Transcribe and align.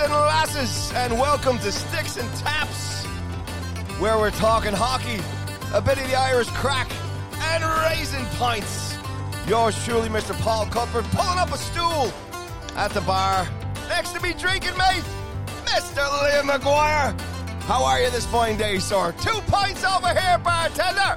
And 0.00 0.12
lasses, 0.12 0.92
and 0.94 1.18
welcome 1.18 1.58
to 1.58 1.72
Sticks 1.72 2.18
and 2.18 2.34
Taps, 2.36 3.04
where 3.98 4.16
we're 4.16 4.30
talking 4.30 4.72
hockey, 4.72 5.20
a 5.74 5.80
bit 5.80 5.98
of 5.98 6.06
the 6.06 6.14
Irish 6.14 6.46
crack, 6.50 6.88
and 7.40 7.64
raisin 7.64 8.24
pints. 8.36 8.96
Yours 9.48 9.74
truly, 9.84 10.08
Mr. 10.08 10.38
Paul 10.40 10.66
Cuthbert, 10.66 11.04
pulling 11.06 11.40
up 11.40 11.50
a 11.52 11.58
stool 11.58 12.12
at 12.76 12.92
the 12.92 13.00
bar. 13.00 13.48
Next 13.88 14.12
to 14.12 14.22
me, 14.22 14.34
drinking 14.34 14.76
mate, 14.78 15.02
Mr. 15.64 16.06
Liam 16.06 16.48
McGuire. 16.48 17.20
How 17.62 17.82
are 17.84 18.00
you 18.00 18.08
this 18.10 18.26
fine 18.26 18.56
day, 18.56 18.78
sir? 18.78 19.12
Two 19.20 19.40
pints 19.48 19.82
over 19.82 20.14
here, 20.14 20.38
bartender. 20.38 21.16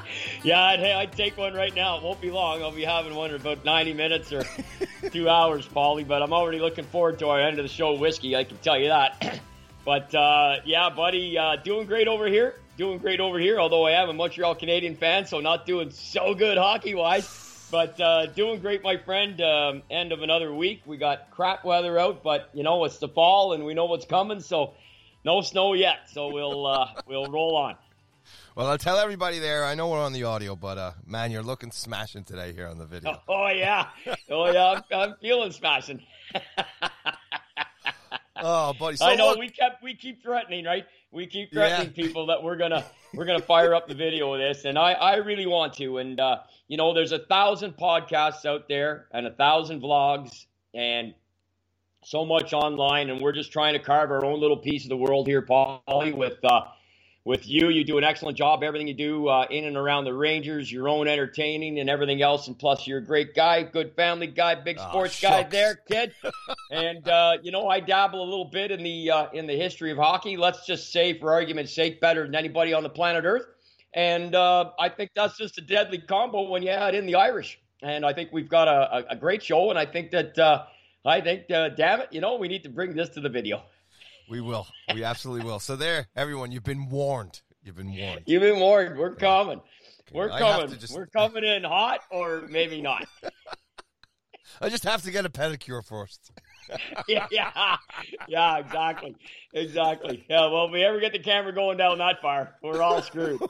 yeah, 0.42 0.62
I'd, 0.62 0.80
hey, 0.80 0.92
I'd 0.92 1.12
take 1.12 1.36
one 1.36 1.52
right 1.52 1.74
now. 1.74 1.98
It 1.98 2.02
won't 2.02 2.20
be 2.20 2.30
long. 2.30 2.62
I'll 2.62 2.72
be 2.72 2.84
having 2.84 3.14
one 3.14 3.30
in 3.30 3.36
about 3.36 3.64
90 3.64 3.92
minutes 3.92 4.32
or 4.32 4.44
two 5.10 5.28
hours, 5.28 5.66
Paulie. 5.68 6.06
But 6.06 6.22
I'm 6.22 6.32
already 6.32 6.58
looking 6.58 6.84
forward 6.84 7.18
to 7.18 7.28
our 7.28 7.40
end 7.40 7.58
of 7.58 7.64
the 7.64 7.68
show 7.68 7.94
whiskey. 7.94 8.36
I 8.36 8.44
can 8.44 8.56
tell 8.58 8.78
you 8.78 8.88
that. 8.88 9.40
but 9.84 10.14
uh, 10.14 10.56
yeah, 10.64 10.88
buddy, 10.90 11.36
uh, 11.36 11.56
doing 11.56 11.86
great 11.86 12.08
over 12.08 12.26
here. 12.26 12.54
Doing 12.78 12.98
great 12.98 13.20
over 13.20 13.38
here. 13.38 13.60
Although 13.60 13.86
I 13.86 14.02
am 14.02 14.08
a 14.08 14.14
Montreal 14.14 14.56
Canadiens 14.56 14.96
fan, 14.96 15.26
so 15.26 15.40
not 15.40 15.66
doing 15.66 15.90
so 15.90 16.34
good 16.34 16.56
hockey 16.56 16.94
wise. 16.94 17.68
But 17.70 18.00
uh, 18.00 18.26
doing 18.26 18.60
great, 18.60 18.82
my 18.82 18.96
friend. 18.96 19.40
Um, 19.42 19.82
end 19.90 20.12
of 20.12 20.22
another 20.22 20.52
week. 20.52 20.82
We 20.86 20.96
got 20.96 21.30
crap 21.30 21.64
weather 21.64 21.98
out, 21.98 22.22
but 22.22 22.48
you 22.54 22.62
know 22.62 22.84
it's 22.84 22.98
the 22.98 23.08
fall, 23.08 23.52
and 23.52 23.64
we 23.64 23.74
know 23.74 23.84
what's 23.84 24.06
coming. 24.06 24.40
So 24.40 24.74
no 25.24 25.42
snow 25.42 25.74
yet. 25.74 26.08
So 26.10 26.32
we'll 26.32 26.66
uh, 26.66 26.88
we'll 27.06 27.26
roll 27.26 27.56
on. 27.56 27.76
Well, 28.56 28.66
I'll 28.66 28.78
tell 28.78 28.98
everybody 28.98 29.38
there. 29.38 29.64
I 29.64 29.76
know 29.76 29.88
we're 29.88 30.02
on 30.02 30.12
the 30.12 30.24
audio, 30.24 30.56
but 30.56 30.76
uh, 30.76 30.92
man, 31.06 31.30
you're 31.30 31.42
looking 31.42 31.70
smashing 31.70 32.24
today 32.24 32.52
here 32.52 32.66
on 32.66 32.78
the 32.78 32.86
video. 32.86 33.12
Oh, 33.12 33.22
oh 33.44 33.48
yeah, 33.48 33.86
oh 34.28 34.50
yeah, 34.50 34.66
I'm, 34.66 34.82
I'm 34.92 35.14
feeling 35.20 35.52
smashing. 35.52 36.02
oh, 38.36 38.74
buddy, 38.74 38.96
so 38.96 39.06
I 39.06 39.14
know 39.14 39.28
look, 39.28 39.38
we 39.38 39.50
kept 39.50 39.84
we 39.84 39.94
keep 39.94 40.20
threatening, 40.22 40.64
right? 40.64 40.84
We 41.12 41.28
keep 41.28 41.52
threatening 41.52 41.92
yeah. 41.94 42.04
people 42.04 42.26
that 42.26 42.42
we're 42.42 42.56
gonna 42.56 42.84
we're 43.14 43.24
gonna 43.24 43.40
fire 43.40 43.72
up 43.72 43.86
the 43.86 43.94
video 43.94 44.34
of 44.34 44.40
this, 44.40 44.64
and 44.64 44.76
I 44.76 44.92
I 44.94 45.16
really 45.16 45.46
want 45.46 45.74
to. 45.74 45.98
And 45.98 46.18
uh, 46.18 46.38
you 46.66 46.76
know, 46.76 46.92
there's 46.92 47.12
a 47.12 47.20
thousand 47.20 47.76
podcasts 47.76 48.44
out 48.44 48.68
there 48.68 49.06
and 49.12 49.28
a 49.28 49.32
thousand 49.32 49.80
vlogs 49.80 50.46
and 50.74 51.14
so 52.02 52.24
much 52.24 52.52
online, 52.52 53.10
and 53.10 53.20
we're 53.20 53.32
just 53.32 53.52
trying 53.52 53.74
to 53.74 53.78
carve 53.80 54.10
our 54.10 54.24
own 54.24 54.40
little 54.40 54.56
piece 54.56 54.82
of 54.84 54.88
the 54.88 54.96
world 54.96 55.28
here, 55.28 55.42
Paulie, 55.42 56.14
with. 56.14 56.38
Uh, 56.42 56.62
with 57.24 57.46
you. 57.46 57.68
You 57.68 57.84
do 57.84 57.98
an 57.98 58.04
excellent 58.04 58.38
job. 58.38 58.62
Everything 58.62 58.88
you 58.88 58.94
do 58.94 59.28
uh, 59.28 59.46
in 59.50 59.64
and 59.64 59.76
around 59.76 60.04
the 60.04 60.14
Rangers, 60.14 60.70
your 60.70 60.88
own 60.88 61.06
entertaining 61.06 61.78
and 61.80 61.90
everything 61.90 62.22
else. 62.22 62.48
And 62.48 62.58
plus, 62.58 62.86
you're 62.86 62.98
a 62.98 63.04
great 63.04 63.34
guy, 63.34 63.62
good 63.62 63.94
family 63.94 64.26
guy, 64.26 64.54
big 64.54 64.78
ah, 64.78 64.88
sports 64.88 65.22
oh, 65.24 65.28
guy 65.28 65.42
there, 65.44 65.76
kid. 65.76 66.14
and 66.70 67.06
uh, 67.08 67.38
you 67.42 67.52
know, 67.52 67.68
I 67.68 67.80
dabble 67.80 68.22
a 68.22 68.24
little 68.24 68.46
bit 68.46 68.70
in 68.70 68.82
the 68.82 69.10
uh, 69.10 69.26
in 69.32 69.46
the 69.46 69.56
history 69.56 69.90
of 69.90 69.98
hockey. 69.98 70.36
Let's 70.36 70.66
just 70.66 70.92
say, 70.92 71.18
for 71.18 71.32
argument's 71.32 71.72
sake, 71.72 72.00
better 72.00 72.24
than 72.24 72.34
anybody 72.34 72.72
on 72.72 72.82
the 72.82 72.90
planet 72.90 73.24
Earth. 73.24 73.46
And 73.92 74.34
uh, 74.34 74.70
I 74.78 74.88
think 74.88 75.10
that's 75.16 75.36
just 75.36 75.58
a 75.58 75.62
deadly 75.62 75.98
combo 75.98 76.48
when 76.48 76.62
you 76.62 76.70
add 76.70 76.94
in 76.94 77.06
the 77.06 77.16
Irish. 77.16 77.60
And 77.82 78.04
I 78.06 78.12
think 78.12 78.30
we've 78.32 78.48
got 78.48 78.68
a, 78.68 79.10
a 79.10 79.16
great 79.16 79.42
show. 79.42 79.70
And 79.70 79.78
I 79.78 79.86
think 79.86 80.12
that 80.12 80.38
uh, 80.38 80.64
I 81.04 81.20
think, 81.20 81.50
uh, 81.50 81.70
damn 81.70 82.00
it, 82.00 82.08
you 82.12 82.20
know, 82.20 82.36
we 82.36 82.48
need 82.48 82.62
to 82.64 82.68
bring 82.68 82.94
this 82.94 83.08
to 83.10 83.20
the 83.20 83.28
video. 83.28 83.62
We 84.30 84.40
will. 84.40 84.66
We 84.94 85.02
absolutely 85.02 85.44
will. 85.44 85.58
So 85.58 85.74
there, 85.76 86.06
everyone, 86.14 86.52
you've 86.52 86.64
been 86.64 86.88
warned. 86.88 87.42
You've 87.62 87.76
been 87.76 87.94
warned. 87.94 88.22
You've 88.26 88.42
been 88.42 88.60
warned. 88.60 88.96
We're 88.96 89.16
coming. 89.16 89.60
We're 90.12 90.28
coming. 90.28 90.78
Just... 90.78 90.94
We're 90.94 91.06
coming 91.06 91.44
in 91.44 91.64
hot 91.64 92.00
or 92.10 92.46
maybe 92.48 92.80
not. 92.80 93.06
I 94.60 94.68
just 94.68 94.84
have 94.84 95.02
to 95.02 95.10
get 95.10 95.26
a 95.26 95.30
pedicure 95.30 95.84
first. 95.84 96.30
yeah, 97.08 97.26
yeah, 97.30 97.76
yeah, 98.28 98.58
exactly, 98.58 99.16
exactly. 99.52 100.24
Yeah, 100.28 100.46
well, 100.46 100.66
if 100.66 100.72
we 100.72 100.84
ever 100.84 101.00
get 101.00 101.12
the 101.12 101.18
camera 101.18 101.52
going 101.52 101.78
down 101.78 101.98
that 101.98 102.20
far, 102.22 102.54
we're 102.62 102.82
all 102.82 103.02
screwed. 103.02 103.40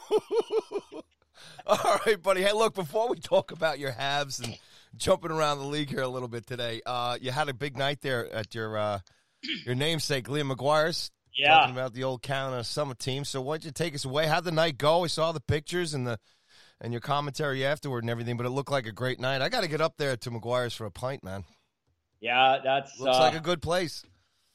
all 1.66 2.00
right, 2.06 2.22
buddy. 2.22 2.42
Hey, 2.42 2.52
look, 2.52 2.74
before 2.74 3.08
we 3.08 3.18
talk 3.18 3.52
about 3.52 3.78
your 3.78 3.92
Habs 3.92 4.42
and 4.42 4.58
jumping 4.96 5.30
around 5.30 5.58
the 5.58 5.66
league 5.66 5.90
here 5.90 6.02
a 6.02 6.08
little 6.08 6.28
bit 6.28 6.46
today, 6.46 6.80
uh, 6.86 7.18
you 7.20 7.30
had 7.30 7.48
a 7.48 7.54
big 7.54 7.76
night 7.76 8.00
there 8.00 8.32
at 8.32 8.54
your 8.54 8.76
uh, 8.78 8.98
your 9.64 9.74
namesake, 9.74 10.28
Liam 10.28 10.54
McGuire's. 10.54 11.10
Yeah. 11.36 11.54
Talking 11.54 11.74
about 11.74 11.94
the 11.94 12.04
old 12.04 12.22
Canada 12.22 12.64
Summit 12.64 12.98
team. 12.98 13.24
So 13.24 13.40
why 13.40 13.54
don't 13.54 13.64
you 13.64 13.70
take 13.70 13.94
us 13.94 14.04
away? 14.04 14.26
How'd 14.26 14.44
the 14.44 14.50
night 14.50 14.76
go? 14.78 15.00
We 15.00 15.08
saw 15.08 15.32
the 15.32 15.40
pictures 15.40 15.94
and 15.94 16.06
the 16.06 16.18
and 16.80 16.92
your 16.92 17.00
commentary 17.00 17.64
afterward 17.64 18.04
and 18.04 18.10
everything, 18.10 18.36
but 18.36 18.46
it 18.46 18.50
looked 18.50 18.70
like 18.70 18.86
a 18.86 18.92
great 18.92 19.20
night. 19.20 19.42
I 19.42 19.48
got 19.48 19.62
to 19.62 19.68
get 19.68 19.80
up 19.80 19.96
there 19.96 20.16
to 20.16 20.30
McGuire's 20.30 20.74
for 20.74 20.86
a 20.86 20.90
pint, 20.90 21.22
man. 21.22 21.44
Yeah, 22.20 22.58
that's 22.62 22.98
looks 22.98 23.16
uh, 23.16 23.20
like 23.20 23.34
a 23.34 23.40
good 23.40 23.62
place. 23.62 24.04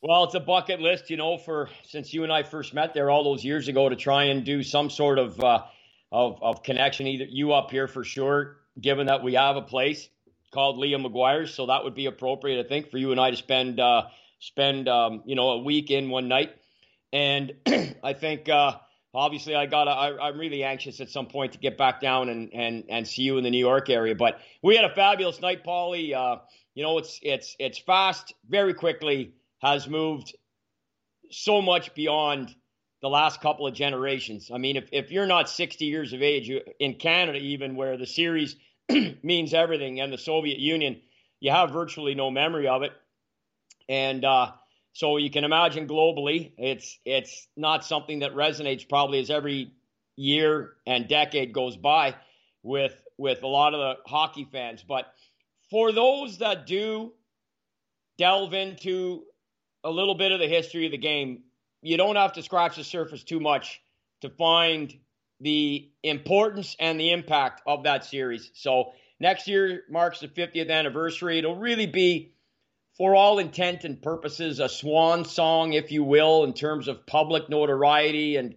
Well, 0.01 0.25
it's 0.25 0.35
a 0.35 0.40
bucket 0.40 0.79
list, 0.81 1.09
you 1.09 1.17
know, 1.17 1.38
for 1.38 1.69
since 1.84 2.13
you 2.13 2.23
and 2.23 2.31
I 2.31 2.44
first 2.44 2.73
met 2.73 2.94
there 2.94 3.09
all 3.09 3.23
those 3.23 3.44
years 3.44 3.67
ago 3.67 3.90
to 3.90 3.96
try 3.96 4.25
and 4.25 4.44
do 4.44 4.62
some 4.62 4.90
sort 4.90 5.17
of 5.17 5.40
uh, 5.44 5.63
of, 6.12 6.41
of 6.44 6.63
connection. 6.63 7.07
Either 7.07 7.25
you 7.25 7.53
up 7.53 7.72
here 7.72 7.88
for 7.88 8.03
sure, 8.03 8.57
given 8.79 9.07
that 9.07 9.23
we 9.23 9.34
have 9.34 9.56
a 9.56 9.62
place 9.62 10.07
called 10.52 10.78
Liam 10.78 11.06
McGuire's, 11.06 11.53
so 11.53 11.67
that 11.67 11.84
would 11.84 11.96
be 11.96 12.06
appropriate, 12.06 12.63
I 12.63 12.67
think, 12.67 12.91
for 12.91 12.97
you 12.97 13.12
and 13.12 13.19
I 13.19 13.31
to 13.31 13.38
spend 13.38 13.79
uh, 13.79 14.03
spend 14.45 14.88
um, 14.88 15.23
you 15.25 15.35
know 15.35 15.50
a 15.50 15.63
week 15.63 15.89
in 15.91 16.09
one 16.09 16.28
night. 16.28 16.51
And 17.11 17.53
I 18.03 18.13
think 18.13 18.47
uh, 18.47 18.78
obviously 19.13 19.56
I 19.56 19.66
got 19.66 19.88
I, 19.88 20.29
am 20.29 20.38
really 20.38 20.63
anxious 20.63 21.01
at 21.01 21.09
some 21.09 21.25
point 21.25 21.53
to 21.53 21.57
get 21.57 21.78
back 21.78 22.00
down 22.00 22.29
and, 22.29 22.53
and 22.53 22.84
and 22.89 23.07
see 23.07 23.23
you 23.23 23.38
in 23.38 23.44
the 23.44 23.50
New 23.50 23.66
York 23.66 23.89
area. 23.89 24.16
But 24.16 24.39
we 24.61 24.75
had 24.75 24.85
a 24.85 24.94
fabulous 24.94 25.41
night, 25.41 25.66
Paulie. 25.66 26.13
Uh, 26.13 26.41
you 26.75 26.84
know 26.84 26.97
it's 27.00 27.19
it's 27.23 27.55
it's 27.59 27.79
fast, 27.79 28.34
very 28.47 28.73
quickly 28.73 29.34
has 29.61 29.88
moved 29.88 30.35
so 31.31 31.61
much 31.61 31.95
beyond 31.95 32.53
the 33.01 33.09
last 33.09 33.41
couple 33.41 33.66
of 33.66 33.73
generations. 33.73 34.51
I 34.53 34.57
mean, 34.57 34.75
if, 34.78 34.89
if 34.91 35.11
you're 35.11 35.25
not 35.25 35.50
60 35.50 35.85
years 35.85 36.13
of 36.13 36.22
age 36.22 36.51
in 36.79 36.95
Canada, 36.95 37.39
even 37.39 37.75
where 37.75 37.97
the 37.97 38.05
series 38.05 38.55
means 39.23 39.53
everything, 39.53 40.01
and 40.01 40.13
the 40.13 40.17
Soviet 40.17 40.59
Union, 40.59 41.01
you 41.39 41.51
have 41.51 41.72
virtually 41.72 42.16
no 42.16 42.29
memory 42.29 42.67
of 42.67 42.84
it. 42.84 42.91
And 43.88 44.23
uh, 44.25 44.51
so 44.94 45.18
you 45.18 45.29
can 45.29 45.44
imagine 45.44 45.88
globally, 45.88 46.51
it's 46.57 47.00
it's 47.06 47.47
not 47.56 47.85
something 47.85 48.19
that 48.19 48.34
resonates 48.34 48.88
probably 48.88 49.19
as 49.19 49.29
every 49.29 49.72
year 50.16 50.73
and 50.88 51.07
decade 51.07 51.53
goes 51.53 51.78
by 51.78 52.16
with 52.63 52.96
with 53.18 53.44
a 53.44 53.47
lot 53.47 53.73
of 53.73 53.79
the 53.79 54.09
hockey 54.09 54.47
fans. 54.51 54.84
But 54.88 55.06
for 55.69 55.91
those 55.91 56.40
that 56.40 56.66
do 56.66 57.13
delve 58.18 58.53
into 58.53 59.23
a 59.84 59.90
little 59.91 60.16
bit 60.16 60.31
of 60.31 60.40
the 60.40 60.47
history 60.47 60.85
of 60.85 60.91
the 60.91 60.97
game, 60.97 61.44
you 61.81 61.97
don't 61.97 62.16
have 62.16 62.34
to 62.34 62.44
scratch 62.44 62.78
the 62.78 62.84
surface 62.84 63.23
too 63.23 63.40
much 63.40 63.81
to 64.22 64.29
find 64.29 64.97
the 65.41 65.90
importance 66.03 66.75
and 66.79 67.00
the 67.00 67.12
impact 67.12 67.62
of 67.67 67.84
that 67.84 68.06
series. 68.06 68.50
So 68.53 68.94
next 69.19 69.47
year 69.47 69.84
marks 69.90 70.22
the 70.22 70.28
50th 70.28 70.72
anniversary. 70.72 71.38
It'll 71.38 71.57
really 71.57 71.85
be 71.85 72.34
for 72.97 73.16
all 73.16 73.39
intent 73.39 73.83
and 73.83 74.01
purposes, 74.01 74.59
a 74.59 74.69
swan 74.69 75.25
song, 75.25 75.73
if 75.73 75.91
you 75.91 76.03
will, 76.03 76.44
in 76.44 76.53
terms 76.53 76.88
of 76.88 77.06
public 77.06 77.50
notoriety 77.50 78.38
and 78.38 78.56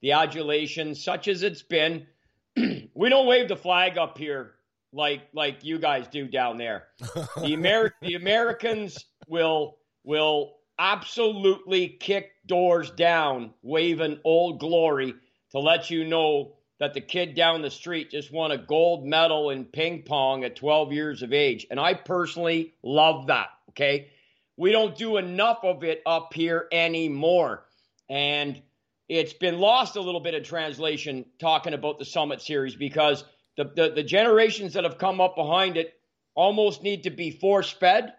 the 0.00 0.12
adulation, 0.12 0.94
such 0.94 1.28
as 1.28 1.42
it's 1.42 1.62
been. 1.62 2.06
we 2.56 3.08
don't 3.08 3.26
wave 3.26 3.48
the 3.48 3.56
flag 3.56 3.98
up 3.98 4.18
here 4.18 4.54
like 4.92 5.22
like 5.32 5.64
you 5.64 5.78
guys 5.78 6.08
do 6.08 6.26
down 6.26 6.56
there. 6.56 6.88
the 7.00 7.52
Amer- 7.52 7.94
the 8.00 8.14
Americans 8.14 9.04
will 9.28 9.76
will 10.04 10.56
absolutely 10.78 11.88
kick 11.88 12.32
doors 12.46 12.90
down, 12.90 13.52
waving 13.62 14.18
old 14.24 14.58
glory 14.60 15.14
to 15.50 15.58
let 15.58 15.90
you 15.90 16.04
know 16.04 16.54
that 16.78 16.94
the 16.94 17.00
kid 17.00 17.34
down 17.34 17.60
the 17.60 17.70
street 17.70 18.10
just 18.10 18.32
won 18.32 18.50
a 18.50 18.56
gold 18.56 19.04
medal 19.04 19.50
in 19.50 19.66
ping 19.66 20.02
pong 20.02 20.44
at 20.44 20.56
12 20.56 20.92
years 20.92 21.22
of 21.22 21.32
age. 21.32 21.66
And 21.70 21.78
I 21.78 21.92
personally 21.92 22.72
love 22.82 23.26
that. 23.26 23.48
Okay. 23.70 24.10
We 24.56 24.72
don't 24.72 24.94
do 24.94 25.16
enough 25.16 25.60
of 25.64 25.84
it 25.84 26.02
up 26.04 26.34
here 26.34 26.66
anymore. 26.70 27.64
And 28.10 28.60
it's 29.08 29.32
been 29.32 29.58
lost 29.58 29.96
a 29.96 30.00
little 30.00 30.20
bit 30.20 30.34
in 30.34 30.44
translation 30.44 31.24
talking 31.38 31.72
about 31.72 31.98
the 31.98 32.04
Summit 32.04 32.42
Series 32.42 32.74
because 32.74 33.24
the, 33.56 33.64
the, 33.74 33.92
the 33.96 34.02
generations 34.02 34.74
that 34.74 34.84
have 34.84 34.98
come 34.98 35.20
up 35.20 35.34
behind 35.34 35.76
it 35.76 35.94
almost 36.34 36.82
need 36.82 37.04
to 37.04 37.10
be 37.10 37.30
force 37.30 37.70
fed. 37.70 38.12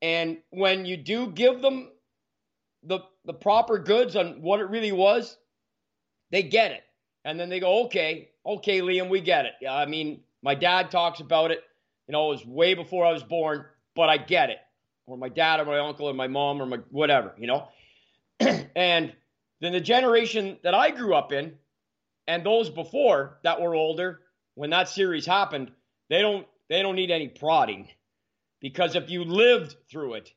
And 0.00 0.38
when 0.50 0.86
you 0.86 0.96
do 0.96 1.30
give 1.30 1.60
them 1.60 1.90
the, 2.82 3.00
the 3.24 3.34
proper 3.34 3.78
goods 3.78 4.16
on 4.16 4.42
what 4.42 4.60
it 4.60 4.70
really 4.70 4.92
was, 4.92 5.36
they 6.30 6.42
get 6.42 6.72
it. 6.72 6.82
And 7.24 7.38
then 7.38 7.48
they 7.48 7.60
go, 7.60 7.84
okay, 7.84 8.30
okay, 8.46 8.80
Liam, 8.80 9.08
we 9.08 9.20
get 9.20 9.44
it. 9.44 9.68
I 9.68 9.86
mean, 9.86 10.22
my 10.42 10.54
dad 10.54 10.90
talks 10.90 11.20
about 11.20 11.50
it. 11.50 11.60
You 12.08 12.12
know, 12.12 12.30
it 12.30 12.36
was 12.36 12.46
way 12.46 12.74
before 12.74 13.04
I 13.04 13.12
was 13.12 13.22
born, 13.22 13.66
but 13.94 14.08
I 14.08 14.16
get 14.16 14.50
it 14.50 14.58
or 15.06 15.16
my 15.16 15.28
dad 15.28 15.60
or 15.60 15.64
my 15.64 15.78
uncle 15.78 16.08
or 16.08 16.14
my 16.14 16.28
mom 16.28 16.60
or 16.60 16.66
my 16.66 16.78
whatever, 16.90 17.34
you 17.38 17.46
know? 17.46 17.68
and 18.40 19.12
then 19.60 19.72
the 19.72 19.80
generation 19.80 20.58
that 20.62 20.74
I 20.74 20.90
grew 20.90 21.14
up 21.14 21.32
in 21.32 21.54
and 22.26 22.44
those 22.44 22.70
before 22.70 23.38
that 23.42 23.60
were 23.60 23.74
older, 23.74 24.20
when 24.54 24.70
that 24.70 24.88
series 24.88 25.26
happened, 25.26 25.70
they 26.08 26.20
don't 26.20 26.46
they 26.68 26.82
don't 26.82 26.96
need 26.96 27.10
any 27.10 27.28
prodding 27.28 27.88
because 28.60 28.96
if 28.96 29.10
you 29.10 29.24
lived 29.24 29.76
through 29.90 30.14
it, 30.14 30.32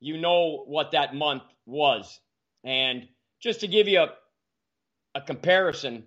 you 0.00 0.18
know 0.18 0.64
what 0.66 0.92
that 0.92 1.14
month 1.14 1.42
was. 1.66 2.20
And 2.64 3.06
just 3.40 3.60
to 3.60 3.68
give 3.68 3.86
you 3.88 4.00
a, 4.00 4.08
a 5.14 5.20
comparison, 5.20 6.04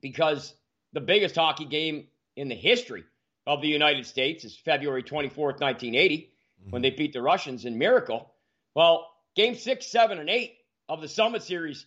because 0.00 0.54
the 0.92 1.00
biggest 1.00 1.34
hockey 1.34 1.66
game 1.66 2.06
in 2.36 2.48
the 2.48 2.54
history 2.54 3.04
of 3.46 3.60
the 3.60 3.68
United 3.68 4.06
States 4.06 4.44
is 4.44 4.56
February 4.56 5.02
24th, 5.02 5.60
1980, 5.60 6.32
mm-hmm. 6.60 6.70
when 6.70 6.82
they 6.82 6.90
beat 6.90 7.12
the 7.12 7.22
Russians 7.22 7.64
in 7.64 7.78
Miracle. 7.78 8.32
Well, 8.74 9.08
game 9.36 9.54
six, 9.54 9.86
seven, 9.86 10.18
and 10.18 10.28
eight 10.28 10.54
of 10.88 11.00
the 11.00 11.08
Summit 11.08 11.42
Series 11.42 11.86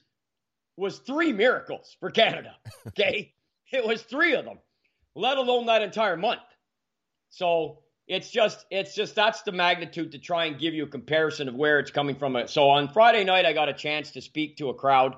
was 0.77 0.99
three 0.99 1.33
miracles 1.33 1.95
for 1.99 2.09
Canada. 2.09 2.55
Okay. 2.87 3.33
it 3.71 3.85
was 3.85 4.03
three 4.03 4.35
of 4.35 4.45
them, 4.45 4.59
let 5.15 5.37
alone 5.37 5.65
that 5.67 5.81
entire 5.81 6.17
month. 6.17 6.41
So 7.29 7.79
it's 8.07 8.29
just, 8.29 8.65
it's 8.69 8.93
just, 8.93 9.15
that's 9.15 9.41
the 9.43 9.51
magnitude 9.51 10.11
to 10.11 10.19
try 10.19 10.45
and 10.45 10.59
give 10.59 10.73
you 10.73 10.83
a 10.83 10.87
comparison 10.87 11.47
of 11.47 11.55
where 11.55 11.79
it's 11.79 11.89
coming 11.89 12.15
from. 12.15 12.37
So 12.47 12.69
on 12.69 12.89
Friday 12.89 13.23
night, 13.23 13.45
I 13.45 13.53
got 13.53 13.69
a 13.69 13.73
chance 13.73 14.11
to 14.11 14.21
speak 14.21 14.57
to 14.57 14.69
a 14.69 14.73
crowd, 14.73 15.15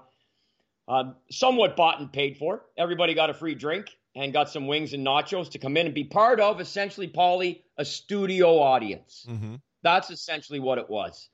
uh, 0.88 1.14
somewhat 1.32 1.76
bought 1.76 2.00
and 2.00 2.14
paid 2.14 2.38
for. 2.38 2.62
Everybody 2.78 3.14
got 3.14 3.30
a 3.30 3.34
free 3.34 3.56
drink 3.56 3.90
and 4.16 4.32
got 4.32 4.50
some 4.50 4.68
wings 4.68 4.94
and 4.94 5.06
nachos 5.06 5.52
to 5.52 5.60
come 5.60 5.78
in 5.78 5.86
and 5.86 5.96
be 5.96 6.04
part 6.04 6.40
of 6.40 6.62
essentially, 6.62 7.08
Paulie, 7.08 7.62
a 7.78 7.86
studio 7.86 8.60
audience. 8.60 9.26
Mm-hmm. 9.30 9.56
That's 9.84 10.10
essentially 10.10 10.60
what 10.60 10.78
it 10.78 10.90
was. 10.90 11.30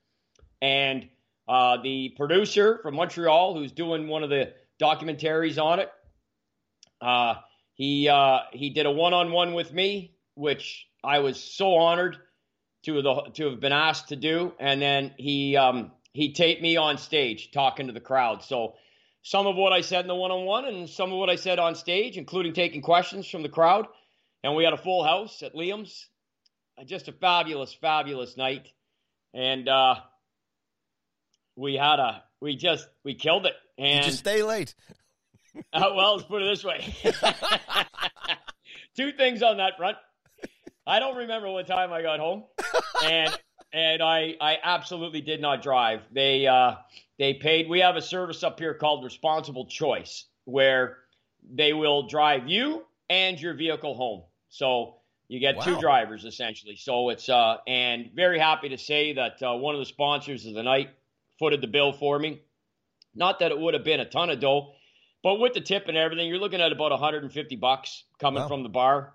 And 0.61 1.07
uh, 1.47 1.77
the 1.81 2.13
producer 2.17 2.79
from 2.81 2.95
Montreal, 2.95 3.55
who's 3.55 3.71
doing 3.71 4.07
one 4.07 4.23
of 4.23 4.29
the 4.29 4.53
documentaries 4.81 5.61
on 5.61 5.79
it, 5.79 5.91
uh, 7.01 7.35
he 7.73 8.09
uh, 8.09 8.39
he 8.51 8.69
did 8.69 8.85
a 8.85 8.91
one-on-one 8.91 9.53
with 9.53 9.73
me, 9.73 10.15
which 10.35 10.87
I 11.03 11.19
was 11.19 11.41
so 11.41 11.75
honored 11.75 12.17
to 12.83 13.01
the 13.01 13.21
to 13.33 13.49
have 13.49 13.59
been 13.59 13.71
asked 13.71 14.09
to 14.09 14.15
do, 14.15 14.53
and 14.59 14.81
then 14.81 15.13
he 15.17 15.55
um, 15.55 15.91
he 16.13 16.33
taped 16.33 16.61
me 16.61 16.77
on 16.77 16.97
stage 16.97 17.51
talking 17.51 17.87
to 17.87 17.93
the 17.93 17.99
crowd. 17.99 18.43
So 18.43 18.75
some 19.23 19.47
of 19.47 19.55
what 19.55 19.73
I 19.73 19.81
said 19.81 20.01
in 20.01 20.07
the 20.07 20.15
one-on-one, 20.15 20.65
and 20.65 20.89
some 20.89 21.11
of 21.11 21.17
what 21.17 21.29
I 21.29 21.35
said 21.35 21.59
on 21.59 21.75
stage, 21.75 22.17
including 22.17 22.53
taking 22.53 22.81
questions 22.81 23.27
from 23.27 23.43
the 23.43 23.49
crowd, 23.49 23.87
and 24.43 24.55
we 24.55 24.63
had 24.63 24.73
a 24.73 24.77
full 24.77 25.03
house 25.03 25.43
at 25.43 25.53
Liam's. 25.53 26.07
Just 26.85 27.07
a 27.07 27.11
fabulous, 27.11 27.75
fabulous 27.75 28.37
night, 28.37 28.67
and 29.35 29.69
uh, 29.69 29.95
we 31.55 31.75
had 31.75 31.99
a 31.99 32.23
we 32.41 32.55
just 32.55 32.87
we 33.03 33.13
killed 33.13 33.45
it. 33.45 33.53
And 33.77 34.05
you 34.05 34.11
stay 34.11 34.41
late? 34.41 34.73
uh, 35.73 35.91
well, 35.95 36.15
let's 36.15 36.27
put 36.27 36.41
it 36.41 36.45
this 36.45 36.63
way. 36.63 36.95
Two 38.95 39.11
things 39.11 39.43
on 39.43 39.57
that 39.57 39.77
front. 39.77 39.97
I 40.85 40.99
don't 40.99 41.17
remember 41.17 41.49
what 41.51 41.67
time 41.67 41.93
I 41.93 42.01
got 42.01 42.19
home, 42.19 42.45
and 43.03 43.37
and 43.71 44.01
I 44.01 44.35
I 44.41 44.57
absolutely 44.63 45.21
did 45.21 45.39
not 45.39 45.61
drive. 45.61 46.01
They 46.11 46.47
uh, 46.47 46.75
they 47.21 47.35
paid. 47.35 47.69
We 47.69 47.81
have 47.81 47.97
a 47.97 48.01
service 48.01 48.41
up 48.41 48.59
here 48.59 48.73
called 48.73 49.03
Responsible 49.03 49.67
Choice, 49.67 50.25
where 50.45 50.97
they 51.53 51.71
will 51.71 52.07
drive 52.07 52.47
you 52.47 52.83
and 53.11 53.39
your 53.39 53.53
vehicle 53.53 53.93
home. 53.93 54.23
So 54.49 54.95
you 55.27 55.39
get 55.39 55.57
wow. 55.57 55.61
two 55.61 55.79
drivers 55.79 56.25
essentially. 56.25 56.75
So 56.77 57.09
it's 57.09 57.29
uh, 57.29 57.57
and 57.67 58.09
very 58.15 58.39
happy 58.39 58.69
to 58.69 58.77
say 58.79 59.13
that 59.13 59.33
uh, 59.43 59.53
one 59.53 59.75
of 59.75 59.79
the 59.79 59.85
sponsors 59.85 60.47
of 60.47 60.55
the 60.55 60.63
night 60.63 60.89
footed 61.37 61.61
the 61.61 61.67
bill 61.67 61.93
for 61.93 62.17
me. 62.17 62.41
Not 63.13 63.37
that 63.37 63.51
it 63.51 63.59
would 63.59 63.75
have 63.75 63.83
been 63.83 63.99
a 63.99 64.09
ton 64.09 64.31
of 64.31 64.39
dough, 64.39 64.73
but 65.21 65.35
with 65.35 65.53
the 65.53 65.61
tip 65.61 65.89
and 65.89 65.97
everything, 65.97 66.27
you're 66.27 66.39
looking 66.39 66.59
at 66.59 66.71
about 66.71 66.89
150 66.89 67.55
bucks 67.57 68.03
coming 68.17 68.41
wow. 68.41 68.47
from 68.47 68.63
the 68.63 68.69
bar 68.69 69.13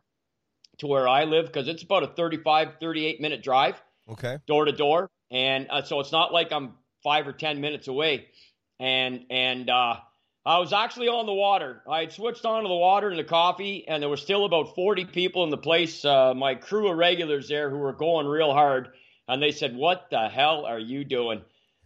to 0.79 0.87
where 0.87 1.09
I 1.09 1.25
live 1.25 1.47
because 1.47 1.67
it's 1.67 1.83
about 1.83 2.05
a 2.05 2.07
35, 2.07 2.75
38 2.79 3.21
minute 3.21 3.43
drive. 3.43 3.83
Okay. 4.09 4.39
Door 4.47 4.67
to 4.67 4.73
door. 4.73 5.11
And 5.33 5.67
uh, 5.71 5.83
so 5.83 5.99
it's 5.99 6.13
not 6.13 6.33
like 6.33 6.53
I'm 6.53 6.75
five 7.07 7.29
or 7.29 7.33
10 7.33 7.61
minutes 7.61 7.87
away. 7.87 8.27
And, 8.81 9.27
and, 9.31 9.71
uh, 9.71 9.99
I 10.45 10.59
was 10.59 10.73
actually 10.73 11.09
on 11.09 11.27
the 11.27 11.35
water. 11.35 11.83
I 11.89 12.01
had 12.01 12.13
switched 12.13 12.45
on 12.45 12.63
to 12.63 12.69
the 12.69 12.75
water 12.75 13.09
and 13.11 13.19
the 13.19 13.25
coffee, 13.25 13.85
and 13.87 14.01
there 14.01 14.09
were 14.09 14.17
still 14.17 14.45
about 14.45 14.77
40 14.77 15.05
people 15.07 15.45
in 15.45 15.51
the 15.51 15.57
place, 15.57 16.05
uh, 16.05 16.35
my 16.35 16.55
crew 16.55 16.89
of 16.89 16.97
regulars 16.97 17.49
there 17.49 17.69
who 17.69 17.79
were 17.79 17.93
going 17.93 18.27
real 18.27 18.53
hard. 18.53 18.91
And 19.29 19.43
they 19.43 19.51
said, 19.51 19.75
What 19.75 20.07
the 20.11 20.29
hell 20.29 20.65
are 20.65 20.79
you 20.79 21.05
doing? 21.05 21.43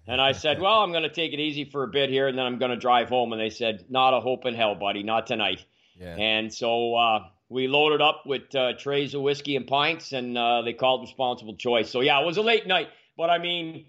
And 0.07 0.21
I 0.21 0.33
said, 0.33 0.61
Well, 0.61 0.81
I'm 0.81 0.93
going 0.93 1.05
to 1.05 1.09
take 1.09 1.33
it 1.33 1.41
easy 1.41 1.65
for 1.65 1.85
a 1.85 1.89
bit 1.89 2.11
here 2.11 2.29
and 2.29 2.37
then 2.37 2.45
I'm 2.45 2.59
going 2.59 2.71
to 2.71 2.77
drive 2.77 3.09
home. 3.09 3.33
And 3.33 3.41
they 3.41 3.49
said, 3.49 3.87
Not 3.89 4.13
a 4.13 4.21
hope 4.21 4.45
in 4.45 4.55
hell, 4.55 4.75
buddy, 4.75 5.03
not 5.03 5.27
tonight. 5.27 5.65
Yeah. 5.99 6.17
And 6.17 6.53
so 6.53 6.97
uh, 6.97 7.25
we 7.49 7.67
loaded 7.67 8.03
up 8.03 8.25
with 8.27 8.55
uh, 8.55 8.75
trays 8.79 9.15
of 9.15 9.23
whiskey 9.23 9.57
and 9.57 9.67
pints 9.67 10.13
and 10.13 10.37
uh, 10.37 10.61
they 10.63 10.75
called 10.75 11.01
responsible 11.01 11.57
choice. 11.57 11.91
So, 11.91 12.03
yeah, 12.03 12.21
it 12.21 12.27
was 12.27 12.37
a 12.37 12.43
late 12.43 12.67
night. 12.67 12.89
But 13.17 13.31
I 13.31 13.39
mean, 13.39 13.87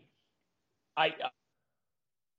I, 1.01 1.15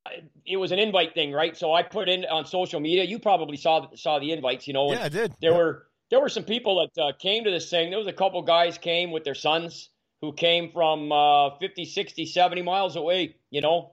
I. 0.07 0.11
it 0.47 0.57
was 0.57 0.73
an 0.73 0.79
invite 0.79 1.15
thing, 1.15 1.33
right? 1.33 1.57
So 1.57 1.73
I 1.73 1.83
put 1.83 2.09
in 2.09 2.25
on 2.25 2.47
social 2.47 2.81
media. 2.81 3.05
You 3.05 3.19
probably 3.19 3.57
saw 3.57 3.89
saw 3.95 4.19
the 4.19 4.33
invites, 4.33 4.67
you 4.67 4.75
know. 4.75 4.93
Yeah, 4.93 5.05
I 5.05 5.09
did. 5.09 5.33
There 5.41 5.53
yeah. 5.53 5.57
were 5.57 5.87
there 6.11 6.21
were 6.21 6.29
some 6.29 6.45
people 6.45 6.87
that 6.87 7.03
uh, 7.03 7.13
came 7.19 7.45
to 7.45 7.51
this 7.51 7.71
thing. 7.71 7.91
There 7.91 7.99
was 7.99 8.07
a 8.07 8.13
couple 8.13 8.43
guys 8.43 8.77
came 8.79 9.11
with 9.11 9.25
their 9.25 9.35
sons 9.35 9.89
who 10.21 10.33
came 10.33 10.71
from 10.71 11.11
uh, 11.11 11.59
50, 11.59 11.85
60, 11.85 12.27
70 12.27 12.63
miles 12.63 12.97
away, 12.97 13.37
you 13.51 13.61
know, 13.61 13.93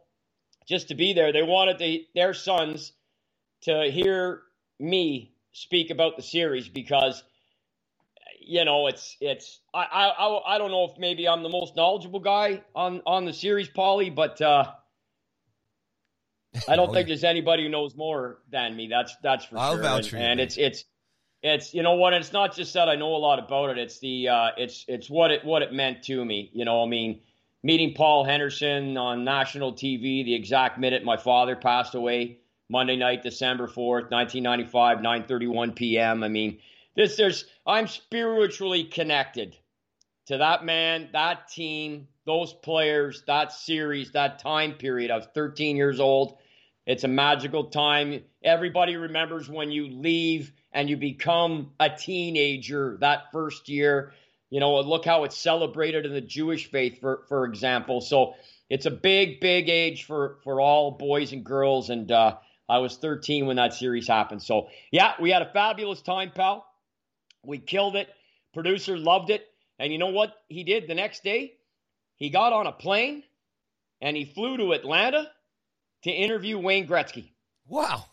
just 0.68 0.90
to 0.90 0.96
be 0.96 1.14
there. 1.14 1.34
They 1.34 1.42
wanted 1.42 1.80
the, 1.80 2.06
their 2.14 2.34
sons 2.34 2.94
to 3.62 3.90
hear 3.90 4.44
me 4.80 5.34
speak 5.54 5.90
about 5.90 6.18
the 6.18 6.22
series 6.22 6.70
because, 6.70 7.24
you 8.50 8.66
know, 8.66 8.88
it's 8.88 9.16
it's 9.22 9.62
I 9.74 9.84
I 9.84 10.56
I 10.56 10.58
don't 10.58 10.72
know 10.72 10.86
if 10.86 10.98
maybe 10.98 11.28
I'm 11.28 11.44
the 11.44 11.50
most 11.50 11.76
knowledgeable 11.76 12.20
guy 12.20 12.64
on 12.76 13.02
on 13.06 13.26
the 13.26 13.34
series, 13.34 13.70
Paulie, 13.70 14.14
but 14.14 14.42
uh, 14.42 14.72
I 16.68 16.76
don't 16.76 16.90
oh, 16.90 16.94
think 16.94 17.08
there's 17.08 17.24
anybody 17.24 17.64
who 17.64 17.70
knows 17.70 17.96
more 17.96 18.40
than 18.52 18.76
me. 18.76 18.88
That's 18.88 19.16
that's 19.22 19.46
for 19.46 19.58
I'll 19.60 19.74
sure. 19.74 19.84
Vouch 19.84 19.98
and, 20.00 20.08
for 20.08 20.18
you, 20.18 20.24
and 20.24 20.40
it's 20.40 20.58
it's 20.58 20.86
it's 21.44 21.76
you 21.76 21.84
know 21.84 21.94
what 21.94 22.14
it's 22.14 22.34
not 22.34 22.56
just 22.56 22.74
that 22.74 22.90
I 22.90 22.96
know 22.96 23.16
a 23.16 23.18
lot 23.18 23.38
about 23.38 23.70
it. 23.70 23.78
It's 23.78 24.00
the 24.00 24.30
uh, 24.30 24.50
it's 24.58 24.84
it's 24.88 25.10
what 25.10 25.30
it 25.30 25.46
what 25.46 25.62
it 25.62 25.72
meant 25.72 26.04
to 26.06 26.26
me. 26.26 26.50
You 26.52 26.66
know, 26.66 26.84
I 26.84 26.88
mean, 26.88 27.22
meeting 27.62 27.94
Paul 27.94 28.24
Henderson 28.24 28.98
on 28.98 29.24
national 29.24 29.74
TV 29.74 30.26
the 30.26 30.34
exact 30.34 30.80
minute 30.80 31.04
my 31.04 31.18
father 31.18 31.56
passed 31.56 31.94
away, 31.94 32.40
Monday 32.68 32.96
night, 32.96 33.22
December 33.22 33.68
fourth, 33.68 34.10
nineteen 34.10 34.42
ninety 34.42 34.66
five, 34.66 35.04
nine 35.04 35.26
thirty 35.26 35.48
one 35.48 35.74
p.m. 35.74 36.24
I 36.24 36.30
mean, 36.30 36.58
this 36.96 37.16
there's 37.16 37.46
I'm 37.66 37.88
spiritually 37.88 38.86
connected 38.86 39.56
to 40.28 40.38
that 40.38 40.64
man, 40.64 41.10
that 41.14 41.48
team, 41.48 42.08
those 42.26 42.54
players, 42.54 43.24
that 43.26 43.52
series, 43.52 44.12
that 44.12 44.40
time 44.40 44.74
period. 44.74 45.10
I 45.10 45.18
was 45.18 45.28
13 45.34 45.76
years 45.76 46.00
old. 46.00 46.38
It's 46.86 47.04
a 47.04 47.08
magical 47.08 47.66
time. 47.66 48.24
Everybody 48.44 48.96
remembers 48.96 49.50
when 49.50 49.72
you 49.72 49.88
leave 49.88 50.52
and 50.72 50.90
you 50.90 50.98
become 50.98 51.72
a 51.80 51.90
teenager 51.90 52.98
that 53.02 53.32
first 53.32 53.70
year. 53.70 54.14
You 54.50 54.60
know, 54.60 54.80
look 54.82 55.06
how 55.06 55.24
it's 55.24 55.38
celebrated 55.38 56.06
in 56.06 56.14
the 56.14 56.22
Jewish 56.22 56.70
faith, 56.70 57.00
for 57.00 57.24
for 57.28 57.46
example. 57.46 58.02
So 58.02 58.36
it's 58.70 58.86
a 58.86 58.92
big, 58.92 59.40
big 59.40 59.70
age 59.70 60.04
for 60.04 60.38
for 60.44 60.62
all 60.62 60.92
boys 60.92 61.32
and 61.32 61.44
girls. 61.44 61.90
And 61.90 62.12
uh, 62.12 62.38
I 62.68 62.80
was 62.80 62.98
13 62.98 63.48
when 63.48 63.56
that 63.58 63.74
series 63.74 64.08
happened. 64.08 64.44
So 64.44 64.70
yeah, 64.92 65.14
we 65.20 65.32
had 65.32 65.42
a 65.42 65.52
fabulous 65.52 66.02
time, 66.02 66.32
pal. 66.34 66.69
We 67.44 67.58
killed 67.60 67.96
it. 67.96 68.10
Producer 68.54 68.98
loved 68.98 69.30
it. 69.30 69.46
And 69.78 69.92
you 69.92 69.98
know 69.98 70.08
what 70.08 70.34
he 70.48 70.64
did 70.64 70.88
the 70.88 70.96
next 70.96 71.24
day? 71.24 71.54
He 72.16 72.30
got 72.30 72.54
on 72.54 72.68
a 72.68 72.72
plane 72.72 73.24
and 74.02 74.16
he 74.18 74.26
flew 74.26 74.58
to 74.58 74.74
Atlanta 74.74 75.30
to 76.04 76.12
interview 76.12 76.58
Wayne 76.58 76.88
Gretzky. 76.88 77.32
Wow 77.68 78.06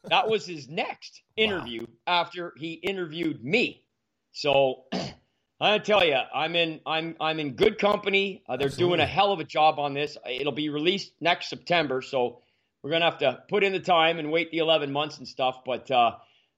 that 0.04 0.28
was 0.28 0.46
his 0.46 0.68
next 0.68 1.22
interview 1.36 1.82
wow. 1.82 1.86
after 2.06 2.52
he 2.56 2.72
interviewed 2.74 3.44
me. 3.44 3.84
So 4.32 4.84
I 5.60 5.78
tell 5.78 6.04
you, 6.04 6.18
I'm 6.34 6.54
in 6.54 6.80
I'm 6.86 7.16
I'm 7.20 7.40
in 7.40 7.54
good 7.54 7.78
company. 7.78 8.42
Uh, 8.48 8.56
they're 8.56 8.66
Absolutely. 8.66 8.96
doing 8.96 9.00
a 9.00 9.10
hell 9.10 9.32
of 9.32 9.40
a 9.40 9.44
job 9.44 9.78
on 9.78 9.94
this. 9.94 10.16
It'll 10.28 10.52
be 10.52 10.68
released 10.68 11.12
next 11.20 11.48
September, 11.48 12.02
so 12.02 12.42
we're 12.82 12.90
gonna 12.90 13.06
have 13.06 13.18
to 13.18 13.42
put 13.48 13.64
in 13.64 13.72
the 13.72 13.80
time 13.80 14.18
and 14.18 14.30
wait 14.30 14.50
the 14.50 14.58
11 14.58 14.92
months 14.92 15.18
and 15.18 15.26
stuff. 15.26 15.62
But 15.66 15.90
uh, 15.90 16.12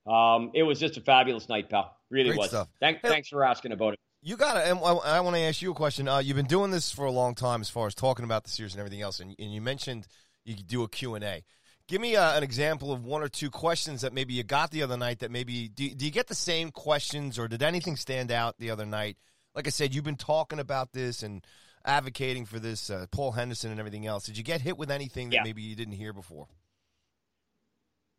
um, 0.06 0.50
it 0.54 0.62
was 0.62 0.78
just 0.78 0.96
a 0.96 1.00
fabulous 1.00 1.48
night, 1.48 1.70
pal. 1.70 1.96
Really 2.10 2.30
Great 2.30 2.38
was. 2.38 2.48
Stuff. 2.48 2.68
Thank, 2.80 2.98
hey, 3.02 3.08
thanks 3.08 3.28
for 3.28 3.44
asking 3.44 3.72
about 3.72 3.94
it. 3.94 4.00
You 4.22 4.36
got 4.36 4.56
it. 4.56 4.68
I, 4.68 4.72
I 4.72 5.20
want 5.20 5.36
to 5.36 5.42
ask 5.42 5.62
you 5.62 5.70
a 5.70 5.74
question. 5.74 6.08
Uh, 6.08 6.18
you've 6.18 6.36
been 6.36 6.46
doing 6.46 6.70
this 6.70 6.90
for 6.90 7.06
a 7.06 7.10
long 7.10 7.34
time, 7.34 7.60
as 7.60 7.70
far 7.70 7.86
as 7.86 7.94
talking 7.94 8.24
about 8.24 8.44
the 8.44 8.50
series 8.50 8.74
and 8.74 8.80
everything 8.80 9.00
else, 9.00 9.20
and, 9.20 9.34
and 9.38 9.52
you 9.54 9.60
mentioned 9.60 10.06
you 10.44 10.56
could 10.56 10.66
do 10.66 10.82
a 10.82 10.88
Q 10.88 11.14
and 11.14 11.24
A. 11.24 11.42
Give 11.88 12.00
me 12.00 12.14
uh, 12.14 12.36
an 12.36 12.44
example 12.44 12.92
of 12.92 13.04
one 13.04 13.22
or 13.22 13.28
two 13.28 13.50
questions 13.50 14.02
that 14.02 14.12
maybe 14.12 14.34
you 14.34 14.44
got 14.44 14.70
the 14.70 14.82
other 14.82 14.96
night 14.96 15.20
that 15.20 15.30
maybe 15.32 15.68
do, 15.68 15.88
do 15.90 16.04
you 16.04 16.12
get 16.12 16.28
the 16.28 16.36
same 16.36 16.70
questions 16.70 17.36
or 17.36 17.48
did 17.48 17.64
anything 17.64 17.96
stand 17.96 18.30
out 18.30 18.56
the 18.58 18.70
other 18.70 18.86
night? 18.86 19.16
Like 19.56 19.66
I 19.66 19.70
said, 19.70 19.92
you've 19.92 20.04
been 20.04 20.14
talking 20.14 20.60
about 20.60 20.92
this 20.92 21.24
and 21.24 21.44
advocating 21.84 22.46
for 22.46 22.60
this, 22.60 22.90
uh, 22.90 23.06
Paul 23.10 23.32
Henderson 23.32 23.72
and 23.72 23.80
everything 23.80 24.06
else. 24.06 24.24
Did 24.24 24.38
you 24.38 24.44
get 24.44 24.60
hit 24.60 24.78
with 24.78 24.88
anything 24.88 25.30
that 25.30 25.36
yeah. 25.36 25.42
maybe 25.42 25.62
you 25.62 25.74
didn't 25.74 25.94
hear 25.94 26.12
before? 26.12 26.46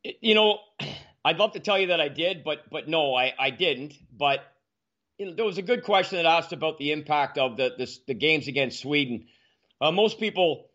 You 0.03 0.35
know, 0.35 0.59
I'd 1.23 1.37
love 1.37 1.53
to 1.53 1.59
tell 1.59 1.79
you 1.79 1.87
that 1.87 2.01
I 2.01 2.07
did, 2.07 2.43
but 2.43 2.69
but 2.69 2.87
no, 2.87 3.13
I, 3.13 3.33
I 3.37 3.49
didn't. 3.51 3.93
But 4.15 4.39
you 5.17 5.27
know, 5.27 5.33
there 5.33 5.45
was 5.45 5.57
a 5.57 5.63
good 5.63 5.83
question 5.83 6.17
that 6.17 6.25
asked 6.25 6.51
about 6.51 6.77
the 6.77 6.91
impact 6.91 7.37
of 7.37 7.57
the 7.57 7.73
the, 7.77 7.97
the 8.07 8.13
games 8.13 8.47
against 8.47 8.81
Sweden. 8.81 9.27
Uh, 9.79 9.91
most 9.91 10.19
people, 10.19 10.69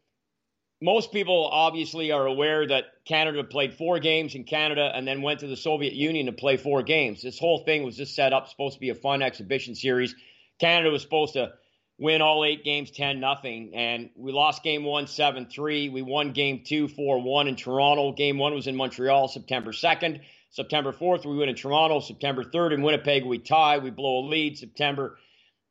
most 0.81 1.13
people 1.13 1.49
obviously 1.51 2.13
are 2.13 2.27
aware 2.27 2.67
that 2.67 2.85
Canada 3.05 3.43
played 3.45 3.75
four 3.75 3.99
games 3.99 4.35
in 4.35 4.45
Canada 4.45 4.91
and 4.95 5.07
then 5.07 5.23
went 5.23 5.41
to 5.41 5.47
the 5.47 5.57
Soviet 5.57 5.95
Union 5.95 6.27
to 6.27 6.33
play 6.33 6.57
four 6.57 6.83
games. 6.83 7.23
This 7.23 7.39
whole 7.39 7.65
thing 7.65 7.83
was 7.83 7.97
just 7.97 8.15
set 8.15 8.33
up 8.33 8.49
supposed 8.49 8.75
to 8.75 8.81
be 8.81 8.91
a 8.91 8.95
fun 8.95 9.23
exhibition 9.23 9.75
series. 9.75 10.15
Canada 10.59 10.91
was 10.91 11.03
supposed 11.03 11.35
to 11.35 11.53
win 11.99 12.21
all 12.21 12.45
eight 12.45 12.63
games 12.63 12.91
10 12.91 13.21
nothing 13.21 13.73
and 13.75 14.11
we 14.17 14.31
lost 14.31 14.63
game 14.63 14.85
1 14.85 15.07
7-3 15.07 15.91
we 15.91 16.03
won 16.03 16.33
game 16.33 16.63
2 16.63 16.89
4-1 16.89 17.49
in 17.49 17.57
toronto 17.57 18.13
game 18.13 18.37
1 18.39 18.55
was 18.55 18.67
in 18.67 18.77
montreal 18.77 19.29
september 19.29 19.73
2nd 19.73 20.21
september 20.57 20.91
4th 20.91 21.27
we 21.27 21.37
win 21.37 21.51
in 21.51 21.55
toronto. 21.55 22.01
September 22.01 22.43
3rd 22.43 22.73
in 22.75 22.83
winnipeg 22.83 23.25
we 23.27 23.39
tie. 23.39 23.77
We 23.79 23.91
blow 23.91 24.21
a 24.21 24.25
lead. 24.27 24.57
September 24.57 25.19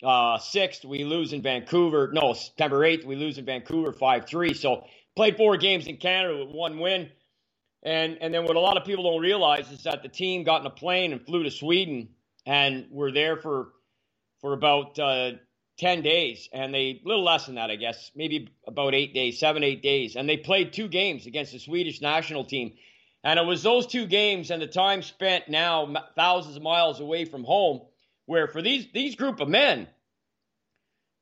uh, 0.03 0.37
6th 0.37 0.85
we 0.85 1.03
lose 1.03 1.33
in 1.33 1.41
vancouver. 1.41 2.11
No 2.13 2.33
september 2.33 2.79
8th 2.81 3.03
we 3.03 3.15
lose 3.15 3.39
in 3.39 3.45
vancouver 3.45 3.91
5-3 3.91 4.55
so 4.55 4.85
played 5.15 5.37
four 5.37 5.57
games 5.57 5.87
in 5.87 5.97
canada 5.97 6.37
with 6.45 6.55
one 6.55 6.79
win. 6.79 7.09
And 7.83 8.19
and 8.21 8.31
then 8.31 8.43
what 8.43 8.55
a 8.55 8.59
lot 8.59 8.77
of 8.77 8.85
people 8.85 9.03
don't 9.11 9.21
realize 9.21 9.71
is 9.71 9.83
that 9.83 10.03
the 10.03 10.09
team 10.09 10.43
got 10.43 10.61
in 10.61 10.67
a 10.67 10.71
plane 10.71 11.13
and 11.13 11.25
flew 11.25 11.43
to 11.43 11.51
sweden 11.51 12.09
and 12.45 12.85
were 12.91 13.11
there 13.11 13.37
for 13.37 13.69
for 14.39 14.53
about 14.53 14.99
uh, 14.99 15.31
10 15.79 16.03
days. 16.03 16.47
And 16.53 16.71
they 16.71 17.01
a 17.03 17.07
little 17.07 17.23
less 17.23 17.47
than 17.47 17.55
that 17.55 17.71
i 17.71 17.75
guess 17.75 18.11
maybe 18.15 18.49
about 18.67 18.93
eight 18.93 19.15
days 19.15 19.39
seven 19.39 19.63
eight 19.63 19.81
days. 19.81 20.15
And 20.15 20.29
they 20.29 20.37
played 20.37 20.73
two 20.73 20.87
games 20.87 21.25
against 21.25 21.53
the 21.53 21.59
swedish 21.59 22.01
national 22.01 22.45
team 22.45 22.73
and 23.25 23.39
it 23.39 23.45
was 23.45 23.63
those 23.63 23.87
two 23.87 24.05
games 24.05 24.51
and 24.51 24.61
the 24.61 24.67
time 24.67 25.01
spent 25.01 25.49
now 25.49 25.91
thousands 26.15 26.55
of 26.55 26.61
miles 26.61 26.99
away 27.01 27.25
from 27.25 27.43
home 27.43 27.81
where 28.27 28.47
for 28.47 28.61
these 28.61 28.87
these 28.93 29.15
group 29.15 29.41
of 29.41 29.49
men 29.49 29.87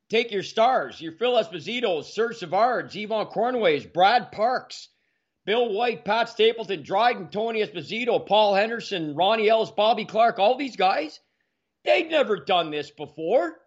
take 0.09 0.31
your 0.31 0.43
stars 0.43 1.01
your 1.01 1.13
phil 1.13 1.35
esposito 1.35 2.03
serge 2.03 2.37
savards 2.37 2.93
yvan 2.93 3.31
cournoyers 3.33 3.91
brad 3.91 4.31
parks 4.31 4.89
bill 5.45 5.73
white 5.73 6.05
pat 6.05 6.29
stapleton 6.29 6.83
dryden 6.83 7.29
tony 7.29 7.65
esposito 7.65 8.23
paul 8.23 8.53
henderson 8.53 9.15
ronnie 9.15 9.49
ellis 9.49 9.71
bobby 9.71 10.05
Clarke, 10.05 10.37
all 10.37 10.57
these 10.57 10.75
guys 10.75 11.19
they'd 11.85 12.11
never 12.11 12.37
done 12.37 12.69
this 12.69 12.91
before 12.91 13.57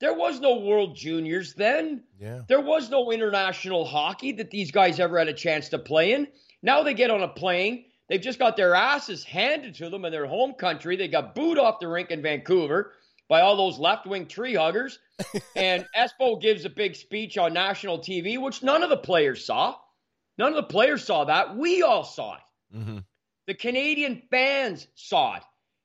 there 0.00 0.14
was 0.14 0.40
no 0.40 0.56
World 0.56 0.96
Juniors 0.96 1.54
then. 1.54 2.02
Yeah. 2.20 2.42
There 2.46 2.60
was 2.60 2.90
no 2.90 3.12
international 3.12 3.84
hockey 3.86 4.32
that 4.32 4.50
these 4.50 4.70
guys 4.70 4.98
ever 4.98 5.18
had 5.18 5.28
a 5.28 5.32
chance 5.32 5.68
to 5.70 5.78
play 5.78 6.12
in. 6.12 6.26
Now 6.64 6.82
they 6.82 6.94
get 6.94 7.10
on 7.10 7.22
a 7.22 7.28
plane. 7.28 7.84
They've 8.08 8.20
just 8.20 8.38
got 8.38 8.56
their 8.56 8.74
asses 8.74 9.22
handed 9.22 9.74
to 9.76 9.90
them 9.90 10.06
in 10.06 10.10
their 10.10 10.26
home 10.26 10.54
country. 10.54 10.96
They 10.96 11.08
got 11.08 11.34
booed 11.34 11.58
off 11.58 11.78
the 11.78 11.88
rink 11.88 12.10
in 12.10 12.22
Vancouver 12.22 12.92
by 13.28 13.42
all 13.42 13.54
those 13.54 13.78
left 13.78 14.06
wing 14.06 14.26
tree 14.26 14.54
huggers. 14.54 14.98
and 15.56 15.86
Espo 15.94 16.40
gives 16.40 16.64
a 16.64 16.70
big 16.70 16.96
speech 16.96 17.36
on 17.36 17.52
national 17.52 17.98
TV, 17.98 18.40
which 18.40 18.62
none 18.62 18.82
of 18.82 18.88
the 18.88 18.96
players 18.96 19.44
saw. 19.44 19.76
None 20.38 20.48
of 20.48 20.56
the 20.56 20.62
players 20.62 21.04
saw 21.04 21.24
that. 21.24 21.54
We 21.54 21.82
all 21.82 22.02
saw 22.02 22.36
it. 22.36 22.76
Mm-hmm. 22.76 22.98
The 23.46 23.54
Canadian 23.54 24.22
fans 24.30 24.88
saw 24.94 25.36
it. 25.36 25.42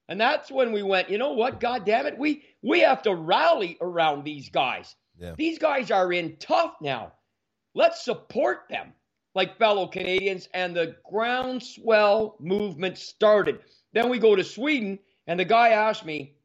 And 0.08 0.20
that's 0.20 0.50
when 0.50 0.72
we 0.72 0.82
went, 0.82 1.10
you 1.10 1.18
know 1.18 1.34
what? 1.34 1.60
God 1.60 1.86
damn 1.86 2.06
it. 2.06 2.18
We 2.18 2.44
we 2.64 2.80
have 2.80 3.02
to 3.04 3.14
rally 3.14 3.78
around 3.82 4.24
these 4.24 4.50
guys. 4.50 4.96
Yeah. 5.18 5.36
These 5.38 5.60
guys 5.60 5.92
are 5.92 6.12
in 6.14 6.38
tough 6.38 6.76
now. 6.82 7.12
Let's 7.76 8.04
support 8.04 8.64
them 8.70 8.94
like 9.36 9.58
fellow 9.58 9.88
Canadians. 9.88 10.48
And 10.54 10.76
the 10.76 10.96
groundswell 11.10 12.36
movement 12.40 12.98
started. 12.98 13.60
Then 13.94 14.10
we 14.10 14.20
go 14.20 14.36
to 14.36 14.44
Sweden, 14.44 15.00
and 15.28 15.40
the 15.40 15.46
guy 15.46 15.70
asked 15.70 16.06
me, 16.06 16.36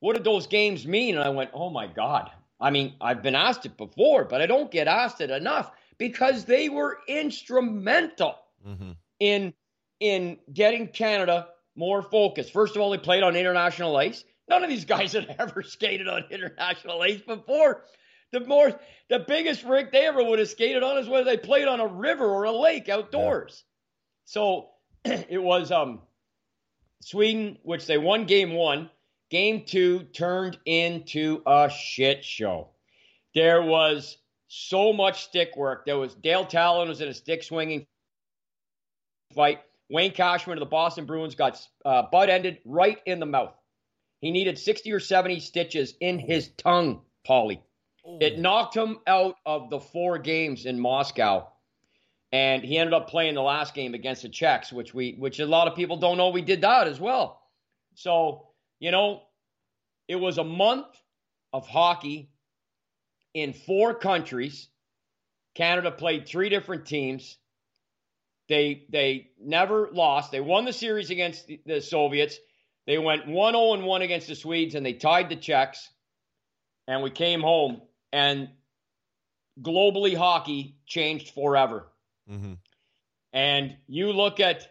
What 0.00 0.14
did 0.16 0.24
those 0.24 0.46
games 0.46 0.86
mean? 0.86 1.16
And 1.16 1.24
I 1.24 1.30
went, 1.30 1.50
Oh 1.54 1.70
my 1.70 1.86
God. 1.86 2.30
I 2.60 2.70
mean, 2.70 2.94
I've 3.00 3.22
been 3.22 3.34
asked 3.34 3.66
it 3.66 3.76
before, 3.76 4.24
but 4.24 4.40
I 4.40 4.46
don't 4.46 4.70
get 4.70 4.88
asked 4.88 5.20
it 5.20 5.30
enough 5.30 5.72
because 5.98 6.44
they 6.44 6.68
were 6.68 6.98
instrumental 7.08 8.36
mm-hmm. 8.66 8.92
in 9.20 9.52
in 10.00 10.38
getting 10.52 10.88
Canada 10.88 11.48
more 11.76 12.02
focused. 12.02 12.52
First 12.52 12.76
of 12.76 12.82
all, 12.82 12.90
they 12.90 12.98
played 12.98 13.22
on 13.22 13.36
international 13.36 13.96
ice. 13.96 14.24
None 14.48 14.62
of 14.62 14.70
these 14.70 14.84
guys 14.84 15.12
had 15.12 15.34
ever 15.38 15.62
skated 15.62 16.08
on 16.08 16.24
international 16.30 17.00
ice 17.02 17.20
before. 17.20 17.82
The 18.34 18.40
more, 18.40 18.80
the 19.08 19.20
biggest 19.20 19.62
rink 19.62 19.92
they 19.92 20.06
ever 20.06 20.22
would 20.22 20.40
have 20.40 20.48
skated 20.48 20.82
on 20.82 20.98
is 20.98 21.08
whether 21.08 21.24
they 21.24 21.36
played 21.36 21.68
on 21.68 21.78
a 21.78 21.86
river 21.86 22.26
or 22.26 22.42
a 22.42 22.50
lake 22.50 22.88
outdoors. 22.88 23.62
Yeah. 23.62 23.70
So 24.24 24.68
it 25.04 25.40
was 25.40 25.70
um, 25.70 26.00
Sweden, 27.00 27.58
which 27.62 27.86
they 27.86 27.96
won 27.96 28.24
game 28.24 28.54
one. 28.54 28.90
Game 29.30 29.64
two 29.64 30.00
turned 30.12 30.58
into 30.64 31.42
a 31.46 31.70
shit 31.70 32.24
show. 32.24 32.70
There 33.36 33.62
was 33.62 34.18
so 34.48 34.92
much 34.92 35.22
stick 35.22 35.56
work. 35.56 35.86
There 35.86 35.96
was 35.96 36.16
Dale 36.16 36.44
Tallon 36.44 36.88
was 36.88 37.00
in 37.00 37.06
a 37.06 37.14
stick 37.14 37.44
swinging 37.44 37.86
fight. 39.32 39.60
Wayne 39.88 40.10
Cashman 40.10 40.58
of 40.58 40.60
the 40.60 40.66
Boston 40.66 41.06
Bruins 41.06 41.36
got 41.36 41.64
uh, 41.84 42.02
butt 42.10 42.30
ended 42.30 42.58
right 42.64 42.98
in 43.06 43.20
the 43.20 43.26
mouth. 43.26 43.54
He 44.20 44.32
needed 44.32 44.58
60 44.58 44.90
or 44.90 44.98
70 44.98 45.38
stitches 45.38 45.94
in 46.00 46.18
his 46.18 46.48
tongue, 46.56 47.02
Paulie. 47.24 47.60
It 48.04 48.38
knocked 48.38 48.76
him 48.76 48.98
out 49.06 49.36
of 49.46 49.70
the 49.70 49.80
four 49.80 50.18
games 50.18 50.66
in 50.66 50.78
Moscow. 50.78 51.48
And 52.32 52.62
he 52.62 52.76
ended 52.76 52.92
up 52.92 53.08
playing 53.08 53.34
the 53.34 53.42
last 53.42 53.74
game 53.74 53.94
against 53.94 54.22
the 54.22 54.28
Czechs, 54.28 54.72
which 54.72 54.92
we 54.92 55.14
which 55.18 55.38
a 55.38 55.46
lot 55.46 55.68
of 55.68 55.76
people 55.76 55.96
don't 55.96 56.18
know 56.18 56.30
we 56.30 56.42
did 56.42 56.62
that 56.62 56.88
as 56.88 57.00
well. 57.00 57.40
So, 57.94 58.48
you 58.80 58.90
know, 58.90 59.22
it 60.08 60.16
was 60.16 60.38
a 60.38 60.44
month 60.44 60.86
of 61.52 61.66
hockey 61.66 62.30
in 63.34 63.52
four 63.52 63.94
countries. 63.94 64.68
Canada 65.54 65.90
played 65.92 66.26
three 66.26 66.48
different 66.48 66.86
teams. 66.86 67.38
They 68.48 68.84
they 68.90 69.30
never 69.40 69.88
lost. 69.92 70.32
They 70.32 70.40
won 70.40 70.64
the 70.64 70.72
series 70.72 71.10
against 71.10 71.46
the, 71.46 71.60
the 71.64 71.80
Soviets. 71.80 72.36
They 72.86 72.98
went 72.98 73.26
1-0 73.26 73.74
and 73.74 73.86
1 73.86 74.02
against 74.02 74.26
the 74.26 74.34
Swedes 74.34 74.74
and 74.74 74.84
they 74.84 74.92
tied 74.92 75.30
the 75.30 75.36
Czechs. 75.36 75.88
And 76.86 77.02
we 77.02 77.10
came 77.10 77.40
home 77.40 77.80
and 78.14 78.48
globally 79.60 80.16
hockey 80.16 80.76
changed 80.86 81.34
forever. 81.34 81.88
Mm-hmm. 82.30 82.54
And 83.32 83.76
you 83.88 84.12
look 84.12 84.38
at 84.38 84.68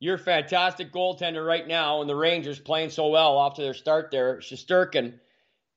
your 0.00 0.18
fantastic 0.18 0.92
goaltender 0.92 1.46
right 1.46 1.66
now 1.68 2.00
and 2.00 2.10
the 2.10 2.16
Rangers 2.16 2.58
playing 2.58 2.90
so 2.90 3.08
well 3.08 3.40
after 3.40 3.62
their 3.62 3.74
start 3.74 4.10
there, 4.10 4.38
Shesterkin, 4.38 5.20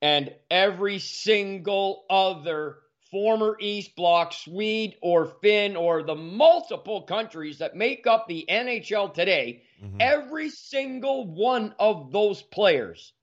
and 0.01 0.33
every 0.49 0.97
single 0.97 2.03
other 2.09 2.79
former 3.11 3.55
East 3.59 3.95
Bloc 3.95 4.33
Swede 4.33 4.95
or 4.99 5.27
Finn 5.27 5.75
or 5.75 6.01
the 6.01 6.15
multiple 6.15 7.03
countries 7.03 7.59
that 7.59 7.75
make 7.75 8.07
up 8.07 8.27
the 8.27 8.43
NHL 8.49 9.13
today, 9.13 9.61
mm-hmm. 9.81 9.97
every 9.99 10.49
single 10.49 11.27
one 11.27 11.75
of 11.77 12.11
those 12.11 12.41
players 12.41 13.13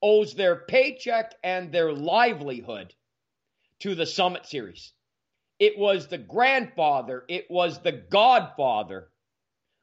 owes 0.00 0.34
their 0.34 0.54
paycheck 0.54 1.34
and 1.42 1.72
their 1.72 1.92
livelihood 1.92 2.94
to 3.80 3.94
the 3.94 4.06
Summit 4.06 4.46
Series. 4.46 4.92
It 5.58 5.78
was 5.78 6.06
the 6.06 6.18
grandfather, 6.18 7.24
it 7.28 7.50
was 7.50 7.80
the 7.80 7.92
godfather 7.92 9.08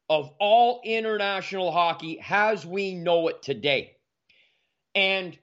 of 0.10 0.32
all 0.40 0.82
international 0.84 1.72
hockey 1.72 2.22
as 2.30 2.66
we 2.66 2.94
know 2.94 3.28
it 3.28 3.42
today. 3.42 3.96
And 4.94 5.38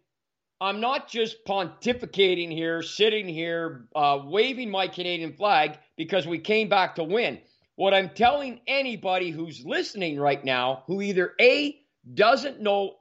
I'm 0.60 0.80
not 0.80 1.08
just 1.08 1.44
pontificating 1.44 2.52
here, 2.52 2.82
sitting 2.82 3.28
here, 3.28 3.88
uh, 3.94 4.20
waving 4.24 4.70
my 4.70 4.86
Canadian 4.86 5.32
flag 5.32 5.78
because 5.96 6.26
we 6.26 6.38
came 6.38 6.68
back 6.68 6.94
to 6.94 7.04
win. 7.04 7.40
What 7.74 7.94
I'm 7.94 8.10
telling 8.10 8.60
anybody 8.66 9.30
who's 9.30 9.64
listening 9.64 10.20
right 10.20 10.42
now 10.44 10.84
who 10.86 11.02
either 11.02 11.32
A, 11.40 11.78
doesn't 12.14 12.60
know 12.60 12.96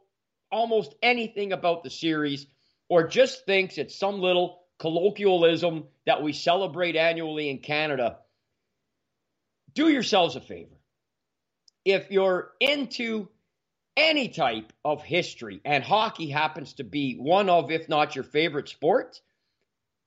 almost 0.52 0.96
anything 1.02 1.54
about 1.54 1.84
the 1.84 1.90
series 1.90 2.48
or 2.90 3.08
just 3.08 3.46
thinks 3.46 3.78
it's 3.78 3.98
some 3.98 4.20
little 4.20 4.61
colloquialism 4.82 5.84
that 6.08 6.24
we 6.24 6.34
celebrate 6.34 6.96
annually 6.96 7.50
in 7.52 7.60
Canada, 7.60 8.18
do 9.76 9.88
yourselves 9.88 10.36
a 10.36 10.42
favor. 10.42 10.76
If 11.86 12.10
you're 12.10 12.50
into 12.60 13.28
any 13.96 14.30
type 14.30 14.74
of 14.84 15.04
history, 15.04 15.62
and 15.64 15.84
hockey 15.84 16.30
happens 16.30 16.74
to 16.74 16.84
be 16.84 17.14
one 17.14 17.48
of, 17.48 17.70
if 17.70 17.90
not 17.90 18.16
your 18.16 18.24
favorite 18.24 18.70
sport, 18.70 19.22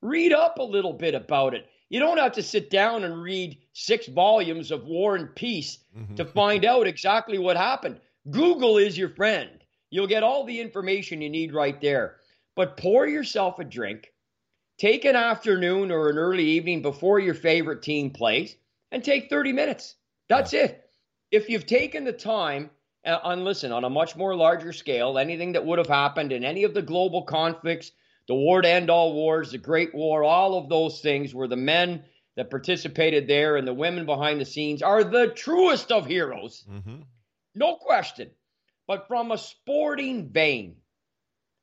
read 0.01 0.33
up 0.33 0.57
a 0.57 0.63
little 0.63 0.93
bit 0.93 1.15
about 1.15 1.53
it. 1.53 1.65
You 1.87 2.01
don't 2.01 2.17
have 2.17 2.33
to 2.33 2.43
sit 2.43 2.69
down 2.69 3.05
and 3.05 3.23
read 3.23 3.57
six 3.71 4.07
volumes 4.07 4.71
of 4.71 4.83
War 4.83 5.15
and 5.15 5.33
Peace 5.33 5.77
mm-hmm. 5.97 6.15
to 6.15 6.25
find 6.25 6.65
out 6.73 6.85
exactly 6.85 7.37
what 7.37 7.55
happened. 7.55 8.01
Google 8.29 8.77
is 8.77 8.97
your 8.97 9.09
friend. 9.09 9.63
You'll 9.89 10.07
get 10.07 10.23
all 10.23 10.43
the 10.43 10.59
information 10.59 11.21
you 11.21 11.29
need 11.29 11.53
right 11.53 11.79
there. 11.79 12.17
But 12.57 12.75
pour 12.75 13.07
yourself 13.07 13.59
a 13.59 13.63
drink, 13.63 14.11
take 14.77 15.05
an 15.05 15.15
afternoon 15.15 15.91
or 15.91 16.09
an 16.09 16.17
early 16.17 16.43
evening 16.43 16.81
before 16.81 17.19
your 17.19 17.33
favorite 17.33 17.81
team 17.81 18.11
plays, 18.11 18.55
and 18.91 19.03
take 19.03 19.29
30 19.29 19.53
minutes. 19.53 19.95
That's 20.29 20.53
yeah. 20.53 20.63
it. 20.63 20.89
If 21.31 21.49
you've 21.49 21.65
taken 21.65 22.03
the 22.03 22.13
time 22.13 22.69
uh, 23.05 23.19
on 23.23 23.43
listen 23.43 23.71
on 23.71 23.83
a 23.83 23.89
much 23.89 24.15
more 24.15 24.35
larger 24.35 24.73
scale, 24.73 25.17
anything 25.17 25.53
that 25.53 25.65
would 25.65 25.79
have 25.79 25.87
happened 25.87 26.31
in 26.31 26.43
any 26.43 26.63
of 26.63 26.73
the 26.73 26.81
global 26.81 27.23
conflicts, 27.23 27.91
the 28.27 28.35
war 28.35 28.61
to 28.61 28.69
end 28.69 28.89
all 28.89 29.13
wars, 29.13 29.51
the 29.51 29.57
Great 29.57 29.93
War, 29.93 30.23
all 30.23 30.57
of 30.57 30.69
those 30.69 31.01
things 31.01 31.33
where 31.33 31.47
the 31.47 31.55
men 31.55 32.03
that 32.35 32.49
participated 32.49 33.27
there 33.27 33.55
and 33.55 33.67
the 33.67 33.73
women 33.73 34.05
behind 34.05 34.41
the 34.41 34.45
scenes 34.45 34.81
are 34.81 35.03
the 35.03 35.27
truest 35.27 35.91
of 35.91 36.05
heroes. 36.05 36.65
Mm-hmm. 36.69 37.01
No 37.53 37.75
question. 37.75 38.31
But 38.87 39.07
from 39.07 39.31
a 39.31 39.37
sporting 39.37 40.29
vein, 40.29 40.77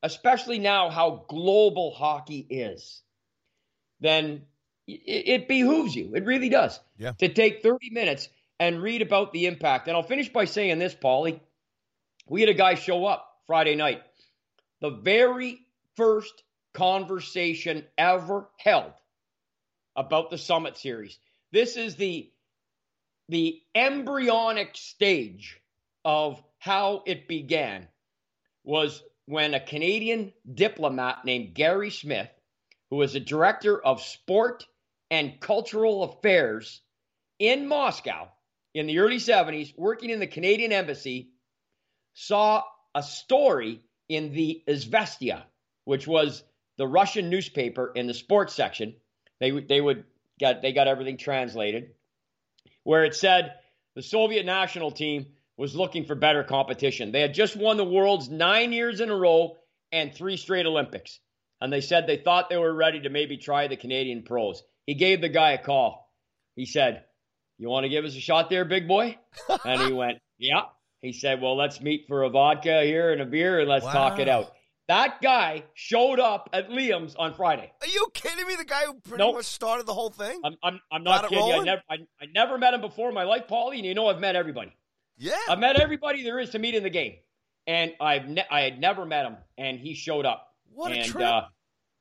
especially 0.02 0.58
now 0.58 0.90
how 0.90 1.24
global 1.28 1.92
hockey 1.92 2.46
is, 2.50 3.02
then 4.00 4.42
it, 4.86 5.48
behooves 5.48 5.94
you. 5.94 6.14
It 6.14 6.24
really 6.24 6.48
does. 6.48 6.78
Yeah. 6.98 7.12
To 7.12 7.28
take 7.28 7.62
30 7.62 7.90
minutes 7.90 8.28
and 8.58 8.82
read 8.82 9.02
about 9.02 9.32
the 9.32 9.46
impact. 9.46 9.88
And 9.88 9.96
I'll 9.96 10.02
finish 10.02 10.28
by 10.28 10.44
saying 10.44 10.78
this, 10.78 10.94
Paulie. 10.94 11.40
We 12.28 12.40
had 12.40 12.50
a 12.50 12.54
guy 12.54 12.74
show 12.74 13.06
up 13.06 13.26
Friday 13.46 13.76
night. 13.76 14.02
The 14.80 14.90
very 14.90 15.60
first 15.96 16.42
conversation 16.72 17.84
ever 17.96 18.48
held 18.58 18.92
about 19.94 20.30
the 20.30 20.38
Summit 20.38 20.76
Series. 20.76 21.18
This 21.52 21.76
is 21.76 21.96
the 21.96 22.30
the 23.28 23.60
embryonic 23.74 24.70
stage 24.74 25.60
of 26.04 26.42
how 26.58 27.02
it 27.06 27.28
began 27.28 27.88
was 28.64 29.02
when 29.26 29.54
a 29.54 29.60
Canadian 29.60 30.32
diplomat 30.52 31.24
named 31.24 31.54
Gary 31.54 31.90
Smith, 31.90 32.30
who 32.90 32.96
was 32.96 33.14
a 33.14 33.20
director 33.20 33.82
of 33.82 34.02
sport 34.02 34.66
and 35.10 35.40
cultural 35.40 36.02
affairs 36.02 36.80
in 37.38 37.66
Moscow 37.66 38.28
in 38.74 38.86
the 38.86 38.98
early 38.98 39.18
70s, 39.18 39.76
working 39.76 40.10
in 40.10 40.20
the 40.20 40.26
Canadian 40.26 40.72
embassy, 40.72 41.30
saw 42.14 42.62
a 42.94 43.02
story 43.02 43.80
in 44.08 44.32
the 44.32 44.62
Izvestia, 44.66 45.44
which 45.84 46.06
was 46.06 46.42
the 46.76 46.86
Russian 46.86 47.30
newspaper 47.30 47.92
in 47.94 48.06
the 48.06 48.14
sports 48.14 48.54
section. 48.54 48.94
They 49.40 49.50
they 49.50 49.80
would 49.80 50.04
get 50.38 50.62
they 50.62 50.72
got 50.72 50.88
everything 50.88 51.16
translated, 51.16 51.94
where 52.84 53.04
it 53.04 53.14
said 53.14 53.54
the 53.94 54.02
Soviet 54.02 54.46
national 54.46 54.90
team 54.90 55.26
was 55.62 55.76
looking 55.76 56.04
for 56.04 56.16
better 56.16 56.42
competition. 56.42 57.12
They 57.12 57.20
had 57.20 57.34
just 57.34 57.54
won 57.54 57.76
the 57.76 57.84
world's 57.84 58.28
nine 58.28 58.72
years 58.72 59.00
in 59.00 59.10
a 59.10 59.14
row 59.14 59.58
and 59.92 60.12
three 60.12 60.36
straight 60.36 60.66
Olympics, 60.66 61.20
and 61.60 61.72
they 61.72 61.80
said 61.80 62.04
they 62.04 62.16
thought 62.16 62.50
they 62.50 62.56
were 62.56 62.74
ready 62.74 62.98
to 63.02 63.10
maybe 63.10 63.36
try 63.36 63.68
the 63.68 63.76
Canadian 63.76 64.24
pros. 64.24 64.60
He 64.86 64.94
gave 64.94 65.20
the 65.20 65.28
guy 65.28 65.52
a 65.52 65.62
call. 65.62 66.12
He 66.56 66.66
said, 66.66 67.04
"You 67.58 67.68
want 67.68 67.84
to 67.84 67.90
give 67.90 68.04
us 68.04 68.16
a 68.16 68.20
shot 68.20 68.50
there, 68.50 68.64
big 68.64 68.88
boy?" 68.88 69.16
and 69.64 69.82
he 69.82 69.92
went, 69.92 70.18
"Yeah." 70.36 70.62
He 71.00 71.12
said, 71.12 71.40
"Well, 71.40 71.56
let's 71.56 71.80
meet 71.80 72.06
for 72.08 72.24
a 72.24 72.28
vodka 72.28 72.82
here 72.82 73.12
and 73.12 73.22
a 73.22 73.24
beer 73.24 73.60
and 73.60 73.68
let's 73.68 73.84
wow. 73.84 73.92
talk 73.92 74.18
it 74.18 74.28
out." 74.28 74.52
That 74.88 75.20
guy 75.22 75.62
showed 75.74 76.18
up 76.18 76.50
at 76.52 76.70
Liam's 76.70 77.14
on 77.14 77.34
Friday. 77.34 77.72
Are 77.80 77.86
you 77.86 78.08
kidding 78.14 78.48
me? 78.48 78.56
The 78.56 78.64
guy 78.64 78.82
who 78.86 78.94
pretty 78.94 79.22
nope. 79.22 79.36
much 79.36 79.44
started 79.44 79.86
the 79.86 79.94
whole 79.94 80.10
thing? 80.10 80.40
I'm, 80.44 80.56
I'm, 80.60 80.80
I'm 80.90 81.04
not 81.04 81.28
kidding 81.28 81.46
you. 81.46 81.52
I 81.52 81.64
never, 81.64 81.82
I, 81.88 81.94
I, 82.20 82.26
never 82.34 82.58
met 82.58 82.74
him 82.74 82.80
before 82.80 83.08
in 83.08 83.14
my 83.14 83.22
life, 83.22 83.44
Paulie, 83.48 83.76
and 83.76 83.86
you 83.86 83.94
know 83.94 84.08
I've 84.08 84.18
met 84.18 84.34
everybody. 84.34 84.74
Yeah. 85.22 85.34
I've 85.48 85.58
met 85.58 85.80
everybody 85.80 86.22
there 86.22 86.38
is 86.38 86.50
to 86.50 86.58
meet 86.58 86.74
in 86.74 86.82
the 86.82 86.90
game. 86.90 87.14
And 87.66 87.92
I've 88.00 88.28
ne- 88.28 88.46
I 88.50 88.62
had 88.62 88.80
never 88.80 89.06
met 89.06 89.24
him, 89.24 89.36
and 89.56 89.78
he 89.78 89.94
showed 89.94 90.26
up. 90.26 90.48
What 90.72 90.90
and, 90.90 91.02
a 91.02 91.04
trip. 91.04 91.24
Uh, 91.24 91.42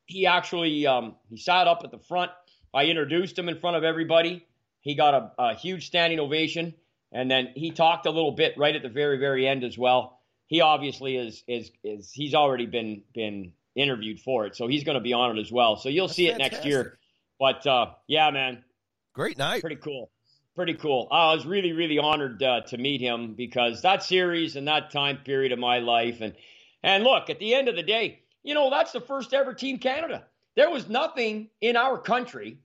he 0.06 0.26
actually 0.26 0.86
um, 0.86 1.14
he 1.30 1.36
sat 1.36 1.68
up 1.68 1.82
at 1.84 1.92
the 1.92 2.00
front. 2.00 2.32
I 2.74 2.86
introduced 2.86 3.38
him 3.38 3.48
in 3.48 3.60
front 3.60 3.76
of 3.76 3.84
everybody. 3.84 4.44
He 4.80 4.96
got 4.96 5.14
a, 5.14 5.32
a 5.38 5.54
huge 5.54 5.86
standing 5.86 6.18
ovation, 6.18 6.74
and 7.12 7.30
then 7.30 7.50
he 7.54 7.70
talked 7.70 8.06
a 8.06 8.10
little 8.10 8.32
bit 8.32 8.54
right 8.56 8.74
at 8.74 8.82
the 8.82 8.88
very, 8.88 9.18
very 9.18 9.46
end 9.46 9.62
as 9.62 9.78
well 9.78 10.18
he 10.52 10.60
obviously 10.60 11.16
is 11.16 11.42
is 11.48 11.70
is 11.82 12.12
he's 12.12 12.34
already 12.34 12.66
been 12.66 13.02
been 13.14 13.52
interviewed 13.74 14.20
for 14.20 14.44
it, 14.44 14.54
so 14.54 14.66
he's 14.66 14.84
going 14.84 14.96
to 14.96 15.00
be 15.00 15.14
on 15.14 15.38
it 15.38 15.40
as 15.40 15.50
well. 15.50 15.76
So 15.76 15.88
you'll 15.88 16.08
That's 16.08 16.16
see 16.16 16.28
it 16.28 16.32
fantastic. 16.32 16.52
next 16.52 16.66
year. 16.66 16.98
But 17.40 17.66
uh, 17.66 17.86
yeah, 18.06 18.30
man, 18.30 18.62
great 19.14 19.38
night, 19.38 19.62
pretty 19.62 19.76
cool, 19.76 20.10
pretty 20.54 20.74
cool. 20.74 21.08
I 21.10 21.34
was 21.34 21.46
really 21.46 21.72
really 21.72 21.98
honored 21.98 22.42
uh, 22.42 22.62
to 22.62 22.78
meet 22.78 23.00
him 23.00 23.34
because 23.34 23.82
that 23.82 24.02
series 24.02 24.56
and 24.56 24.68
that 24.68 24.90
time 24.90 25.18
period 25.18 25.52
of 25.52 25.58
my 25.58 25.78
life, 25.78 26.20
and 26.20 26.34
and 26.82 27.04
look 27.04 27.30
at 27.30 27.38
the 27.38 27.54
end 27.54 27.68
of 27.68 27.76
the 27.76 27.82
day, 27.82 28.20
you 28.42 28.54
know 28.54 28.70
that's 28.70 28.92
the 28.92 29.00
first 29.00 29.34
ever 29.34 29.54
Team 29.54 29.78
Canada. 29.78 30.24
There 30.54 30.70
was 30.70 30.88
nothing 30.88 31.48
in 31.60 31.76
our 31.76 31.98
country 31.98 32.58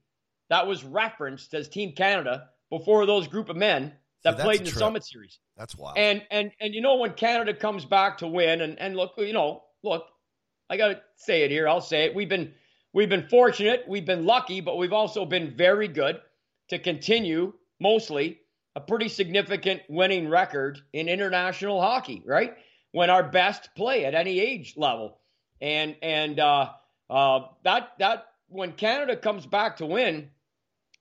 that 0.50 0.68
was 0.68 0.84
referenced 0.84 1.54
as 1.54 1.68
Team 1.70 1.94
Canada 1.94 2.50
before 2.70 3.06
those 3.06 3.28
group 3.28 3.50
of 3.50 3.56
men 3.56 3.94
that 4.24 4.40
played 4.40 4.60
in 4.60 4.66
the 4.66 4.72
Summit 4.72 5.06
Series. 5.06 5.40
That's 5.56 5.76
wild. 5.76 5.98
And 5.98 6.24
and 6.32 6.52
and 6.60 6.74
you 6.74 6.82
know 6.82 6.98
when 6.98 7.14
Canada 7.14 7.54
comes 7.54 7.86
back 7.86 8.20
to 8.20 8.28
win, 8.28 8.62
and 8.62 8.80
and 8.80 8.96
look, 8.96 9.14
you 9.18 9.34
know, 9.34 9.64
look, 9.84 10.06
I 10.70 10.78
gotta 10.78 11.02
say 11.16 11.44
it 11.44 11.52
here. 11.52 11.68
I'll 11.68 11.82
say 11.82 12.06
it. 12.06 12.16
We've 12.16 12.30
been 12.30 12.54
we've 12.94 13.10
been 13.10 13.28
fortunate, 13.28 13.86
we've 13.88 14.06
been 14.06 14.26
lucky, 14.26 14.62
but 14.62 14.78
we've 14.78 14.94
also 14.94 15.26
been 15.26 15.56
very 15.56 15.88
good 15.88 16.20
to 16.70 16.80
continue 16.80 17.54
mostly 17.80 18.40
a 18.76 18.82
pretty 18.82 19.10
significant 19.10 19.82
winning 19.90 20.30
record 20.30 20.80
in 20.94 21.10
international 21.10 21.82
hockey. 21.82 22.22
Right 22.26 22.56
when 22.92 23.10
our 23.10 23.24
best 23.24 23.70
play 23.76 24.06
at 24.06 24.16
any 24.16 24.40
age 24.40 24.76
level, 24.78 25.20
and 25.62 25.96
and 26.02 26.40
uh, 26.40 26.72
uh, 27.10 27.42
that 27.64 27.90
that 28.00 28.26
when 28.50 28.72
Canada 28.74 29.16
comes 29.16 29.46
back 29.46 29.78
to 29.78 29.86
win 29.86 30.30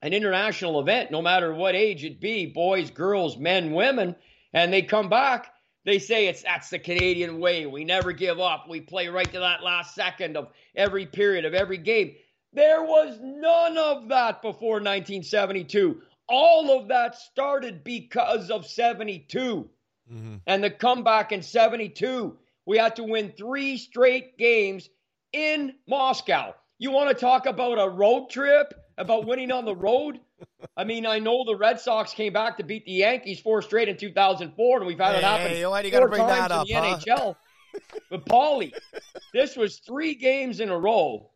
an 0.03 0.13
international 0.13 0.81
event, 0.81 1.11
no 1.11 1.23
matter 1.23 1.55
what 1.55 1.75
age 1.75 2.05
it 2.05 2.21
be, 2.21 2.47
boys, 2.47 2.91
girls, 2.91 3.39
men, 3.39 3.73
women, 3.73 4.15
and 4.53 4.73
they 4.73 4.83
come 4.83 5.09
back, 5.09 5.53
they 5.85 5.99
say 5.99 6.27
it's 6.27 6.43
that's 6.43 6.71
the 6.71 6.79
Canadian 6.79 7.41
way. 7.41 7.67
We 7.67 7.85
never 7.85 8.13
give 8.13 8.41
up. 8.41 8.69
We 8.69 8.81
play 8.81 9.09
right 9.09 9.33
to 9.33 9.41
that 9.41 9.63
last 9.63 9.95
second 9.95 10.37
of 10.37 10.49
every 10.75 11.07
period 11.07 11.45
of 11.45 11.55
every 11.55 11.79
game. 11.79 12.15
There 12.53 12.83
was 12.83 13.19
none 13.23 13.79
of 13.79 14.09
that 14.09 14.43
before 14.43 14.81
1972. 14.81 16.03
All 16.29 16.79
of 16.79 16.89
that 16.89 17.17
started 17.17 17.85
because 17.85 18.51
of 18.51 18.67
72. 18.67 19.69
Mm-hmm. 20.13 20.37
And 20.47 20.65
the 20.65 20.71
comeback 20.71 21.33
in 21.33 21.43
72, 21.43 22.37
we 22.65 22.79
had 22.79 22.97
to 22.97 23.05
win 23.05 23.33
three 23.37 23.77
straight 23.77 24.37
games 24.39 24.89
in 25.33 25.75
Moscow. 25.89 26.55
You 26.79 26.91
want 26.91 27.11
to 27.11 27.15
talk 27.15 27.47
about 27.47 27.79
a 27.79 27.89
road 27.89 28.31
trip? 28.31 28.75
about 28.99 29.27
winning 29.27 29.51
on 29.53 29.65
the 29.65 29.75
road. 29.75 30.21
I 30.77 30.85
mean, 30.85 31.07
I 31.07 31.19
know 31.19 31.45
the 31.45 31.57
Red 31.57 31.81
Sox 31.81 32.13
came 32.13 32.33
back 32.33 32.59
to 32.59 32.65
beat 32.65 32.85
the 32.85 32.93
Yankees 32.93 33.41
four 33.41 33.63
straight 33.63 33.89
in 33.89 33.97
2004, 33.97 34.79
and 34.79 34.87
we've 34.87 34.99
had 34.99 35.13
hey, 35.13 35.19
it 35.19 35.25
happen 35.25 35.47
hey, 35.49 35.67
why 35.67 35.83
do 35.83 35.89
you 35.89 35.97
four 35.97 36.09
bring 36.09 36.21
times 36.21 36.49
that 36.49 36.53
up, 36.53 36.67
in 36.69 36.75
the 36.75 36.81
huh? 36.81 36.99
NHL. 36.99 37.37
but 38.11 38.25
Paulie, 38.27 38.73
this 39.33 39.57
was 39.57 39.79
three 39.79 40.15
games 40.15 40.61
in 40.61 40.71
a 40.71 40.79
row 40.79 41.31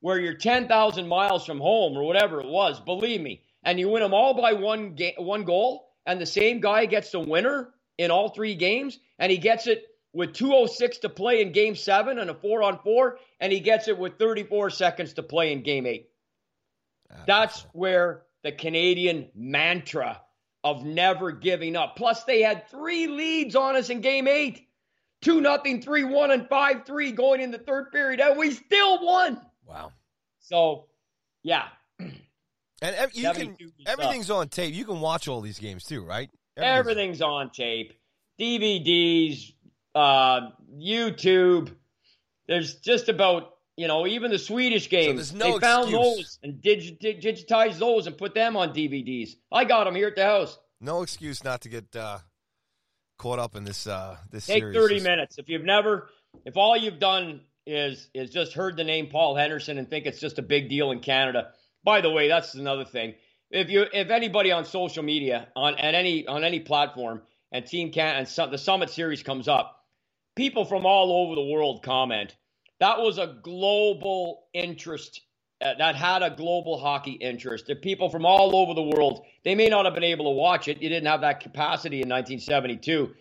where 0.00 0.18
you're 0.18 0.34
10,000 0.34 1.08
miles 1.08 1.46
from 1.46 1.58
home 1.58 1.96
or 1.96 2.04
whatever 2.04 2.40
it 2.40 2.46
was. 2.46 2.78
Believe 2.80 3.20
me, 3.20 3.42
and 3.64 3.80
you 3.80 3.88
win 3.88 4.02
them 4.02 4.14
all 4.14 4.34
by 4.34 4.52
one 4.52 4.94
ga- 4.94 5.16
one 5.18 5.44
goal, 5.44 5.88
and 6.06 6.20
the 6.20 6.26
same 6.26 6.60
guy 6.60 6.86
gets 6.86 7.10
the 7.10 7.20
winner 7.20 7.70
in 7.98 8.10
all 8.10 8.28
three 8.28 8.54
games, 8.54 8.98
and 9.18 9.30
he 9.30 9.38
gets 9.38 9.66
it 9.66 9.84
with 10.12 10.32
206 10.32 10.98
to 10.98 11.08
play 11.08 11.40
in 11.42 11.52
game 11.52 11.74
seven 11.74 12.18
and 12.18 12.30
a 12.30 12.34
four 12.34 12.62
on 12.62 12.78
four, 12.78 13.18
and 13.40 13.52
he 13.52 13.60
gets 13.60 13.88
it 13.88 13.98
with 13.98 14.18
34 14.18 14.70
seconds 14.70 15.14
to 15.14 15.22
play 15.22 15.52
in 15.52 15.62
game 15.62 15.86
eight. 15.86 16.08
That's 17.26 17.64
where 17.72 18.22
the 18.42 18.52
Canadian 18.52 19.30
mantra 19.34 20.20
of 20.62 20.84
never 20.84 21.32
giving 21.32 21.76
up. 21.76 21.96
Plus, 21.96 22.24
they 22.24 22.42
had 22.42 22.68
three 22.68 23.06
leads 23.06 23.54
on 23.54 23.76
us 23.76 23.90
in 23.90 24.00
game 24.00 24.26
eight 24.28 24.66
2 25.22 25.40
nothing, 25.40 25.80
3 25.80 26.04
1, 26.04 26.30
and 26.30 26.48
5 26.48 26.84
3 26.84 27.12
going 27.12 27.40
in 27.40 27.50
the 27.50 27.58
third 27.58 27.90
period, 27.90 28.20
and 28.20 28.38
we 28.38 28.50
still 28.50 29.04
won. 29.04 29.40
Wow. 29.66 29.92
So, 30.40 30.86
yeah. 31.42 31.64
And 32.84 33.14
you 33.14 33.32
can, 33.32 33.56
everything's 33.86 34.30
on 34.30 34.48
tape. 34.48 34.74
You 34.74 34.84
can 34.84 35.00
watch 35.00 35.28
all 35.28 35.40
these 35.40 35.58
games 35.58 35.84
too, 35.84 36.04
right? 36.04 36.30
Everything's, 36.56 36.78
everything's 36.78 37.22
on 37.22 37.50
tape. 37.50 37.94
DVDs, 38.40 39.52
uh, 39.94 40.50
YouTube. 40.78 41.74
There's 42.46 42.74
just 42.76 43.08
about 43.08 43.54
you 43.76 43.88
know, 43.88 44.06
even 44.06 44.30
the 44.30 44.38
Swedish 44.38 44.88
games, 44.88 45.30
so 45.30 45.36
no 45.36 45.54
they 45.54 45.58
found 45.58 45.92
those 45.92 46.38
and 46.42 46.60
dig- 46.62 46.98
dig- 47.00 47.20
digitized 47.20 47.78
those 47.78 48.06
and 48.06 48.16
put 48.16 48.34
them 48.34 48.56
on 48.56 48.72
DVDs. 48.72 49.30
I 49.50 49.64
got 49.64 49.84
them 49.84 49.96
here 49.96 50.08
at 50.08 50.16
the 50.16 50.24
house. 50.24 50.56
No 50.80 51.02
excuse 51.02 51.42
not 51.42 51.62
to 51.62 51.68
get 51.68 51.96
uh, 51.96 52.18
caught 53.18 53.38
up 53.38 53.56
in 53.56 53.64
this 53.64 53.86
uh, 53.86 54.16
this 54.30 54.46
Take 54.46 54.62
series. 54.62 54.76
thirty 54.76 55.00
minutes 55.00 55.38
if 55.38 55.48
you've 55.48 55.64
never, 55.64 56.08
if 56.44 56.56
all 56.56 56.76
you've 56.76 57.00
done 57.00 57.40
is 57.66 58.08
is 58.14 58.30
just 58.30 58.52
heard 58.52 58.76
the 58.76 58.84
name 58.84 59.08
Paul 59.08 59.34
Henderson 59.34 59.78
and 59.78 59.90
think 59.90 60.06
it's 60.06 60.20
just 60.20 60.38
a 60.38 60.42
big 60.42 60.68
deal 60.68 60.92
in 60.92 61.00
Canada. 61.00 61.50
By 61.84 62.00
the 62.00 62.10
way, 62.10 62.28
that's 62.28 62.54
another 62.54 62.84
thing. 62.84 63.14
If 63.50 63.70
you 63.70 63.86
if 63.92 64.10
anybody 64.10 64.52
on 64.52 64.64
social 64.64 65.02
media 65.02 65.48
on 65.56 65.76
at 65.76 65.94
any 65.94 66.26
on 66.26 66.44
any 66.44 66.60
platform 66.60 67.22
and 67.52 67.66
Team 67.66 67.92
Can 67.92 68.16
and 68.16 68.28
some, 68.28 68.50
the 68.50 68.58
Summit 68.58 68.90
Series 68.90 69.22
comes 69.22 69.48
up, 69.48 69.84
people 70.36 70.64
from 70.64 70.86
all 70.86 71.12
over 71.24 71.34
the 71.34 71.44
world 71.44 71.82
comment 71.82 72.34
that 72.80 72.98
was 73.00 73.18
a 73.18 73.38
global 73.42 74.44
interest 74.52 75.22
uh, 75.62 75.74
that 75.78 75.96
had 75.96 76.22
a 76.22 76.30
global 76.30 76.78
hockey 76.78 77.12
interest. 77.12 77.66
The 77.66 77.76
people 77.76 78.10
from 78.10 78.26
all 78.26 78.54
over 78.56 78.74
the 78.74 78.82
world, 78.82 79.24
they 79.44 79.54
may 79.54 79.68
not 79.68 79.84
have 79.86 79.94
been 79.94 80.04
able 80.04 80.26
to 80.26 80.36
watch 80.36 80.68
it. 80.68 80.82
You 80.82 80.88
didn't 80.88 81.06
have 81.06 81.22
that 81.22 81.40
capacity 81.40 82.02
in 82.02 82.08
1972. 82.08 83.14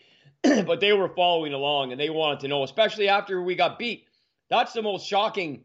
but 0.66 0.82
they 0.82 0.92
were 0.94 1.10
following 1.16 1.54
along 1.54 1.92
and 1.92 2.02
they 2.02 2.10
wanted 2.10 2.42
to 2.42 2.50
know, 2.50 2.64
especially 2.64 3.08
after 3.08 3.42
we 3.42 3.56
got 3.56 3.80
beat. 3.80 4.06
That's 4.50 4.74
the 4.74 4.82
most 4.82 5.08
shocking. 5.08 5.64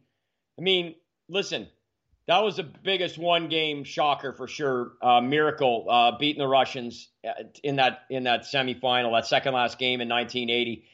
I 0.58 0.62
mean, 0.62 0.94
listen, 1.28 1.68
that 2.28 2.44
was 2.44 2.56
the 2.56 2.62
biggest 2.62 3.16
one 3.16 3.48
game 3.48 3.84
shocker 3.84 4.34
for 4.34 4.46
sure. 4.46 4.92
Uh, 5.00 5.22
miracle 5.22 5.86
uh, 5.88 6.18
beating 6.18 6.40
the 6.40 6.46
Russians 6.46 7.08
uh, 7.26 7.32
in 7.64 7.76
that 7.76 8.02
in 8.10 8.24
that 8.24 8.42
semifinal, 8.42 9.12
that 9.16 9.26
second 9.26 9.54
last 9.54 9.78
game 9.78 10.02
in 10.02 10.08
1980. 10.08 10.84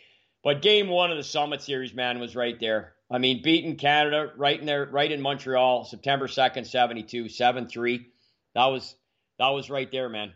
But 0.44 0.62
game 0.62 0.88
one 0.88 1.10
of 1.10 1.16
the 1.16 1.24
Summit 1.24 1.60
Series, 1.60 1.92
man, 1.92 2.20
was 2.20 2.36
right 2.36 2.58
there. 2.60 2.92
I 3.10 3.18
mean, 3.18 3.42
beating 3.42 3.76
Canada 3.76 4.32
right 4.36 4.58
in 4.58 4.64
there, 4.64 4.86
right 4.86 5.10
in 5.10 5.20
Montreal, 5.20 5.84
September 5.84 6.28
2nd, 6.28 6.66
72, 6.66 7.24
7-3. 7.24 8.04
That 8.54 8.66
was 8.66 8.94
that 9.38 9.48
was 9.48 9.68
right 9.68 9.90
there, 9.90 10.08
man. 10.08 10.32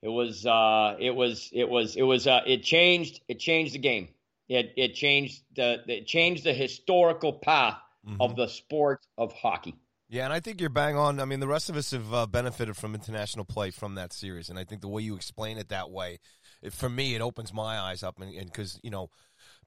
It 0.00 0.08
was 0.08 0.46
uh 0.46 0.94
it 1.00 1.14
was 1.14 1.50
it 1.52 1.68
was 1.68 1.96
it 1.96 2.02
was 2.02 2.28
uh 2.28 2.42
it 2.46 2.62
changed 2.62 3.20
it 3.26 3.40
changed 3.40 3.74
the 3.74 3.80
game. 3.80 4.10
It 4.48 4.74
it 4.76 4.94
changed 4.94 5.42
the 5.56 5.82
it 5.88 6.06
changed 6.06 6.44
the 6.44 6.54
historical 6.54 7.32
path 7.32 7.78
mm-hmm. 8.06 8.20
of 8.20 8.36
the 8.36 8.46
sport 8.46 9.04
of 9.18 9.32
hockey. 9.32 9.74
Yeah, 10.08 10.24
and 10.24 10.32
I 10.32 10.38
think 10.38 10.60
you're 10.60 10.70
bang 10.70 10.96
on. 10.96 11.18
I 11.18 11.24
mean, 11.24 11.40
the 11.40 11.48
rest 11.48 11.68
of 11.68 11.76
us 11.76 11.90
have 11.90 12.14
uh, 12.14 12.26
benefited 12.26 12.76
from 12.76 12.94
international 12.94 13.44
play 13.44 13.70
from 13.70 13.96
that 13.96 14.12
series, 14.12 14.48
and 14.48 14.58
I 14.58 14.64
think 14.64 14.80
the 14.80 14.88
way 14.88 15.02
you 15.02 15.16
explain 15.16 15.58
it 15.58 15.68
that 15.70 15.90
way, 15.90 16.20
it, 16.62 16.72
for 16.72 16.88
me, 16.88 17.16
it 17.16 17.20
opens 17.20 17.52
my 17.52 17.78
eyes 17.78 18.04
up, 18.04 18.20
and 18.20 18.32
because 18.32 18.78
you 18.84 18.90
know 18.90 19.10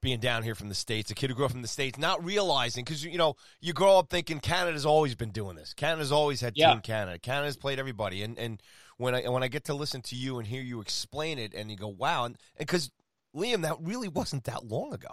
being 0.00 0.18
down 0.18 0.42
here 0.42 0.54
from 0.54 0.70
the 0.70 0.74
states, 0.74 1.10
a 1.10 1.14
kid 1.14 1.28
who 1.28 1.36
grew 1.36 1.44
up 1.44 1.54
in 1.54 1.60
the 1.60 1.68
states, 1.68 1.98
not 1.98 2.24
realizing 2.24 2.84
because 2.84 3.04
you 3.04 3.18
know 3.18 3.36
you 3.60 3.74
grow 3.74 3.98
up 3.98 4.08
thinking 4.08 4.40
Canada's 4.40 4.86
always 4.86 5.14
been 5.14 5.30
doing 5.30 5.56
this. 5.56 5.74
Canada's 5.74 6.12
always 6.12 6.40
had 6.40 6.54
yeah. 6.56 6.72
Team 6.72 6.80
Canada. 6.80 7.18
Canada's 7.18 7.58
played 7.58 7.78
everybody, 7.78 8.22
and 8.22 8.38
and 8.38 8.62
when 8.96 9.14
I 9.14 9.28
when 9.28 9.42
I 9.42 9.48
get 9.48 9.64
to 9.64 9.74
listen 9.74 10.00
to 10.02 10.16
you 10.16 10.38
and 10.38 10.46
hear 10.46 10.62
you 10.62 10.80
explain 10.80 11.38
it, 11.38 11.52
and 11.52 11.70
you 11.70 11.76
go, 11.76 11.88
wow, 11.88 12.24
and 12.24 12.38
because 12.58 12.90
Liam, 13.36 13.62
that 13.62 13.76
really 13.80 14.08
wasn't 14.08 14.44
that 14.44 14.64
long 14.64 14.94
ago. 14.94 15.10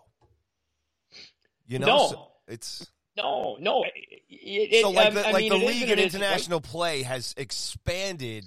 You 1.68 1.80
know, 1.80 1.86
no. 1.86 2.08
So 2.08 2.28
it's. 2.48 2.90
No, 3.18 3.56
uh, 3.56 3.60
no. 3.60 3.84
Eh, 3.84 3.90
it, 4.30 4.82
so 4.82 4.92
like 4.92 5.08
um, 5.08 5.14
the, 5.16 5.28
I 5.28 5.32
like 5.32 5.42
mean, 5.42 5.50
the 5.50 5.66
league 5.66 5.90
and 5.90 6.00
international 6.00 6.62
play 6.62 7.02
has 7.02 7.34
expanded, 7.36 8.46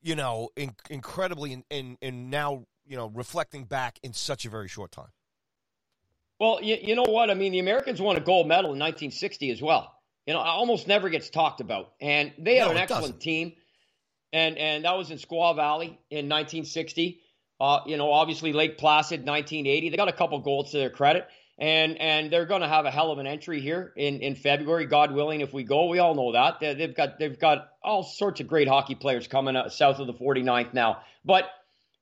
you 0.00 0.14
know, 0.14 0.50
in, 0.56 0.74
incredibly, 0.88 1.52
and 1.52 1.64
in, 1.70 1.98
in, 2.00 2.08
in 2.08 2.30
now 2.30 2.66
you 2.86 2.96
know 2.96 3.08
reflecting 3.08 3.64
back 3.64 3.98
in 4.02 4.12
such 4.12 4.44
a 4.44 4.50
very 4.50 4.68
short 4.68 4.92
time. 4.92 5.10
Well, 6.38 6.60
you, 6.62 6.78
you 6.80 6.94
know 6.94 7.04
what? 7.06 7.30
I 7.30 7.34
mean, 7.34 7.52
the 7.52 7.58
Americans 7.58 8.00
won 8.00 8.16
a 8.16 8.20
gold 8.20 8.48
medal 8.48 8.72
in 8.72 8.78
1960 8.78 9.50
as 9.50 9.60
well. 9.60 9.94
You 10.26 10.32
know, 10.32 10.40
almost 10.40 10.88
never 10.88 11.10
gets 11.10 11.28
talked 11.28 11.60
about. 11.60 11.92
And 12.00 12.32
they 12.38 12.56
had 12.56 12.66
no, 12.66 12.70
an 12.72 12.76
excellent 12.78 13.02
doesn't. 13.02 13.20
team. 13.20 13.52
And 14.32 14.56
and 14.58 14.84
that 14.84 14.96
was 14.96 15.10
in 15.10 15.18
Squaw 15.18 15.56
Valley 15.56 15.98
in 16.08 16.28
1960. 16.28 17.20
Uh, 17.60 17.80
you 17.86 17.98
know, 17.98 18.10
obviously 18.12 18.52
Lake 18.52 18.78
Placid 18.78 19.26
1980. 19.26 19.90
They 19.90 19.96
got 19.96 20.08
a 20.08 20.12
couple 20.12 20.38
golds 20.38 20.70
to 20.70 20.78
their 20.78 20.88
credit. 20.88 21.28
And 21.60 22.00
and 22.00 22.32
they're 22.32 22.46
going 22.46 22.62
to 22.62 22.68
have 22.68 22.86
a 22.86 22.90
hell 22.90 23.12
of 23.12 23.18
an 23.18 23.26
entry 23.26 23.60
here 23.60 23.92
in, 23.94 24.20
in 24.20 24.34
February, 24.34 24.86
God 24.86 25.12
willing, 25.12 25.42
if 25.42 25.52
we 25.52 25.62
go. 25.62 25.88
We 25.88 25.98
all 25.98 26.14
know 26.14 26.32
that 26.32 26.58
they, 26.60 26.74
have 26.80 26.96
got 26.96 27.18
they've 27.18 27.38
got 27.38 27.68
all 27.82 28.02
sorts 28.02 28.40
of 28.40 28.48
great 28.48 28.66
hockey 28.66 28.94
players 28.94 29.28
coming 29.28 29.56
out 29.56 29.70
south 29.72 29.98
of 29.98 30.06
the 30.06 30.14
49th 30.14 30.72
now. 30.72 31.02
But 31.22 31.44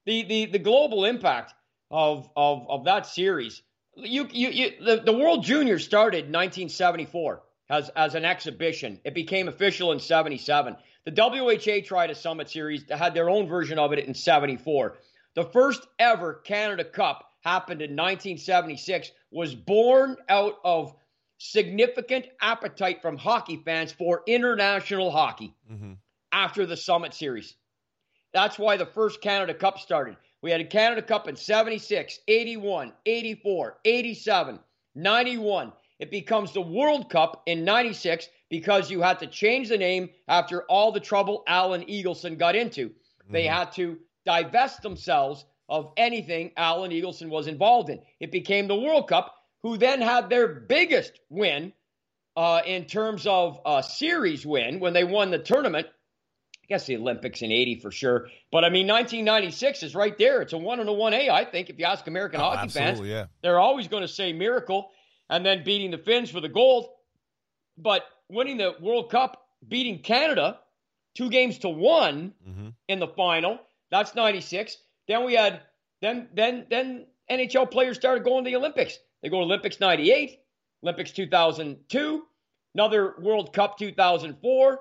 the 0.06 0.22
the 0.22 0.46
the 0.46 0.58
global 0.60 1.04
impact 1.04 1.54
of 1.90 2.30
of 2.36 2.66
of 2.68 2.84
that 2.84 3.06
series 3.06 3.62
you, 4.04 4.28
you, 4.30 4.48
you 4.48 4.72
the, 4.84 5.02
the 5.04 5.12
World 5.12 5.44
Junior 5.44 5.78
started 5.78 6.26
in 6.26 6.32
1974 6.32 7.42
as, 7.70 7.88
as 7.90 8.14
an 8.14 8.24
exhibition. 8.24 9.00
It 9.04 9.14
became 9.14 9.48
official 9.48 9.92
in 9.92 10.00
77. 10.00 10.76
The 11.04 11.12
WHA 11.12 11.86
tried 11.86 12.10
a 12.10 12.14
Summit 12.14 12.50
Series, 12.50 12.84
had 12.90 13.14
their 13.14 13.30
own 13.30 13.48
version 13.48 13.78
of 13.78 13.92
it 13.92 14.00
in 14.00 14.14
74. 14.14 14.98
The 15.34 15.44
first 15.44 15.86
ever 15.98 16.34
Canada 16.34 16.84
Cup 16.84 17.28
happened 17.44 17.80
in 17.80 17.90
1976, 17.90 19.12
was 19.30 19.54
born 19.54 20.16
out 20.28 20.54
of 20.64 20.94
significant 21.38 22.26
appetite 22.40 23.00
from 23.00 23.16
hockey 23.16 23.62
fans 23.64 23.92
for 23.92 24.22
international 24.26 25.10
hockey 25.10 25.54
mm-hmm. 25.70 25.92
after 26.32 26.66
the 26.66 26.76
Summit 26.76 27.14
Series. 27.14 27.54
That's 28.34 28.58
why 28.58 28.76
the 28.76 28.86
first 28.86 29.20
Canada 29.20 29.54
Cup 29.54 29.78
started. 29.78 30.16
We 30.42 30.50
had 30.50 30.60
a 30.60 30.64
Canada 30.64 31.02
Cup 31.02 31.28
in 31.28 31.36
76, 31.36 32.18
81, 32.28 32.92
84, 33.06 33.78
87, 33.84 34.58
91. 34.94 35.72
It 35.98 36.10
becomes 36.10 36.52
the 36.52 36.60
World 36.60 37.10
Cup 37.10 37.42
in 37.46 37.64
96 37.64 38.28
because 38.48 38.90
you 38.90 39.00
had 39.00 39.18
to 39.20 39.26
change 39.26 39.68
the 39.68 39.78
name 39.78 40.10
after 40.28 40.62
all 40.64 40.92
the 40.92 41.00
trouble 41.00 41.42
Alan 41.46 41.84
Eagleson 41.86 42.38
got 42.38 42.54
into. 42.54 42.88
Mm-hmm. 42.88 43.32
They 43.32 43.46
had 43.46 43.72
to 43.72 43.98
divest 44.28 44.82
themselves 44.82 45.46
of 45.70 45.90
anything 45.96 46.52
Alan 46.54 46.90
Eagleson 46.90 47.30
was 47.30 47.46
involved 47.46 47.88
in. 47.88 47.98
It 48.20 48.30
became 48.30 48.68
the 48.68 48.76
World 48.76 49.08
Cup, 49.08 49.34
who 49.62 49.78
then 49.78 50.02
had 50.02 50.28
their 50.28 50.46
biggest 50.48 51.18
win 51.30 51.72
uh, 52.36 52.60
in 52.66 52.84
terms 52.84 53.26
of 53.26 53.58
a 53.64 53.82
series 53.82 54.44
win 54.44 54.80
when 54.80 54.92
they 54.92 55.02
won 55.02 55.30
the 55.30 55.38
tournament 55.38 55.86
I 56.62 56.74
guess 56.74 56.84
the 56.84 56.96
Olympics 56.96 57.40
in 57.40 57.50
80 57.50 57.80
for 57.80 57.90
sure. 57.90 58.28
But 58.52 58.62
I 58.62 58.68
mean, 58.68 58.86
1996 58.86 59.84
is 59.84 59.94
right 59.94 60.16
there. 60.18 60.42
It's 60.42 60.52
a 60.52 60.58
one 60.58 60.80
and 60.80 60.88
a 60.90 60.92
1A, 60.92 61.30
I 61.30 61.46
think, 61.46 61.70
if 61.70 61.78
you 61.78 61.86
ask 61.86 62.06
American 62.06 62.42
oh, 62.42 62.50
hockey 62.50 62.68
fans. 62.68 63.00
Yeah. 63.00 63.26
They're 63.42 63.58
always 63.58 63.88
going 63.88 64.02
to 64.02 64.08
say 64.08 64.34
miracle 64.34 64.90
and 65.30 65.46
then 65.46 65.64
beating 65.64 65.90
the 65.90 65.96
Finns 65.96 66.30
for 66.30 66.42
the 66.42 66.48
gold. 66.50 66.88
But 67.78 68.02
winning 68.28 68.58
the 68.58 68.74
World 68.82 69.10
Cup, 69.10 69.42
beating 69.66 70.02
Canada 70.02 70.58
two 71.14 71.30
games 71.30 71.58
to 71.58 71.68
one 71.68 72.32
mm-hmm. 72.46 72.68
in 72.86 73.00
the 73.00 73.08
final, 73.08 73.58
that's 73.90 74.14
96. 74.14 74.76
Then 75.06 75.24
we 75.24 75.34
had, 75.34 75.62
then, 76.00 76.28
then, 76.34 76.66
then 76.70 77.06
NHL 77.30 77.70
players 77.70 77.96
started 77.96 78.24
going 78.24 78.44
to 78.44 78.50
the 78.50 78.56
Olympics. 78.56 78.98
They 79.22 79.28
go 79.28 79.38
to 79.38 79.44
Olympics 79.44 79.80
98, 79.80 80.38
Olympics 80.82 81.10
2002, 81.12 82.22
another 82.74 83.14
World 83.20 83.52
Cup 83.52 83.78
2004. 83.78 84.80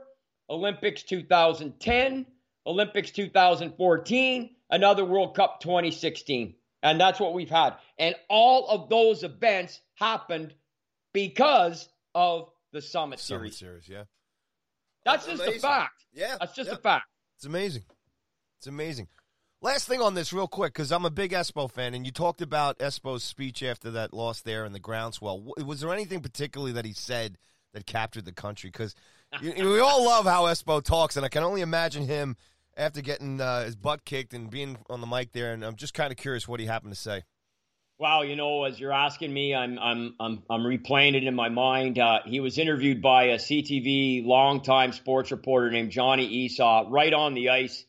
Olympics 0.49 1.03
2010, 1.03 2.25
Olympics 2.65 3.11
2014, 3.11 4.55
another 4.69 5.05
World 5.05 5.35
Cup 5.35 5.59
2016. 5.61 6.55
And 6.83 6.99
that's 7.01 7.19
what 7.19 7.33
we've 7.33 7.49
had. 7.49 7.75
And 7.97 8.15
all 8.29 8.69
of 8.69 8.89
those 8.89 9.23
events 9.23 9.81
happened 9.95 10.53
because 11.13 11.89
of 12.15 12.49
the 12.71 12.81
Summit, 12.81 13.19
Summit 13.19 13.53
Series. 13.53 13.57
Series, 13.57 13.89
yeah. 13.89 14.03
That's, 15.03 15.25
that's 15.25 15.37
just 15.37 15.43
amazing. 15.43 15.57
a 15.57 15.61
fact. 15.61 16.05
Yeah. 16.13 16.35
That's 16.39 16.55
just 16.55 16.69
yeah. 16.69 16.75
a 16.75 16.79
fact. 16.79 17.05
It's 17.37 17.45
amazing. 17.45 17.83
It's 18.59 18.67
amazing. 18.67 19.07
Last 19.61 19.87
thing 19.87 20.01
on 20.01 20.13
this, 20.13 20.31
real 20.31 20.47
quick, 20.47 20.73
because 20.73 20.91
I'm 20.91 21.05
a 21.05 21.09
big 21.09 21.31
Espo 21.31 21.69
fan, 21.69 21.95
and 21.95 22.05
you 22.05 22.11
talked 22.11 22.41
about 22.41 22.77
Espo's 22.77 23.23
speech 23.23 23.63
after 23.63 23.89
that 23.91 24.13
loss 24.13 24.41
there 24.41 24.65
in 24.65 24.71
the 24.71 24.79
groundswell. 24.79 25.41
Was 25.57 25.81
there 25.81 25.91
anything 25.91 26.19
particularly 26.19 26.73
that 26.73 26.85
he 26.85 26.93
said 26.93 27.37
that 27.73 27.87
captured 27.87 28.25
the 28.25 28.31
country? 28.31 28.69
Because 28.69 28.93
you, 29.41 29.53
you 29.55 29.63
know, 29.63 29.71
we 29.71 29.79
all 29.79 30.05
love 30.05 30.25
how 30.25 30.43
Espo 30.43 30.83
talks, 30.83 31.17
and 31.17 31.25
I 31.25 31.29
can 31.29 31.43
only 31.43 31.61
imagine 31.61 32.05
him 32.05 32.37
after 32.75 33.01
getting 33.01 33.41
uh, 33.41 33.63
his 33.65 33.75
butt 33.75 34.05
kicked 34.05 34.33
and 34.33 34.49
being 34.49 34.77
on 34.89 35.01
the 35.01 35.07
mic 35.07 35.31
there. 35.31 35.53
And 35.53 35.63
I'm 35.63 35.75
just 35.75 35.95
kind 35.95 36.11
of 36.11 36.17
curious 36.17 36.47
what 36.47 36.59
he 36.59 36.67
happened 36.67 36.93
to 36.93 36.99
say. 36.99 37.23
Wow, 37.99 38.21
you 38.21 38.35
know, 38.35 38.63
as 38.65 38.79
you're 38.79 38.93
asking 38.93 39.33
me, 39.33 39.55
I'm 39.55 39.79
I'm 39.79 40.13
I'm 40.19 40.43
I'm 40.51 40.61
replaying 40.61 41.15
it 41.15 41.23
in 41.23 41.33
my 41.33 41.49
mind. 41.49 41.97
Uh, 41.97 42.19
he 42.25 42.39
was 42.39 42.59
interviewed 42.59 43.01
by 43.01 43.23
a 43.23 43.37
CTV 43.37 44.23
longtime 44.23 44.91
sports 44.91 45.31
reporter 45.31 45.71
named 45.71 45.89
Johnny 45.89 46.47
Esaw 46.47 46.85
right 46.91 47.11
on 47.11 47.33
the 47.33 47.49
ice. 47.49 47.85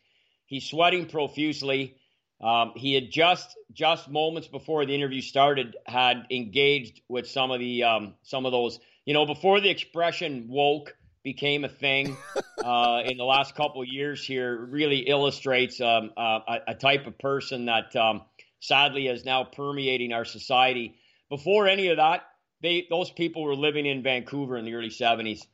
He's 0.48 0.64
sweating 0.64 1.06
profusely. 1.06 1.96
Um, 2.40 2.72
he 2.74 2.94
had 2.94 3.10
just 3.10 3.56
just 3.72 4.08
moments 4.08 4.48
before 4.48 4.86
the 4.86 4.94
interview 4.94 5.20
started 5.20 5.76
had 5.86 6.26
engaged 6.30 7.02
with 7.08 7.28
some 7.28 7.50
of 7.50 7.60
the 7.60 7.84
um, 7.84 8.14
some 8.22 8.46
of 8.46 8.52
those 8.52 8.78
you 9.04 9.12
know 9.12 9.26
before 9.26 9.60
the 9.60 9.68
expression 9.68 10.46
woke 10.48 10.96
became 11.22 11.64
a 11.64 11.68
thing 11.68 12.16
uh, 12.64 13.02
in 13.04 13.18
the 13.18 13.24
last 13.24 13.54
couple 13.54 13.82
of 13.82 13.88
years 13.88 14.24
here 14.24 14.56
really 14.56 15.00
illustrates 15.00 15.80
um, 15.80 16.12
a, 16.16 16.58
a, 16.68 16.74
type 16.74 17.06
of 17.06 17.18
person 17.18 17.66
that 17.66 17.94
um, 17.96 18.22
sadly 18.60 19.08
is 19.08 19.24
now 19.24 19.44
permeating 19.44 20.12
our 20.12 20.24
society. 20.24 20.94
Before 21.28 21.68
any 21.68 21.88
of 21.88 21.98
that, 21.98 22.22
they 22.62 22.86
those 22.88 23.10
people 23.10 23.42
were 23.42 23.56
living 23.56 23.84
in 23.84 24.02
Vancouver 24.02 24.56
in 24.56 24.64
the 24.64 24.74
early 24.74 24.88
70s. 24.88 25.44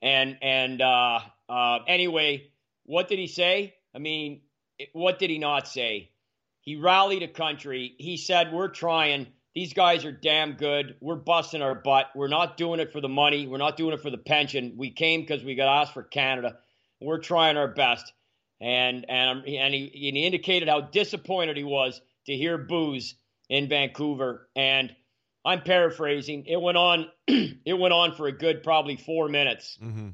And 0.00 0.38
and 0.40 0.80
uh, 0.80 1.18
uh, 1.48 1.80
anyway, 1.86 2.50
what 2.84 3.08
did 3.08 3.18
he 3.18 3.26
say? 3.26 3.74
I 3.94 3.98
mean, 3.98 4.42
what 4.92 5.18
did 5.18 5.30
he 5.30 5.38
not 5.38 5.68
say? 5.68 6.10
He 6.60 6.76
rallied 6.76 7.22
a 7.22 7.28
country. 7.28 7.94
He 7.98 8.16
said, 8.16 8.52
"We're 8.52 8.68
trying." 8.68 9.28
These 9.54 9.72
guys 9.72 10.04
are 10.04 10.12
damn 10.12 10.52
good. 10.52 10.96
We're 11.00 11.16
busting 11.16 11.62
our 11.62 11.74
butt. 11.74 12.10
We're 12.14 12.28
not 12.28 12.56
doing 12.56 12.78
it 12.78 12.92
for 12.92 13.00
the 13.00 13.08
money. 13.08 13.46
We're 13.46 13.58
not 13.58 13.76
doing 13.76 13.94
it 13.94 14.02
for 14.02 14.10
the 14.10 14.18
pension. 14.18 14.74
We 14.76 14.90
came 14.90 15.22
because 15.22 15.42
we 15.42 15.54
got 15.54 15.80
asked 15.80 15.94
for 15.94 16.02
Canada. 16.02 16.58
We're 17.00 17.18
trying 17.18 17.56
our 17.56 17.68
best. 17.68 18.12
And 18.60 19.06
and 19.08 19.46
and 19.46 19.74
he, 19.74 20.08
and 20.08 20.16
he 20.16 20.26
indicated 20.26 20.68
how 20.68 20.82
disappointed 20.82 21.56
he 21.56 21.64
was 21.64 22.00
to 22.26 22.36
hear 22.36 22.58
booze 22.58 23.14
in 23.48 23.68
Vancouver. 23.68 24.48
And 24.54 24.94
I'm 25.44 25.62
paraphrasing. 25.62 26.44
It 26.46 26.60
went 26.60 26.76
on. 26.76 27.06
it 27.26 27.78
went 27.78 27.94
on 27.94 28.14
for 28.14 28.26
a 28.26 28.32
good 28.32 28.62
probably 28.62 28.96
four 28.96 29.28
minutes. 29.28 29.78
Mm-hmm. 29.82 30.10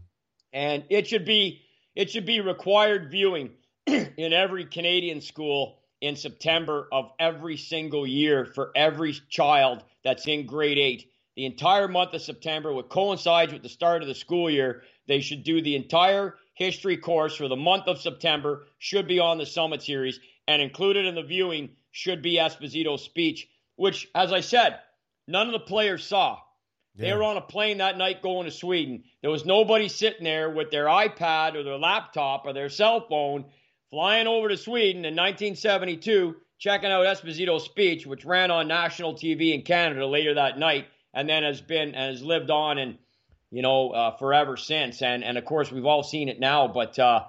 And 0.53 0.85
it 0.91 1.09
should 1.09 1.25
be 1.25 1.63
it 1.95 2.11
should 2.11 2.27
be 2.27 2.41
required 2.41 3.11
viewing 3.11 3.51
in 4.17 4.33
every 4.33 4.65
Canadian 4.65 5.21
school 5.21 5.79
in 6.01 6.17
September 6.17 6.89
of 6.93 7.11
every 7.19 7.57
single 7.57 8.07
year 8.07 8.45
for 8.45 8.71
every 8.77 9.13
child 9.29 9.83
that's 10.03 10.27
in 10.27 10.47
grade 10.47 10.79
eight. 10.79 11.11
The 11.37 11.47
entire 11.47 11.89
month 11.89 12.15
of 12.15 12.23
September, 12.23 12.73
which 12.73 12.89
coincides 12.89 13.53
with 13.53 13.63
the 13.63 13.69
start 13.69 14.03
of 14.03 14.09
the 14.09 14.15
school 14.15 14.49
year, 14.49 14.83
they 15.07 15.21
should 15.21 15.45
do 15.45 15.61
the 15.61 15.77
entire 15.77 16.37
history 16.55 16.97
course 16.97 17.37
for 17.37 17.49
the 17.49 17.57
month 17.57 17.89
of 17.89 18.01
September, 18.01 18.67
should 18.79 19.09
be 19.09 19.19
on 19.19 19.39
the 19.39 19.47
Summit 19.47 19.83
Series, 19.83 20.21
and 20.47 20.63
included 20.63 21.07
in 21.07 21.15
the 21.15 21.23
viewing 21.23 21.71
should 21.91 22.23
be 22.23 22.37
Esposito's 22.37 23.03
speech, 23.03 23.49
which, 23.77 24.09
as 24.15 24.33
I 24.33 24.41
said, 24.41 24.79
none 25.27 25.47
of 25.47 25.53
the 25.53 25.61
players 25.61 26.05
saw. 26.05 26.39
Yeah. 26.95 27.07
They 27.07 27.17
were 27.17 27.25
on 27.25 27.37
a 27.37 27.41
plane 27.41 27.79
that 27.79 27.99
night 27.99 28.23
going 28.23 28.45
to 28.45 28.53
Sweden. 28.53 29.05
There 29.21 29.31
was 29.31 29.45
nobody 29.45 29.89
sitting 29.89 30.25
there 30.25 30.49
with 30.49 30.71
their 30.71 30.87
iPad 30.87 31.57
or 31.57 31.65
their 31.65 31.79
laptop 31.79 32.47
or 32.47 32.53
their 32.53 32.69
cell 32.69 33.07
phone 33.09 33.47
flying 33.95 34.27
over 34.27 34.49
to 34.49 34.57
Sweden 34.57 35.05
in 35.05 35.15
1972, 35.15 36.35
checking 36.59 36.91
out 36.91 37.07
Esposito's 37.07 37.65
speech, 37.65 38.05
which 38.05 38.25
ran 38.25 38.51
on 38.51 38.67
national 38.67 39.15
TV 39.15 39.55
in 39.55 39.63
Canada 39.63 40.05
later 40.05 40.35
that 40.35 40.59
night, 40.59 40.87
and 41.15 41.29
then 41.29 41.45
has 41.45 41.61
been 41.61 41.95
has 41.95 42.21
lived 42.21 42.51
on 42.51 42.79
and 42.79 42.99
you 43.53 43.63
know 43.63 43.91
uh, 43.91 44.17
forever 44.17 44.57
since. 44.57 45.01
And 45.01 45.23
and 45.23 45.39
of 45.39 45.45
course 45.45 45.71
we've 45.71 45.85
all 45.85 46.03
seen 46.03 46.29
it 46.29 46.41
now, 46.41 46.67
but 46.67 46.99
uh, 46.99 47.23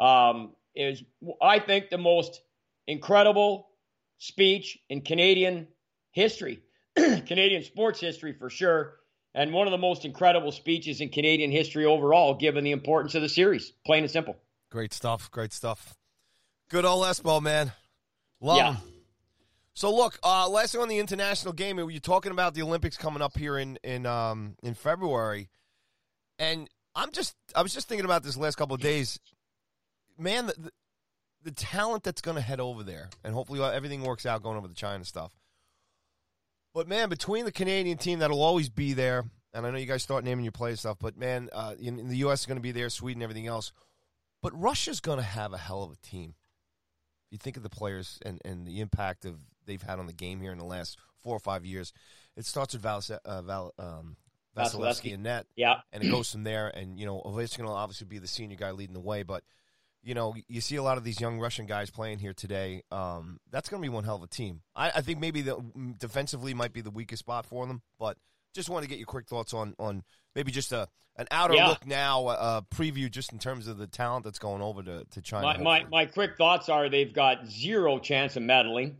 um, 0.00 0.52
is 0.74 1.02
I 1.42 1.58
think 1.58 1.90
the 1.90 1.98
most 1.98 2.40
incredible 2.86 3.68
speech 4.16 4.78
in 4.88 5.02
Canadian 5.02 5.68
history, 6.12 6.60
Canadian 6.96 7.62
sports 7.62 8.00
history 8.00 8.32
for 8.32 8.48
sure 8.48 8.94
and 9.34 9.52
one 9.52 9.66
of 9.66 9.70
the 9.70 9.76
most 9.76 10.06
incredible 10.06 10.50
speeches 10.50 11.02
in 11.02 11.10
Canadian 11.10 11.50
history 11.50 11.84
overall, 11.84 12.32
given 12.32 12.64
the 12.64 12.70
importance 12.70 13.14
of 13.14 13.20
the 13.20 13.28
series. 13.28 13.70
Plain 13.84 14.04
and 14.04 14.10
simple. 14.10 14.34
Great 14.70 14.94
stuff. 14.94 15.30
Great 15.30 15.52
stuff. 15.52 15.94
Good 16.68 16.84
old 16.84 17.04
Espo, 17.04 17.40
man. 17.40 17.72
Love 18.40 18.56
yeah. 18.56 18.74
Him. 18.74 18.82
So 19.74 19.94
look, 19.94 20.18
uh, 20.24 20.48
last 20.48 20.72
thing 20.72 20.80
on 20.80 20.88
the 20.88 20.98
international 20.98 21.52
game, 21.52 21.78
you're 21.78 22.00
talking 22.00 22.32
about 22.32 22.54
the 22.54 22.62
Olympics 22.62 22.96
coming 22.96 23.22
up 23.22 23.36
here 23.36 23.58
in 23.58 23.78
in 23.84 24.06
um, 24.06 24.56
in 24.62 24.74
February, 24.74 25.48
and 26.38 26.68
I'm 26.94 27.12
just 27.12 27.36
I 27.54 27.62
was 27.62 27.74
just 27.74 27.88
thinking 27.88 28.06
about 28.06 28.22
this 28.22 28.36
last 28.36 28.56
couple 28.56 28.74
of 28.74 28.80
days. 28.80 29.20
Man, 30.18 30.46
the, 30.46 30.54
the, 30.54 30.70
the 31.44 31.50
talent 31.52 32.04
that's 32.04 32.22
going 32.22 32.36
to 32.36 32.40
head 32.40 32.58
over 32.58 32.82
there, 32.82 33.10
and 33.22 33.34
hopefully 33.34 33.60
everything 33.62 34.02
works 34.02 34.24
out 34.24 34.42
going 34.42 34.56
over 34.56 34.66
the 34.66 34.74
China 34.74 35.04
stuff. 35.04 35.30
But 36.72 36.88
man, 36.88 37.08
between 37.10 37.44
the 37.44 37.52
Canadian 37.52 37.98
team 37.98 38.18
that'll 38.20 38.42
always 38.42 38.70
be 38.70 38.94
there, 38.94 39.24
and 39.52 39.66
I 39.66 39.70
know 39.70 39.76
you 39.76 39.86
guys 39.86 40.02
start 40.02 40.24
naming 40.24 40.44
your 40.44 40.52
players 40.52 40.80
stuff, 40.80 40.96
but 40.98 41.18
man, 41.18 41.50
uh, 41.52 41.74
in, 41.78 41.98
in, 41.98 42.08
the 42.08 42.16
U.S. 42.18 42.40
is 42.40 42.46
going 42.46 42.58
to 42.58 42.62
be 42.62 42.72
there, 42.72 42.88
Sweden, 42.88 43.22
everything 43.22 43.46
else. 43.46 43.72
But 44.42 44.58
Russia's 44.58 45.00
going 45.00 45.18
to 45.18 45.24
have 45.24 45.52
a 45.52 45.58
hell 45.58 45.82
of 45.82 45.92
a 45.92 45.96
team. 45.96 46.34
You 47.36 47.38
think 47.38 47.58
of 47.58 47.62
the 47.62 47.68
players 47.68 48.18
and, 48.24 48.40
and 48.46 48.66
the 48.66 48.80
impact 48.80 49.26
of 49.26 49.36
they've 49.66 49.82
had 49.82 49.98
on 49.98 50.06
the 50.06 50.14
game 50.14 50.40
here 50.40 50.52
in 50.52 50.58
the 50.58 50.64
last 50.64 50.96
four 51.22 51.36
or 51.36 51.38
five 51.38 51.66
years, 51.66 51.92
it 52.34 52.46
starts 52.46 52.72
with 52.72 52.80
Val, 52.80 53.02
uh, 53.26 53.42
Val 53.42 53.74
um, 53.78 54.16
Vasilevskiy 54.56 55.12
and 55.12 55.22
net, 55.22 55.44
yeah, 55.54 55.80
and 55.92 56.02
it 56.02 56.10
goes 56.10 56.32
from 56.32 56.44
there. 56.44 56.68
And 56.68 56.98
you 56.98 57.04
know, 57.04 57.20
Ovechkin 57.20 57.62
will 57.62 57.74
obviously 57.74 58.06
be 58.06 58.16
the 58.16 58.26
senior 58.26 58.56
guy 58.56 58.70
leading 58.70 58.94
the 58.94 59.00
way, 59.00 59.22
but 59.22 59.44
you 60.02 60.14
know, 60.14 60.34
you 60.48 60.62
see 60.62 60.76
a 60.76 60.82
lot 60.82 60.96
of 60.96 61.04
these 61.04 61.20
young 61.20 61.38
Russian 61.38 61.66
guys 61.66 61.90
playing 61.90 62.20
here 62.20 62.32
today. 62.32 62.84
Um, 62.90 63.38
that's 63.50 63.68
going 63.68 63.82
to 63.82 63.86
be 63.86 63.92
one 63.92 64.04
hell 64.04 64.16
of 64.16 64.22
a 64.22 64.26
team. 64.26 64.62
I, 64.74 64.92
I, 64.94 65.00
think 65.02 65.20
maybe 65.20 65.42
the 65.42 65.56
mm, 65.56 65.98
defensively 65.98 66.54
might 66.54 66.72
be 66.72 66.80
the 66.80 66.90
weakest 66.90 67.20
spot 67.20 67.44
for 67.44 67.66
them, 67.66 67.82
but 67.98 68.16
just 68.56 68.68
want 68.68 68.82
to 68.82 68.88
get 68.88 68.98
your 68.98 69.06
quick 69.06 69.28
thoughts 69.28 69.54
on 69.54 69.74
on 69.78 70.02
maybe 70.34 70.50
just 70.50 70.72
a 70.72 70.88
an 71.18 71.26
outer 71.30 71.54
yeah. 71.54 71.68
look 71.68 71.86
now, 71.86 72.28
a, 72.28 72.66
preview 72.74 73.10
just 73.10 73.32
in 73.32 73.38
terms 73.38 73.68
of 73.68 73.78
the 73.78 73.86
talent 73.86 74.24
that's 74.24 74.38
going 74.38 74.60
over 74.60 74.82
to, 74.82 75.04
to 75.12 75.22
China. 75.22 75.46
My, 75.46 75.58
my, 75.58 75.84
my 75.90 76.04
quick 76.04 76.36
thoughts 76.36 76.68
are 76.68 76.90
they've 76.90 77.14
got 77.14 77.46
zero 77.46 77.98
chance 77.98 78.36
of 78.36 78.42
medalling. 78.42 78.96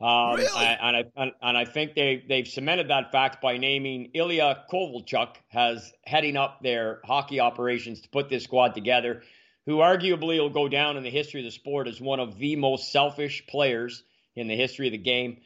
Um, 0.00 0.36
really? 0.36 0.48
I, 0.54 0.78
and 0.80 0.96
I 0.96 1.04
and, 1.16 1.32
and, 1.42 1.58
I 1.58 1.64
think 1.64 1.94
they 1.94 2.22
they've 2.26 2.46
cemented 2.46 2.88
that 2.88 3.10
fact 3.10 3.42
by 3.42 3.58
naming 3.58 4.12
Ilya 4.14 4.64
Kovalchuk 4.72 5.34
as 5.52 5.92
heading 6.04 6.36
up 6.36 6.62
their 6.62 7.00
hockey 7.04 7.40
operations 7.40 8.02
to 8.02 8.08
put 8.08 8.28
this 8.28 8.44
squad 8.44 8.74
together 8.74 9.22
who 9.66 9.78
arguably 9.78 10.38
will 10.38 10.50
go 10.50 10.68
down 10.68 10.96
in 10.96 11.02
the 11.02 11.10
history 11.10 11.40
of 11.40 11.44
the 11.44 11.50
sport 11.50 11.88
as 11.88 12.00
one 12.00 12.20
of 12.20 12.38
the 12.38 12.54
most 12.56 12.92
selfish 12.92 13.44
players 13.48 14.04
in 14.36 14.46
the 14.46 14.56
history 14.56 14.86
of 14.86 14.92
the 14.92 14.98
game. 14.98 15.38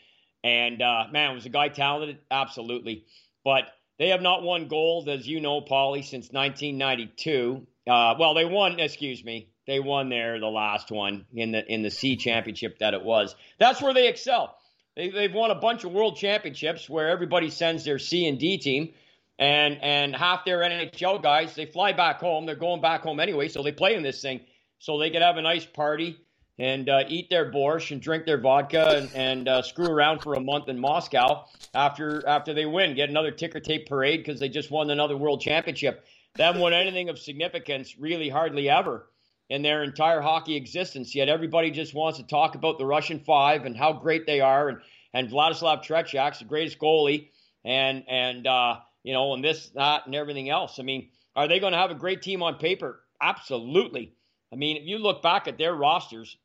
And 0.45 0.83
uh, 0.83 1.05
man, 1.11 1.35
was 1.35 1.47
a 1.47 1.49
guy 1.49 1.69
talented? 1.69 2.19
Absolutely. 2.31 3.05
But 3.45 3.65
they 3.99 4.09
have 4.09 4.23
not 4.23 4.43
won 4.43 4.69
gold, 4.69 5.09
as 5.09 5.27
you 5.27 5.41
know, 5.41 5.61
Paulie, 5.61 6.05
since 6.05 6.31
1992. 6.31 7.67
Uh, 7.89 8.15
well, 8.19 8.35
they 8.35 8.45
won. 8.45 8.79
Excuse 8.81 9.25
me, 9.25 9.49
they 9.67 9.81
won 9.81 10.09
there 10.09 10.39
the 10.39 10.47
last 10.47 10.91
one 10.91 11.27
in 11.33 11.53
the 11.53 11.65
in 11.73 11.83
the 11.83 11.91
C 11.91 12.17
championship 12.17 12.79
that 12.79 12.95
it 12.95 13.03
was. 13.03 13.35
That's 13.59 13.83
where 13.83 13.95
they 13.95 14.09
excel. 14.09 14.57
They, 14.97 15.09
they've 15.09 15.33
won 15.33 15.51
a 15.51 15.57
bunch 15.57 15.85
of 15.85 15.93
world 15.93 16.17
championships 16.17 16.89
where 16.89 17.09
everybody 17.09 17.51
sends 17.51 17.85
their 17.85 17.99
C 17.99 18.27
and 18.27 18.39
D 18.39 18.59
team 18.59 18.93
and 19.39 19.79
and 19.83 20.15
half 20.15 20.45
their 20.45 20.59
NHL 20.59 21.23
guys 21.23 21.55
they 21.55 21.67
fly 21.67 21.93
back 21.93 22.21
home. 22.21 22.47
They're 22.47 22.55
going 22.55 22.81
back 22.81 23.03
home 23.03 23.21
anyway, 23.21 23.49
so 23.49 23.63
they 23.63 23.73
play 23.73 23.95
in 23.95 24.03
this 24.03 24.21
thing, 24.23 24.41
so 24.79 24.99
they 24.99 25.11
could 25.11 25.23
have 25.23 25.37
a 25.37 25.43
nice 25.43 25.67
party 25.67 26.19
and 26.59 26.89
uh, 26.89 27.05
eat 27.09 27.31
their 27.31 27.51
borscht 27.51 27.91
and 27.91 28.01
drink 28.01 28.27
their 28.27 28.41
vodka 28.41 28.99
and, 28.99 29.11
and 29.15 29.49
uh, 29.49 29.63
screw 29.63 29.87
around 29.87 30.21
for 30.21 30.35
a 30.35 30.41
month 30.41 30.69
in 30.69 30.79
Moscow 30.79 31.45
after 31.75 32.27
after 32.29 32.55
they 32.55 32.67
win, 32.67 32.95
get 32.95 33.09
another 33.09 33.31
ticker 33.31 33.61
tape 33.61 33.87
parade 33.87 34.21
because 34.25 34.39
they 34.39 34.49
just 34.49 34.71
won 34.71 34.91
another 34.91 35.17
world 35.17 35.41
championship. 35.41 36.05
Haven't 36.39 36.61
won 36.61 36.73
anything 36.73 37.09
of 37.09 37.19
significance, 37.19 37.99
really, 37.99 38.29
hardly 38.29 38.69
ever 38.69 39.09
in 39.49 39.63
their 39.63 39.83
entire 39.83 40.21
hockey 40.21 40.57
existence. 40.57 41.15
Yet 41.15 41.29
everybody 41.29 41.71
just 41.71 41.95
wants 41.95 42.19
to 42.19 42.27
talk 42.27 42.55
about 42.55 42.79
the 42.79 42.87
Russian 42.87 43.21
Five 43.21 43.65
and 43.65 43.77
how 43.77 43.93
great 43.93 44.27
they 44.27 44.41
are, 44.41 44.69
and 44.69 44.79
and 45.15 45.31
Vladislav 45.31 45.85
Tretiak's 45.85 46.39
the 46.39 46.45
greatest 46.45 46.79
goalie, 46.79 47.29
and 47.65 48.05
and 48.09 48.47
uh, 48.47 48.77
you 49.03 49.13
know, 49.13 49.35
and 49.35 49.45
this, 49.45 49.71
that, 49.71 50.07
and 50.07 50.15
everything 50.15 50.49
else. 50.49 50.79
I 50.79 50.83
mean, 50.83 51.09
are 51.35 51.49
they 51.49 51.61
going 51.61 51.73
to 51.73 51.79
have 51.79 51.91
a 51.91 51.97
great 51.97 52.23
team 52.23 52.43
on 52.43 52.57
paper? 52.57 53.01
Absolutely. 53.21 54.15
I 54.53 54.57
mean, 54.57 54.77
if 54.77 54.87
you 54.87 54.99
look 54.99 55.23
back 55.23 55.49
at 55.49 55.59
their 55.59 55.75
rosters 55.75 56.37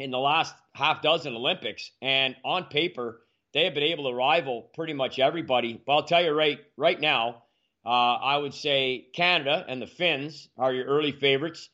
in 0.00 0.10
the 0.10 0.18
last 0.18 0.54
half 0.74 1.02
dozen 1.02 1.34
Olympics, 1.34 1.90
and 2.00 2.34
on 2.44 2.64
paper, 2.64 3.20
they 3.52 3.64
have 3.64 3.74
been 3.74 3.82
able 3.82 4.10
to 4.10 4.16
rival 4.16 4.70
pretty 4.74 4.94
much 4.94 5.18
everybody. 5.18 5.80
But 5.84 5.92
I'll 5.92 6.04
tell 6.04 6.24
you 6.24 6.32
right 6.32 6.58
right 6.76 6.98
now, 6.98 7.42
uh, 7.84 7.88
I 7.88 8.38
would 8.38 8.54
say 8.54 9.08
Canada 9.14 9.64
and 9.68 9.80
the 9.80 9.86
Finns 9.86 10.48
are 10.56 10.72
your 10.72 10.86
early 10.86 11.12
favorites. 11.12 11.68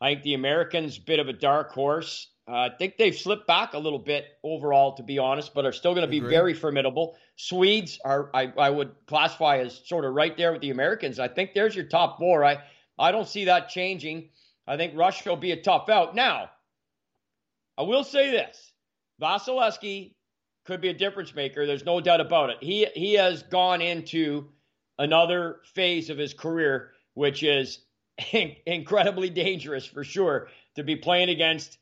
I 0.00 0.10
think 0.10 0.22
the 0.22 0.34
Americans, 0.34 0.98
bit 0.98 1.20
of 1.20 1.28
a 1.28 1.32
dark 1.32 1.72
horse. 1.72 2.28
Uh, 2.48 2.52
I 2.52 2.70
think 2.76 2.96
they've 2.98 3.16
slipped 3.16 3.46
back 3.46 3.74
a 3.74 3.78
little 3.78 4.00
bit 4.00 4.26
overall, 4.42 4.94
to 4.94 5.02
be 5.04 5.18
honest, 5.18 5.54
but 5.54 5.64
are 5.64 5.72
still 5.72 5.94
going 5.94 6.06
to 6.06 6.10
be 6.10 6.18
very 6.18 6.54
formidable. 6.54 7.16
Swedes 7.36 8.00
are, 8.04 8.30
I, 8.34 8.52
I 8.58 8.68
would 8.68 8.90
classify 9.06 9.58
as 9.58 9.80
sort 9.86 10.04
of 10.04 10.12
right 10.12 10.36
there 10.36 10.52
with 10.52 10.60
the 10.60 10.70
Americans. 10.70 11.20
I 11.20 11.28
think 11.28 11.54
there's 11.54 11.76
your 11.76 11.84
top 11.84 12.18
four. 12.18 12.44
I, 12.44 12.58
I 12.98 13.12
don't 13.12 13.28
see 13.28 13.44
that 13.44 13.68
changing. 13.68 14.30
I 14.66 14.76
think 14.76 14.96
Russia 14.96 15.28
will 15.28 15.36
be 15.36 15.52
a 15.52 15.62
tough 15.62 15.88
out. 15.88 16.16
Now, 16.16 16.50
I 17.78 17.82
will 17.82 18.04
say 18.04 18.30
this 18.30 18.72
Vasilevskiy 19.20 20.14
could 20.64 20.80
be 20.80 20.88
a 20.88 20.94
difference 20.94 21.34
maker. 21.34 21.66
There's 21.66 21.84
no 21.84 22.00
doubt 22.00 22.20
about 22.20 22.50
it. 22.50 22.58
He, 22.60 22.86
he 22.94 23.14
has 23.14 23.42
gone 23.42 23.80
into 23.80 24.48
another 24.98 25.60
phase 25.74 26.10
of 26.10 26.18
his 26.18 26.34
career, 26.34 26.92
which 27.14 27.42
is 27.42 27.80
incredibly 28.66 29.30
dangerous 29.30 29.86
for 29.86 30.04
sure 30.04 30.48
to 30.76 30.84
be 30.84 30.96
playing 30.96 31.30
against 31.30 31.78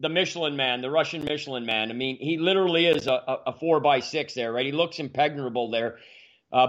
the 0.00 0.08
Michelin 0.08 0.56
man, 0.56 0.80
the 0.80 0.90
Russian 0.90 1.24
Michelin 1.24 1.66
man. 1.66 1.90
I 1.90 1.94
mean, 1.94 2.16
he 2.18 2.38
literally 2.38 2.86
is 2.86 3.06
a, 3.06 3.22
a 3.46 3.52
four 3.52 3.80
by 3.80 4.00
six 4.00 4.34
there, 4.34 4.52
right? 4.52 4.66
He 4.66 4.72
looks 4.72 4.98
impenetrable 4.98 5.70
there. 5.70 5.98
Uh, 6.52 6.66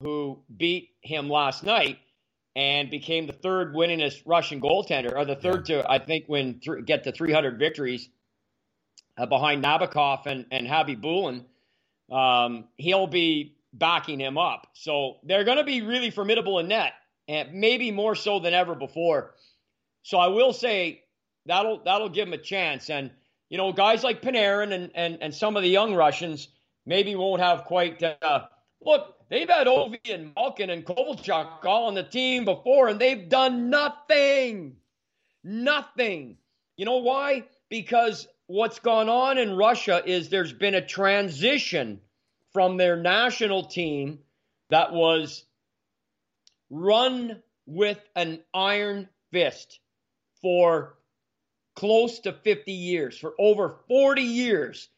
who 0.00 0.42
beat 0.56 0.90
him 1.02 1.28
last 1.28 1.62
night 1.62 1.98
and 2.54 2.90
became 2.90 3.26
the 3.26 3.32
third 3.32 3.74
winningest 3.74 4.22
Russian 4.26 4.60
goaltender, 4.60 5.14
or 5.16 5.24
the 5.24 5.36
third 5.36 5.66
to, 5.66 5.90
I 5.90 5.98
think, 5.98 6.28
win 6.28 6.60
th- 6.62 6.84
get 6.84 7.04
to 7.04 7.12
300 7.12 7.58
victories 7.58 8.08
uh, 9.16 9.26
behind 9.26 9.64
Nabokov 9.64 10.26
and, 10.26 10.46
and 10.50 10.66
Khabibulin. 10.66 11.44
Um, 12.10 12.64
he'll 12.76 13.06
be 13.06 13.56
backing 13.72 14.20
him 14.20 14.36
up. 14.36 14.68
So 14.74 15.16
they're 15.24 15.44
going 15.44 15.58
to 15.58 15.64
be 15.64 15.82
really 15.82 16.10
formidable 16.10 16.58
in 16.58 16.68
net, 16.68 16.92
and 17.28 17.54
maybe 17.54 17.90
more 17.90 18.14
so 18.14 18.38
than 18.38 18.52
ever 18.52 18.74
before. 18.74 19.34
So 20.02 20.18
I 20.18 20.28
will 20.28 20.52
say 20.52 21.04
that'll 21.46 21.82
that'll 21.84 22.10
give 22.10 22.28
him 22.28 22.34
a 22.34 22.38
chance. 22.38 22.90
And 22.90 23.10
you 23.48 23.56
know, 23.56 23.72
guys 23.72 24.02
like 24.02 24.20
Panarin 24.22 24.72
and 24.72 24.90
and 24.94 25.18
and 25.22 25.34
some 25.34 25.56
of 25.56 25.62
the 25.62 25.68
young 25.68 25.94
Russians 25.94 26.48
maybe 26.84 27.14
won't 27.14 27.40
have 27.40 27.64
quite. 27.64 28.02
Uh, 28.02 28.46
look, 28.82 29.16
they've 29.32 29.48
had 29.48 29.66
Ovi 29.66 29.98
and 30.12 30.32
Malkin 30.36 30.68
and 30.68 30.84
Kovalchuk 30.84 31.64
all 31.64 31.86
on 31.86 31.94
the 31.94 32.02
team 32.02 32.44
before, 32.44 32.88
and 32.88 33.00
they've 33.00 33.28
done 33.28 33.70
nothing, 33.70 34.76
nothing. 35.42 36.36
You 36.76 36.84
know 36.84 36.98
why? 36.98 37.44
Because 37.70 38.28
what's 38.46 38.78
gone 38.78 39.08
on 39.08 39.38
in 39.38 39.56
Russia 39.56 40.02
is 40.04 40.28
there's 40.28 40.52
been 40.52 40.74
a 40.74 40.86
transition 40.86 42.00
from 42.52 42.76
their 42.76 42.96
national 42.96 43.64
team 43.64 44.18
that 44.68 44.92
was 44.92 45.44
run 46.68 47.42
with 47.64 47.98
an 48.14 48.40
iron 48.52 49.08
fist 49.30 49.80
for 50.42 50.98
close 51.74 52.18
to 52.20 52.32
50 52.32 52.72
years, 52.72 53.16
for 53.16 53.32
over 53.38 53.76
40 53.88 54.20
years, 54.20 54.90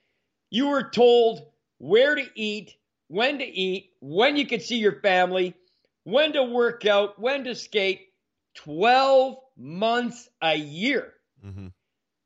you 0.51 0.68
were 0.68 0.90
told 0.90 1.47
where 1.79 2.16
to 2.16 2.27
eat, 2.35 2.75
when 3.09 3.38
to 3.38 3.45
eat, 3.45 3.90
when 4.01 4.37
you 4.37 4.47
could 4.47 4.62
see 4.62 4.79
your 4.79 5.01
family, 5.01 5.55
when 6.05 6.33
to 6.33 6.43
work 6.43 6.87
out, 6.87 7.21
when 7.21 7.45
to 7.45 7.55
skate. 7.55 8.01
12 8.55 9.37
months 9.57 10.29
a 10.43 10.55
year. 10.55 11.12
Mm-hmm. 11.45 11.69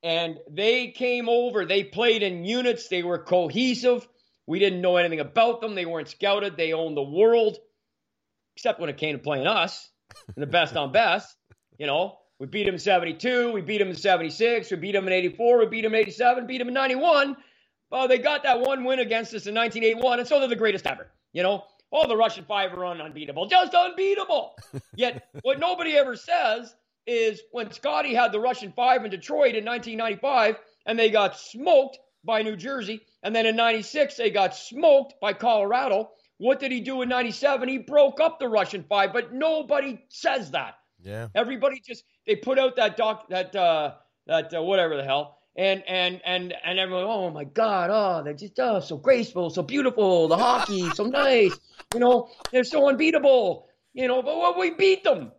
And 0.03 0.39
they 0.51 0.89
came 0.89 1.29
over, 1.29 1.65
they 1.65 1.85
played 1.85 2.23
in 2.23 2.45
units, 2.45 2.89
they 2.89 3.03
were 3.03 3.19
cohesive. 3.19 4.07
We 4.47 4.59
didn't 4.59 4.81
know 4.81 4.97
anything 4.97 5.21
about 5.21 5.61
them. 5.61 5.75
They 5.75 5.85
weren't 5.85 6.09
scouted. 6.09 6.57
They 6.57 6.73
owned 6.73 6.97
the 6.97 7.03
world, 7.03 7.59
except 8.57 8.81
when 8.81 8.89
it 8.89 8.97
came 8.97 9.17
to 9.17 9.23
playing 9.23 9.47
us 9.47 9.91
in 10.37 10.41
the 10.41 10.47
best 10.47 10.77
on 10.77 10.93
best. 10.93 11.37
You 11.79 11.87
know, 11.87 12.19
we 12.39 12.47
beat 12.47 12.65
them 12.65 12.75
in 12.75 12.81
72, 12.81 13.53
we 13.53 13.61
beat 13.61 13.79
them 13.79 13.89
in 13.89 13.97
76, 13.97 14.71
we 14.71 14.77
beat 14.77 14.93
them 14.93 15.07
in 15.07 15.13
84, 15.13 15.59
we 15.59 15.67
beat 15.67 15.83
them 15.83 15.95
in 15.95 16.01
87, 16.01 16.47
beat 16.47 16.59
them 16.59 16.69
in 16.69 16.75
91. 16.75 17.37
Well, 17.91 18.09
they 18.09 18.19
got 18.19 18.43
that 18.43 18.61
one 18.61 18.85
win 18.85 18.99
against 18.99 19.35
us 19.35 19.47
in 19.47 19.55
1981, 19.55 20.21
and 20.21 20.29
so 20.29 20.39
they're 20.39 20.49
the 20.49 20.57
greatest 20.57 20.87
ever. 20.87 21.11
You 21.33 21.43
know, 21.43 21.65
oh, 21.93 22.07
the 22.07 22.17
Russian 22.17 22.45
Five 22.45 22.73
are 22.75 22.85
unbeatable, 22.85 23.47
just 23.47 23.75
unbeatable. 23.75 24.57
Yet, 24.97 25.29
what 25.43 25.59
nobody 25.59 25.97
ever 25.97 26.17
says 26.17 26.75
is 27.07 27.41
when 27.53 27.73
Scotty 27.73 28.15
had 28.15 28.33
the 28.33 28.41
Russian 28.41 28.73
Five 28.73 29.05
in 29.05 29.11
Detroit 29.11 29.55
in 29.55 29.65
1995, 29.65 30.57
and 30.87 30.99
they 30.99 31.11
got 31.11 31.39
smoked 31.39 31.99
by 32.25 32.43
New 32.43 32.57
Jersey. 32.57 33.01
And 33.23 33.35
then 33.35 33.47
in 33.47 33.57
96, 33.57 34.17
they 34.17 34.31
got 34.31 34.55
smoked 34.55 35.15
by 35.21 35.33
Colorado. 35.33 36.11
What 36.37 36.61
did 36.61 36.71
he 36.71 36.81
do 36.81 37.03
in 37.03 37.09
97? 37.09 37.69
He 37.69 37.79
broke 37.79 38.21
up 38.21 38.39
the 38.39 38.49
Russian 38.49 38.85
five, 38.89 39.13
but 39.13 39.33
nobody 39.33 40.01
says 40.09 40.53
that. 40.53 40.75
Yeah. 41.03 41.29
Everybody 41.35 41.83
just, 41.85 42.05
they 42.27 42.37
put 42.37 42.59
out 42.59 42.77
that 42.77 42.97
doc, 42.97 43.29
that, 43.31 43.55
uh, 43.57 43.95
that, 44.27 44.55
uh, 44.55 44.63
whatever 44.63 44.97
the 44.97 45.05
hell. 45.05 45.38
And, 45.59 45.83
and, 45.87 46.23
and, 46.25 46.55
and 46.65 46.79
everyone, 46.79 47.05
oh 47.05 47.31
my 47.31 47.45
God, 47.45 47.91
oh, 47.93 48.23
they're 48.23 48.33
just, 48.33 48.59
oh, 48.61 48.81
so 48.81 48.97
graceful, 48.97 49.51
so 49.51 49.63
beautiful, 49.63 50.29
the 50.29 50.37
hockey, 50.39 50.89
so 50.91 51.05
nice. 51.05 51.59
You 51.93 52.01
know, 52.01 52.31
they're 52.53 52.65
so 52.65 52.89
unbeatable. 52.89 53.69
You 53.93 54.09
know, 54.09 54.23
but 54.23 54.39
well, 54.39 54.59
we 54.59 54.71
beat 54.71 55.03
them. 55.05 55.33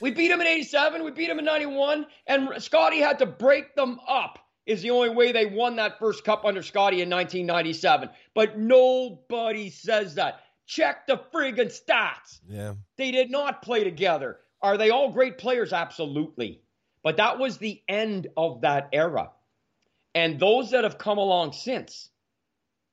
We 0.00 0.12
beat 0.12 0.28
them 0.28 0.40
in 0.40 0.46
87, 0.46 1.04
we 1.04 1.10
beat 1.10 1.26
them 1.26 1.38
in 1.38 1.44
91, 1.44 2.06
and 2.26 2.62
Scotty 2.62 3.00
had 3.00 3.18
to 3.18 3.26
break 3.26 3.74
them 3.74 4.00
up 4.08 4.38
is 4.66 4.82
the 4.82 4.90
only 4.90 5.10
way 5.10 5.32
they 5.32 5.46
won 5.46 5.76
that 5.76 5.98
first 5.98 6.24
cup 6.24 6.44
under 6.44 6.62
Scotty 6.62 7.02
in 7.02 7.10
1997. 7.10 8.08
But 8.34 8.58
nobody 8.58 9.70
says 9.70 10.14
that. 10.14 10.40
Check 10.66 11.06
the 11.06 11.20
friggin' 11.32 11.70
stats. 11.70 12.40
Yeah. 12.48 12.74
They 12.96 13.10
did 13.10 13.30
not 13.30 13.60
play 13.60 13.84
together. 13.84 14.38
Are 14.62 14.78
they 14.78 14.88
all 14.88 15.12
great 15.12 15.36
players? 15.36 15.74
Absolutely. 15.74 16.62
But 17.04 17.18
that 17.18 17.38
was 17.38 17.58
the 17.58 17.80
end 17.88 18.26
of 18.36 18.62
that 18.62 18.88
era. 18.92 19.30
And 20.14 20.40
those 20.40 20.72
that 20.72 20.84
have 20.84 20.98
come 20.98 21.18
along 21.18 21.52
since 21.52 22.08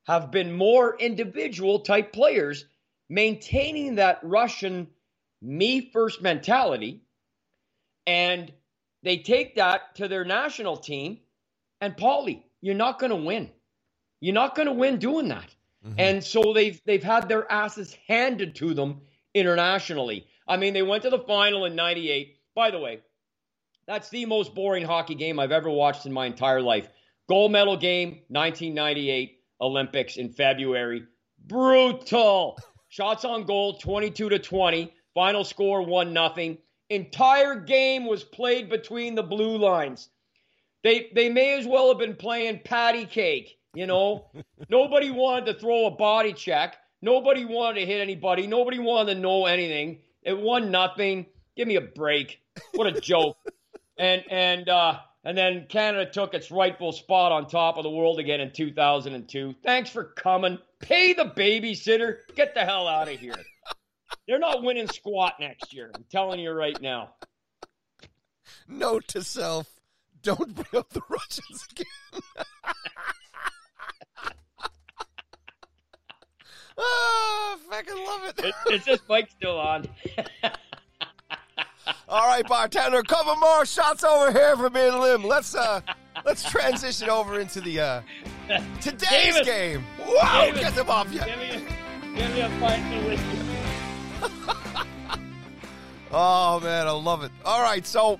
have 0.05 0.29
been 0.29 0.53
more 0.53 0.95
individual 0.99 1.79
type 1.79 2.13
players 2.13 2.65
maintaining 3.09 3.95
that 3.95 4.19
Russian 4.21 4.87
me 5.41 5.89
first 5.91 6.21
mentality. 6.21 7.01
And 8.05 8.51
they 9.01 9.17
take 9.17 9.55
that 9.55 9.95
to 9.95 10.07
their 10.07 10.25
national 10.25 10.77
team 10.77 11.19
and 11.81 11.97
Paulie, 11.97 12.43
you're 12.61 12.75
not 12.75 12.99
going 12.99 13.09
to 13.09 13.15
win. 13.15 13.49
You're 14.21 14.35
not 14.35 14.55
going 14.55 14.67
to 14.67 14.73
win 14.73 14.99
doing 14.99 15.29
that. 15.29 15.49
Mm-hmm. 15.85 15.99
And 15.99 16.23
so 16.23 16.53
they've 16.53 16.79
they've 16.85 17.03
had 17.03 17.27
their 17.27 17.51
asses 17.51 17.97
handed 18.07 18.55
to 18.57 18.75
them 18.75 19.01
internationally. 19.33 20.27
I 20.47 20.57
mean, 20.57 20.73
they 20.73 20.83
went 20.83 21.03
to 21.03 21.09
the 21.09 21.19
final 21.19 21.65
in 21.65 21.75
98. 21.75 22.37
By 22.53 22.69
the 22.69 22.79
way, 22.79 22.99
that's 23.87 24.09
the 24.09 24.25
most 24.25 24.53
boring 24.55 24.85
hockey 24.85 25.15
game 25.15 25.39
I've 25.39 25.51
ever 25.51 25.69
watched 25.69 26.05
in 26.05 26.13
my 26.13 26.25
entire 26.25 26.61
life. 26.61 26.87
Gold 27.27 27.51
medal 27.51 27.77
game, 27.77 28.21
1998 28.29 29.39
Olympics 29.61 30.17
in 30.17 30.29
February. 30.29 31.03
Brutal. 31.47 32.59
Shots 32.89 33.25
on 33.25 33.45
goal, 33.45 33.77
22 33.77 34.29
to 34.29 34.39
20. 34.39 34.93
Final 35.13 35.43
score, 35.43 35.81
1 35.81 36.13
nothing. 36.13 36.57
Entire 36.89 37.55
game 37.55 38.05
was 38.05 38.23
played 38.23 38.69
between 38.69 39.15
the 39.15 39.23
blue 39.23 39.57
lines. 39.57 40.09
They 40.83 41.09
they 41.13 41.29
may 41.29 41.57
as 41.57 41.67
well 41.67 41.89
have 41.89 41.99
been 41.99 42.15
playing 42.15 42.61
patty 42.65 43.05
cake, 43.05 43.57
you 43.73 43.85
know. 43.85 44.31
Nobody 44.69 45.11
wanted 45.11 45.45
to 45.45 45.59
throw 45.59 45.85
a 45.85 45.91
body 45.91 46.33
check. 46.33 46.77
Nobody 47.01 47.45
wanted 47.45 47.81
to 47.81 47.85
hit 47.85 48.01
anybody. 48.01 48.47
Nobody 48.47 48.79
wanted 48.79 49.15
to 49.15 49.19
know 49.19 49.45
anything. 49.45 49.99
It 50.23 50.37
won 50.37 50.71
nothing. 50.71 51.27
Give 51.55 51.67
me 51.67 51.75
a 51.75 51.81
break. 51.81 52.41
What 52.73 52.87
a 52.87 52.99
joke. 52.99 53.37
and 53.97 54.23
and 54.29 54.69
uh 54.69 54.99
and 55.23 55.37
then 55.37 55.67
Canada 55.69 56.09
took 56.09 56.33
its 56.33 56.49
rightful 56.49 56.91
spot 56.91 57.31
on 57.31 57.47
top 57.47 57.77
of 57.77 57.83
the 57.83 57.89
world 57.89 58.19
again 58.19 58.41
in 58.41 58.51
2002. 58.51 59.55
Thanks 59.63 59.89
for 59.89 60.05
coming. 60.05 60.57
Pay 60.79 61.13
the 61.13 61.25
babysitter. 61.25 62.17
Get 62.35 62.55
the 62.55 62.61
hell 62.61 62.87
out 62.87 63.07
of 63.07 63.19
here. 63.19 63.35
They're 64.27 64.39
not 64.39 64.63
winning 64.63 64.87
squat 64.87 65.35
next 65.39 65.73
year. 65.73 65.91
I'm 65.93 66.05
telling 66.09 66.39
you 66.39 66.51
right 66.51 66.79
now. 66.81 67.11
Note 68.67 69.07
to 69.09 69.23
self 69.23 69.81
don't 70.23 70.53
bring 70.53 70.79
up 70.79 70.89
the 70.89 71.01
Russians 71.09 71.67
again. 71.71 72.21
oh, 76.77 77.59
fucking 77.69 77.95
love 77.95 78.33
it. 78.37 78.53
it 78.67 78.73
is 78.73 78.85
this 78.85 78.99
mic 79.09 79.29
still 79.31 79.59
on? 79.59 79.87
All 82.09 82.27
right, 82.27 82.47
bartender, 82.47 82.99
a 82.99 83.03
couple 83.03 83.35
more 83.37 83.65
shots 83.65 84.03
over 84.03 84.31
here 84.31 84.55
for 84.57 84.69
me 84.69 84.87
and 84.87 84.99
Lim. 84.99 85.23
Let's 85.23 85.55
uh, 85.55 85.81
let's 86.25 86.43
transition 86.49 87.09
over 87.09 87.39
into 87.39 87.61
the 87.61 87.79
uh, 87.79 88.01
today's 88.81 89.09
David, 89.09 89.45
game. 89.45 89.83
Wow, 89.99 90.45
David, 90.45 90.59
get 90.59 90.75
them 90.75 90.89
off 90.89 91.11
yet. 91.11 91.27
Give 91.27 91.37
me 91.39 91.49
a, 91.49 92.17
give 92.17 92.33
me 92.33 92.41
a 92.41 92.49
pint 92.59 92.95
of 92.95 93.05
whiskey. 93.05 93.39
oh 96.11 96.59
man, 96.59 96.87
I 96.87 96.91
love 96.91 97.23
it. 97.23 97.31
All 97.45 97.61
right, 97.61 97.85
so 97.85 98.19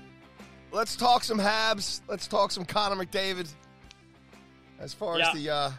let's 0.72 0.96
talk 0.96 1.24
some 1.24 1.38
Habs. 1.38 2.00
Let's 2.08 2.26
talk 2.26 2.50
some 2.50 2.64
Connor 2.64 3.04
McDavid. 3.04 3.48
As 4.78 4.92
far 4.92 5.18
yeah. 5.18 5.28
as 5.28 5.34
the 5.34 5.50
uh, 5.50 5.70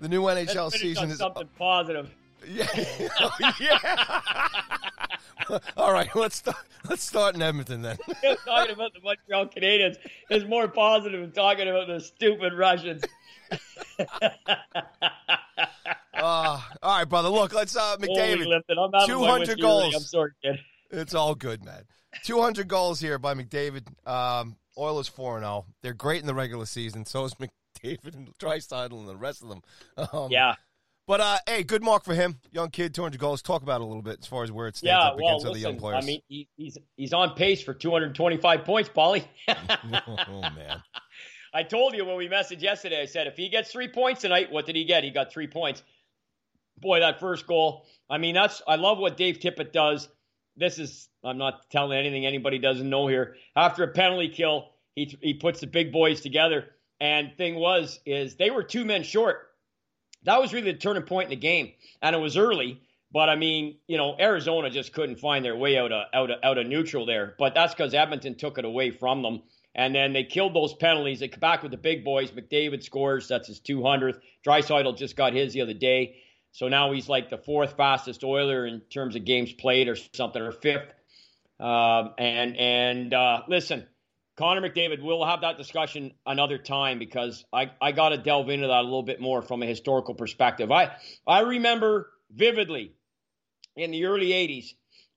the 0.00 0.08
new 0.08 0.22
NHL 0.22 0.70
season 0.72 1.10
is 1.10 1.18
something 1.18 1.48
positive. 1.58 2.10
Yeah, 2.44 2.66
yeah. 3.60 4.08
All 5.76 5.92
right, 5.92 6.08
let's 6.14 6.36
start. 6.36 6.56
Let's 6.88 7.04
start 7.04 7.34
in 7.34 7.42
Edmonton 7.42 7.82
then. 7.82 7.96
talking 8.44 8.74
about 8.74 8.92
the 8.92 9.00
Montreal 9.02 9.46
Canadiens 9.46 9.96
is 10.30 10.44
more 10.44 10.68
positive 10.68 11.20
than 11.20 11.32
talking 11.32 11.68
about 11.68 11.86
the 11.86 12.00
stupid 12.00 12.52
Russians. 12.54 13.02
uh, 13.98 14.08
all 16.22 16.62
right, 16.84 17.04
brother. 17.08 17.28
Look, 17.28 17.54
let's 17.54 17.76
uh, 17.76 17.96
McDavid. 17.98 18.62
Two 19.06 19.24
hundred 19.24 19.60
goals. 19.60 19.94
I'm 19.94 20.00
sorry, 20.02 20.32
kid. 20.42 20.58
It's 20.90 21.14
all 21.14 21.34
good, 21.34 21.64
man. 21.64 21.84
200 22.24 22.68
goals 22.68 23.00
here 23.00 23.18
by 23.18 23.34
McDavid. 23.34 23.86
Um, 24.06 24.56
Oilers 24.76 25.08
4 25.08 25.36
and 25.36 25.44
0. 25.44 25.66
They're 25.82 25.94
great 25.94 26.20
in 26.20 26.26
the 26.26 26.34
regular 26.34 26.66
season. 26.66 27.06
So 27.06 27.24
is 27.24 27.34
McDavid 27.34 28.14
and 28.14 28.38
Draisaitl 28.38 28.92
and 28.92 29.08
the 29.08 29.16
rest 29.16 29.42
of 29.42 29.48
them. 29.48 29.62
Um, 30.12 30.30
yeah. 30.30 30.54
But 31.06 31.20
uh, 31.20 31.38
hey, 31.46 31.62
good 31.64 31.82
mark 31.82 32.04
for 32.04 32.14
him. 32.14 32.38
Young 32.52 32.70
kid, 32.70 32.94
200 32.94 33.18
goals. 33.18 33.42
Talk 33.42 33.62
about 33.62 33.80
it 33.80 33.84
a 33.84 33.86
little 33.86 34.02
bit 34.02 34.18
as 34.20 34.26
far 34.26 34.44
as 34.44 34.52
where 34.52 34.68
it 34.68 34.76
stands 34.76 34.90
yeah, 34.90 35.08
up 35.08 35.16
well, 35.16 35.30
against 35.30 35.46
listen, 35.46 35.50
other 35.50 35.58
young 35.58 35.78
players. 35.80 36.04
I 36.04 36.06
mean, 36.06 36.20
he, 36.28 36.48
he's 36.56 36.78
he's 36.96 37.12
on 37.12 37.34
pace 37.34 37.62
for 37.62 37.74
225 37.74 38.64
points, 38.64 38.88
Paulie. 38.88 39.24
oh 39.48 40.40
man. 40.40 40.82
I 41.54 41.64
told 41.64 41.94
you 41.94 42.04
when 42.04 42.16
we 42.16 42.28
messaged 42.28 42.62
yesterday. 42.62 43.02
I 43.02 43.06
said 43.06 43.26
if 43.26 43.36
he 43.36 43.48
gets 43.48 43.72
three 43.72 43.88
points 43.88 44.22
tonight, 44.22 44.50
what 44.50 44.64
did 44.64 44.76
he 44.76 44.84
get? 44.84 45.04
He 45.04 45.10
got 45.10 45.32
three 45.32 45.48
points. 45.48 45.82
Boy, 46.78 47.00
that 47.00 47.20
first 47.20 47.46
goal. 47.46 47.86
I 48.08 48.18
mean, 48.18 48.34
that's 48.34 48.62
I 48.66 48.76
love 48.76 48.98
what 48.98 49.16
Dave 49.16 49.38
Tippett 49.38 49.72
does 49.72 50.08
this 50.56 50.78
is 50.78 51.08
I'm 51.24 51.38
not 51.38 51.70
telling 51.70 51.98
anything 51.98 52.26
anybody 52.26 52.58
doesn't 52.58 52.88
know 52.88 53.06
here. 53.06 53.36
After 53.56 53.84
a 53.84 53.88
penalty 53.88 54.28
kill, 54.28 54.70
he 54.94 55.16
he 55.20 55.34
puts 55.34 55.60
the 55.60 55.66
big 55.66 55.92
boys 55.92 56.20
together. 56.20 56.66
And 57.00 57.36
thing 57.36 57.56
was 57.56 58.00
is 58.06 58.36
they 58.36 58.50
were 58.50 58.62
two 58.62 58.84
men 58.84 59.02
short. 59.02 59.48
That 60.24 60.40
was 60.40 60.52
really 60.52 60.72
the 60.72 60.78
turning 60.78 61.02
point 61.02 61.26
in 61.26 61.30
the 61.30 61.36
game, 61.36 61.72
and 62.00 62.14
it 62.14 62.18
was 62.18 62.36
early. 62.36 62.80
But 63.12 63.28
I 63.28 63.36
mean, 63.36 63.76
you 63.86 63.98
know, 63.98 64.16
Arizona 64.18 64.70
just 64.70 64.92
couldn't 64.92 65.20
find 65.20 65.44
their 65.44 65.56
way 65.56 65.76
out 65.76 65.92
of 65.92 66.06
out 66.14 66.30
of, 66.30 66.38
out 66.42 66.58
of 66.58 66.66
neutral 66.66 67.06
there. 67.06 67.34
But 67.38 67.54
that's 67.54 67.74
because 67.74 67.92
Edmonton 67.92 68.36
took 68.36 68.58
it 68.58 68.64
away 68.64 68.90
from 68.90 69.22
them. 69.22 69.42
And 69.74 69.94
then 69.94 70.12
they 70.12 70.24
killed 70.24 70.54
those 70.54 70.74
penalties. 70.74 71.20
They 71.20 71.28
come 71.28 71.40
back 71.40 71.62
with 71.62 71.70
the 71.70 71.78
big 71.78 72.04
boys. 72.04 72.30
McDavid 72.30 72.82
scores. 72.82 73.28
That's 73.28 73.48
his 73.48 73.60
200th. 73.60 74.18
Draisaitl 74.46 74.98
just 74.98 75.16
got 75.16 75.32
his 75.32 75.54
the 75.54 75.62
other 75.62 75.72
day. 75.72 76.16
So 76.52 76.68
now 76.68 76.92
he's 76.92 77.08
like 77.08 77.30
the 77.30 77.38
fourth 77.38 77.76
fastest 77.78 78.22
Oiler 78.22 78.66
in 78.66 78.80
terms 78.80 79.16
of 79.16 79.24
games 79.24 79.52
played 79.54 79.88
or 79.88 79.96
something, 79.96 80.42
or 80.42 80.52
fifth. 80.52 80.92
Um, 81.58 82.14
and 82.18 82.56
and 82.56 83.14
uh, 83.14 83.42
listen, 83.48 83.86
Connor 84.36 84.68
McDavid, 84.68 85.02
we'll 85.02 85.24
have 85.24 85.42
that 85.42 85.58
discussion 85.58 86.12
another 86.24 86.58
time 86.58 86.98
because 86.98 87.44
I, 87.52 87.70
I 87.80 87.92
got 87.92 88.10
to 88.10 88.18
delve 88.18 88.48
into 88.48 88.66
that 88.66 88.80
a 88.80 88.82
little 88.82 89.02
bit 89.02 89.20
more 89.20 89.42
from 89.42 89.62
a 89.62 89.66
historical 89.66 90.14
perspective. 90.14 90.70
I 90.70 90.96
I 91.26 91.40
remember 91.40 92.10
vividly 92.30 92.92
in 93.76 93.90
the 93.90 94.06
early 94.06 94.28
'80s 94.28 94.72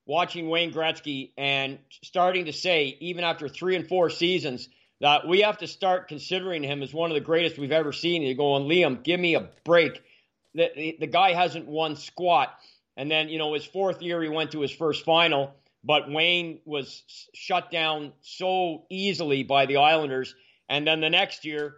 watching 0.05 0.49
Wayne 0.49 0.71
Gretzky 0.71 1.31
and 1.37 1.79
starting 2.03 2.45
to 2.45 2.53
say, 2.53 2.97
even 2.99 3.23
after 3.23 3.47
three 3.47 3.75
and 3.75 3.87
four 3.87 4.09
seasons, 4.09 4.69
that 5.01 5.27
we 5.27 5.41
have 5.41 5.57
to 5.59 5.67
start 5.67 6.07
considering 6.07 6.63
him 6.63 6.81
as 6.83 6.93
one 6.93 7.11
of 7.11 7.15
the 7.15 7.21
greatest 7.21 7.57
we've 7.57 7.71
ever 7.71 7.91
seen. 7.91 8.21
You're 8.21 8.35
going, 8.35 8.63
Liam, 8.63 9.03
give 9.03 9.19
me 9.19 9.35
a 9.35 9.49
break. 9.63 10.01
The, 10.53 10.71
the, 10.75 10.97
the 11.01 11.07
guy 11.07 11.33
hasn't 11.33 11.67
won 11.67 11.95
squat. 11.95 12.55
And 12.95 13.11
then, 13.11 13.27
you 13.29 13.37
know, 13.37 13.53
his 13.53 13.65
fourth 13.65 14.01
year, 14.01 14.21
he 14.21 14.29
went 14.29 14.51
to 14.51 14.61
his 14.61 14.71
first 14.71 15.03
final, 15.03 15.53
but 15.85 16.09
Wayne 16.09 16.59
was 16.65 17.03
shut 17.33 17.69
down 17.71 18.13
so 18.21 18.85
easily 18.89 19.43
by 19.43 19.67
the 19.67 19.77
Islanders. 19.77 20.33
And 20.67 20.87
then 20.87 20.99
the 20.99 21.11
next 21.11 21.45
year, 21.45 21.75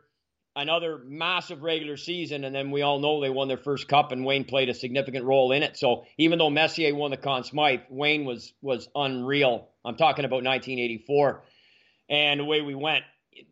another 0.56 1.00
massive 1.06 1.62
regular 1.62 1.98
season, 1.98 2.46
and 2.46 2.56
then 2.56 2.72
we 2.72 2.82
all 2.82 3.00
know 3.00 3.22
they 3.22 3.30
won 3.30 3.50
their 3.50 3.58
first 3.58 3.88
cup, 3.88 4.12
and 4.12 4.26
Wayne 4.26 4.46
played 4.46 4.70
a 4.70 4.74
significant 4.74 5.26
role 5.26 5.52
in 5.52 5.62
it. 5.62 5.78
So 5.78 6.06
even 6.18 6.40
though 6.40 6.50
Messier 6.50 6.96
won 6.96 7.12
the 7.12 7.18
Conn 7.18 7.44
Smythe, 7.44 7.82
Wayne 7.90 8.26
was 8.26 8.54
was 8.62 8.88
unreal. 8.96 9.70
I'm 9.84 9.98
talking 9.98 10.26
about 10.26 10.44
1984, 10.44 11.44
and 12.10 12.40
the 12.40 12.46
way 12.46 12.62
we 12.62 12.76
went. 12.76 13.04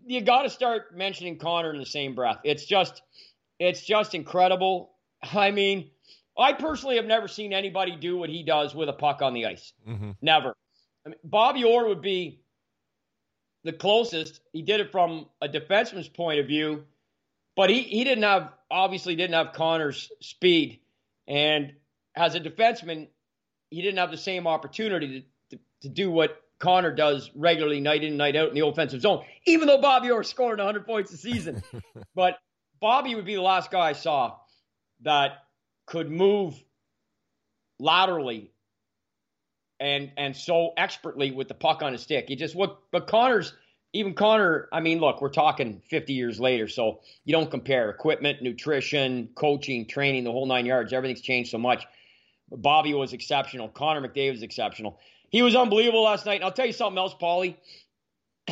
You 0.07 0.21
got 0.21 0.43
to 0.43 0.49
start 0.49 0.97
mentioning 0.97 1.37
Connor 1.37 1.71
in 1.71 1.79
the 1.79 1.85
same 1.85 2.15
breath. 2.15 2.39
It's 2.43 2.65
just, 2.65 3.03
it's 3.59 3.85
just 3.85 4.15
incredible. 4.15 4.89
I 5.21 5.51
mean, 5.51 5.91
I 6.37 6.53
personally 6.53 6.97
have 6.97 7.05
never 7.05 7.27
seen 7.27 7.53
anybody 7.53 7.95
do 7.95 8.17
what 8.17 8.29
he 8.29 8.43
does 8.43 8.75
with 8.75 8.89
a 8.89 8.93
puck 8.93 9.21
on 9.21 9.33
the 9.33 9.45
ice. 9.45 9.73
Mm-hmm. 9.87 10.11
Never. 10.21 10.55
I 11.05 11.09
mean, 11.09 11.17
Bobby 11.23 11.63
Orr 11.63 11.87
would 11.87 12.01
be 12.01 12.41
the 13.63 13.73
closest. 13.73 14.41
He 14.51 14.61
did 14.61 14.79
it 14.79 14.91
from 14.91 15.27
a 15.41 15.47
defenseman's 15.47 16.09
point 16.09 16.39
of 16.39 16.47
view 16.47 16.85
but 17.55 17.69
he, 17.69 17.81
he 17.81 18.03
didn't 18.03 18.23
have, 18.23 18.51
obviously, 18.69 19.15
didn't 19.15 19.35
have 19.35 19.53
Connor's 19.53 20.11
speed. 20.19 20.81
And 21.27 21.73
as 22.15 22.35
a 22.35 22.39
defenseman, 22.39 23.07
he 23.69 23.81
didn't 23.81 23.97
have 23.97 24.11
the 24.11 24.17
same 24.17 24.45
opportunity 24.45 25.25
to, 25.49 25.57
to, 25.57 25.63
to 25.81 25.89
do 25.89 26.11
what 26.11 26.41
Connor 26.59 26.93
does 26.93 27.31
regularly, 27.33 27.79
night 27.79 28.03
in, 28.03 28.09
and 28.09 28.17
night 28.17 28.35
out 28.35 28.49
in 28.49 28.55
the 28.55 28.65
offensive 28.65 29.01
zone, 29.01 29.23
even 29.45 29.67
though 29.67 29.81
Bobby 29.81 30.11
Orr 30.11 30.23
scored 30.23 30.59
100 30.59 30.85
points 30.85 31.11
a 31.13 31.17
season. 31.17 31.63
but 32.15 32.37
Bobby 32.79 33.15
would 33.15 33.25
be 33.25 33.35
the 33.35 33.41
last 33.41 33.71
guy 33.71 33.89
I 33.89 33.93
saw 33.93 34.35
that 35.01 35.44
could 35.85 36.09
move 36.09 36.55
laterally 37.79 38.51
and 39.79 40.11
and 40.17 40.35
so 40.35 40.71
expertly 40.77 41.31
with 41.31 41.47
the 41.47 41.53
puck 41.53 41.81
on 41.81 41.91
his 41.91 42.01
stick. 42.01 42.25
He 42.27 42.35
just 42.35 42.55
what 42.55 42.79
but 42.91 43.07
Connor's 43.07 43.53
even 43.95 44.13
Connor, 44.13 44.67
I 44.73 44.81
mean, 44.81 44.99
look, 44.99 45.21
we're 45.21 45.29
talking 45.29 45.81
50 45.89 46.11
years 46.11 46.37
later, 46.37 46.67
so 46.67 46.99
you 47.23 47.31
don't 47.31 47.49
compare 47.49 47.89
equipment, 47.89 48.41
nutrition, 48.41 49.29
coaching, 49.35 49.87
training, 49.87 50.25
the 50.25 50.31
whole 50.33 50.45
nine 50.45 50.65
yards. 50.65 50.91
Everything's 50.91 51.21
changed 51.21 51.49
so 51.49 51.57
much. 51.57 51.85
Bobby 52.51 52.93
was 52.93 53.13
exceptional. 53.13 53.69
Connor 53.69 54.05
McDavid 54.05 54.33
was 54.33 54.43
exceptional. 54.43 54.99
He 55.29 55.41
was 55.41 55.55
unbelievable 55.55 56.03
last 56.03 56.25
night. 56.25 56.35
And 56.35 56.43
I'll 56.43 56.51
tell 56.51 56.65
you 56.65 56.73
something 56.73 56.97
else, 56.97 57.15
Paulie. 57.19 57.55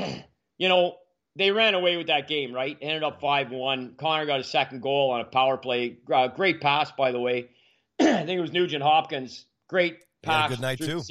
you 0.58 0.70
know, 0.70 0.96
they 1.36 1.52
ran 1.52 1.74
away 1.74 1.98
with 1.98 2.08
that 2.08 2.28
game, 2.28 2.54
right? 2.54 2.78
Ended 2.82 3.04
up 3.04 3.20
5 3.20 3.52
1. 3.52 3.96
Connor 3.98 4.26
got 4.26 4.40
a 4.40 4.44
second 4.44 4.82
goal 4.82 5.12
on 5.12 5.22
a 5.22 5.26
power 5.26 5.58
play. 5.58 5.98
Uh, 6.12 6.28
great 6.28 6.62
pass, 6.62 6.92
by 6.92 7.12
the 7.12 7.20
way. 7.20 7.50
I 8.00 8.26
think 8.26 8.30
it 8.30 8.42
was 8.42 8.52
Nugent 8.52 8.84
Hopkins. 8.84 9.46
Great 9.68 9.98
pass. 10.22 10.50
Good 10.50 10.62
night, 10.62 10.80
too. 10.80 11.02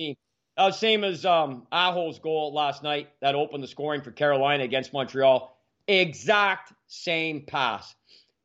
Uh, 0.56 0.70
same 0.70 1.02
as 1.02 1.24
um, 1.24 1.66
Aho's 1.72 2.18
goal 2.18 2.52
last 2.52 2.82
night 2.82 3.08
that 3.20 3.34
opened 3.34 3.64
the 3.64 3.68
scoring 3.68 4.02
for 4.02 4.10
Carolina 4.10 4.64
against 4.64 4.92
Montreal. 4.92 5.56
Exact 5.88 6.72
same 6.86 7.44
pass. 7.46 7.94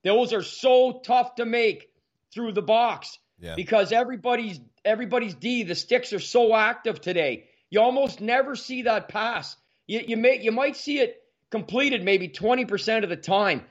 Those 0.03 0.33
are 0.33 0.41
so 0.41 1.01
tough 1.03 1.35
to 1.35 1.45
make 1.45 1.89
through 2.33 2.53
the 2.53 2.61
box 2.61 3.19
yeah. 3.39 3.55
because 3.55 3.91
everybody's 3.91 4.59
everybody's 4.85 5.35
D. 5.35 5.63
The 5.63 5.75
sticks 5.75 6.13
are 6.13 6.19
so 6.19 6.55
active 6.55 7.01
today. 7.01 7.45
You 7.69 7.81
almost 7.81 8.21
never 8.21 8.55
see 8.55 8.83
that 8.83 9.09
pass. 9.09 9.57
You 9.85 10.01
you 10.07 10.17
may 10.17 10.41
you 10.41 10.51
might 10.51 10.77
see 10.77 10.99
it 10.99 11.21
completed 11.51 12.03
maybe 12.03 12.27
twenty 12.27 12.65
percent 12.65 13.03
of 13.03 13.09
the 13.09 13.17
time, 13.17 13.63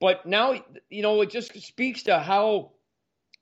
but 0.00 0.26
now 0.26 0.54
you 0.90 1.02
know 1.02 1.20
it 1.20 1.30
just 1.30 1.60
speaks 1.62 2.04
to 2.04 2.18
how 2.18 2.72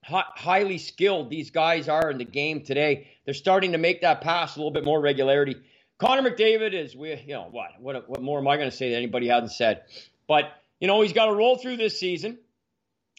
highly 0.04 0.78
skilled 0.78 1.30
these 1.30 1.50
guys 1.50 1.88
are 1.88 2.10
in 2.10 2.18
the 2.18 2.24
game 2.24 2.62
today. 2.62 3.08
They're 3.24 3.34
starting 3.34 3.72
to 3.72 3.78
make 3.78 4.02
that 4.02 4.20
pass 4.20 4.56
a 4.56 4.58
little 4.58 4.72
bit 4.72 4.84
more 4.84 5.00
regularity. 5.00 5.56
Connor 5.98 6.28
McDavid 6.28 6.74
is 6.74 6.96
we 6.96 7.14
you 7.26 7.34
know 7.34 7.48
what 7.50 7.70
what 7.80 8.08
what 8.08 8.22
more 8.22 8.38
am 8.38 8.48
I 8.48 8.56
going 8.56 8.70
to 8.70 8.76
say 8.76 8.90
that 8.90 8.96
anybody 8.96 9.28
hasn't 9.28 9.52
said? 9.52 9.82
But 10.26 10.52
you 10.80 10.88
know 10.88 11.00
he's 11.00 11.12
got 11.12 11.26
to 11.26 11.34
roll 11.34 11.56
through 11.56 11.76
this 11.76 11.98
season. 11.98 12.38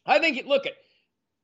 I 0.06 0.20
think 0.20 0.46
look 0.46 0.66
at 0.66 0.74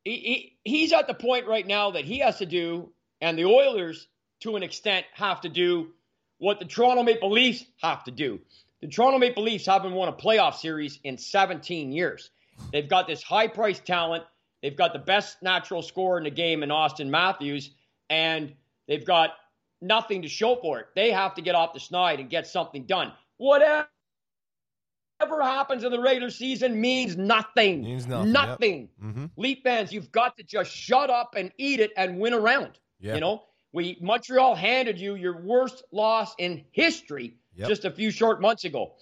he, 0.03 0.17
he, 0.17 0.57
he's 0.63 0.93
at 0.93 1.07
the 1.07 1.13
point 1.13 1.47
right 1.47 1.65
now 1.65 1.91
that 1.91 2.05
he 2.05 2.19
has 2.19 2.39
to 2.39 2.45
do, 2.45 2.91
and 3.21 3.37
the 3.37 3.45
Oilers 3.45 4.07
to 4.41 4.55
an 4.55 4.63
extent 4.63 5.05
have 5.13 5.41
to 5.41 5.49
do 5.49 5.91
what 6.37 6.59
the 6.59 6.65
Toronto 6.65 7.03
Maple 7.03 7.31
Leafs 7.31 7.63
have 7.81 8.03
to 8.05 8.11
do. 8.11 8.39
The 8.81 8.87
Toronto 8.87 9.17
Maple 9.17 9.43
Leafs 9.43 9.65
haven't 9.65 9.93
won 9.93 10.07
a 10.07 10.13
playoff 10.13 10.55
series 10.55 10.99
in 11.03 11.17
17 11.17 11.91
years. 11.91 12.31
They've 12.71 12.87
got 12.87 13.07
this 13.07 13.23
high 13.23 13.47
priced 13.47 13.85
talent 13.85 14.23
They've 14.61 14.75
got 14.75 14.93
the 14.93 14.99
best 14.99 15.41
natural 15.41 15.81
scorer 15.81 16.17
in 16.17 16.25
the 16.25 16.31
game 16.31 16.63
in 16.63 16.69
Auston 16.69 17.07
Matthews, 17.07 17.71
and 18.09 18.53
they've 18.87 19.05
got 19.05 19.31
nothing 19.81 20.23
to 20.23 20.27
show 20.27 20.55
for 20.57 20.79
it. 20.79 20.87
They 20.95 21.11
have 21.11 21.35
to 21.35 21.41
get 21.41 21.55
off 21.55 21.73
the 21.73 21.79
snide 21.79 22.19
and 22.19 22.29
get 22.29 22.45
something 22.45 22.83
done. 22.85 23.13
Whatever 23.37 23.87
happens 25.41 25.83
in 25.83 25.91
the 25.91 25.99
regular 25.99 26.29
season 26.29 26.79
means 26.79 27.15
nothing. 27.15 27.83
Means 27.83 28.05
nothing. 28.05 28.31
Nothing. 28.31 28.89
Yep. 29.01 29.09
Mm-hmm. 29.09 29.25
Leaf 29.37 29.59
fans, 29.63 29.93
you've 29.93 30.11
got 30.11 30.35
to 30.37 30.43
just 30.43 30.71
shut 30.71 31.09
up 31.09 31.35
and 31.37 31.51
eat 31.57 31.79
it 31.79 31.91
and 31.95 32.19
win 32.19 32.33
around. 32.33 32.77
Yep. 32.99 33.15
You 33.15 33.21
know, 33.21 33.43
we 33.71 33.97
Montreal 34.01 34.55
handed 34.55 34.99
you 34.99 35.15
your 35.15 35.41
worst 35.41 35.83
loss 35.93 36.35
in 36.37 36.65
history 36.71 37.37
yep. 37.59 37.69
just 37.69 37.85
a 37.85 37.91
few 37.91 38.11
short 38.11 38.41
months 38.41 38.63
ago. 38.63 38.93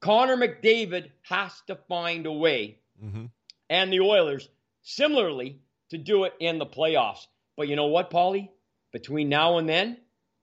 Connor 0.00 0.36
McDavid 0.36 1.10
has 1.22 1.52
to 1.68 1.76
find 1.88 2.26
a 2.26 2.32
way, 2.32 2.78
mm-hmm. 3.02 3.26
and 3.70 3.92
the 3.92 4.00
Oilers 4.00 4.48
similarly 4.82 5.60
to 5.90 5.98
do 5.98 6.24
it 6.24 6.34
in 6.38 6.58
the 6.58 6.66
playoffs. 6.66 7.26
But 7.56 7.68
you 7.68 7.76
know 7.76 7.86
what, 7.86 8.10
Paulie? 8.10 8.50
Between 8.92 9.28
now 9.28 9.58
and 9.58 9.68
then, 9.68 9.98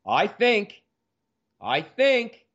I 0.05 0.27
think, 0.27 0.81
I 1.61 1.81
think, 1.81 2.45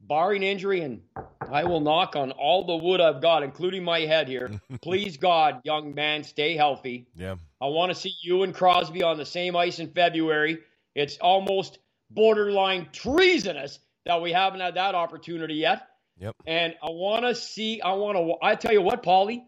barring 0.00 0.42
injury, 0.42 0.80
and 0.80 1.02
I 1.50 1.64
will 1.64 1.80
knock 1.80 2.16
on 2.16 2.32
all 2.32 2.64
the 2.66 2.76
wood 2.76 3.00
I've 3.00 3.22
got, 3.22 3.42
including 3.42 3.84
my 3.84 4.00
head 4.00 4.28
here. 4.28 4.50
Please, 4.82 5.16
God, 5.16 5.60
young 5.64 5.94
man, 5.94 6.24
stay 6.24 6.56
healthy. 6.56 7.06
Yeah. 7.14 7.36
I 7.60 7.66
want 7.66 7.90
to 7.90 7.94
see 7.94 8.14
you 8.22 8.42
and 8.42 8.54
Crosby 8.54 9.02
on 9.02 9.16
the 9.16 9.26
same 9.26 9.56
ice 9.56 9.78
in 9.78 9.90
February. 9.90 10.58
It's 10.94 11.18
almost 11.18 11.78
borderline 12.10 12.88
treasonous 12.92 13.78
that 14.06 14.22
we 14.22 14.32
haven't 14.32 14.60
had 14.60 14.76
that 14.76 14.94
opportunity 14.94 15.54
yet. 15.54 15.88
Yep. 16.18 16.34
And 16.46 16.74
I 16.82 16.90
want 16.90 17.26
to 17.26 17.34
see, 17.34 17.82
I 17.82 17.92
want 17.92 18.16
to, 18.16 18.34
I 18.40 18.54
tell 18.54 18.72
you 18.72 18.80
what, 18.80 19.02
Paulie, 19.02 19.42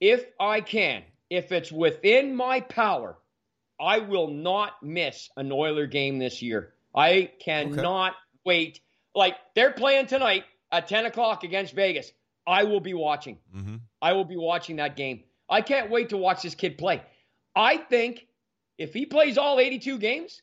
if 0.00 0.24
I 0.38 0.62
can, 0.62 1.02
if 1.28 1.52
it's 1.52 1.70
within 1.70 2.34
my 2.34 2.60
power, 2.60 3.18
I 3.78 3.98
will 3.98 4.28
not 4.28 4.82
miss 4.82 5.28
an 5.36 5.52
Oiler 5.52 5.86
game 5.86 6.18
this 6.18 6.40
year. 6.40 6.72
I 6.94 7.30
cannot 7.40 8.12
okay. 8.12 8.18
wait. 8.44 8.80
Like 9.14 9.36
they're 9.54 9.72
playing 9.72 10.06
tonight 10.06 10.44
at 10.72 10.88
10 10.88 11.06
o'clock 11.06 11.44
against 11.44 11.74
Vegas. 11.74 12.10
I 12.46 12.64
will 12.64 12.80
be 12.80 12.94
watching. 12.94 13.38
Mm-hmm. 13.54 13.76
I 14.00 14.12
will 14.12 14.24
be 14.24 14.36
watching 14.36 14.76
that 14.76 14.96
game. 14.96 15.24
I 15.48 15.60
can't 15.60 15.90
wait 15.90 16.10
to 16.10 16.16
watch 16.16 16.42
this 16.42 16.54
kid 16.54 16.78
play. 16.78 17.02
I 17.56 17.76
think 17.76 18.26
if 18.78 18.94
he 18.94 19.04
plays 19.04 19.36
all 19.36 19.58
82 19.58 19.98
games, 19.98 20.40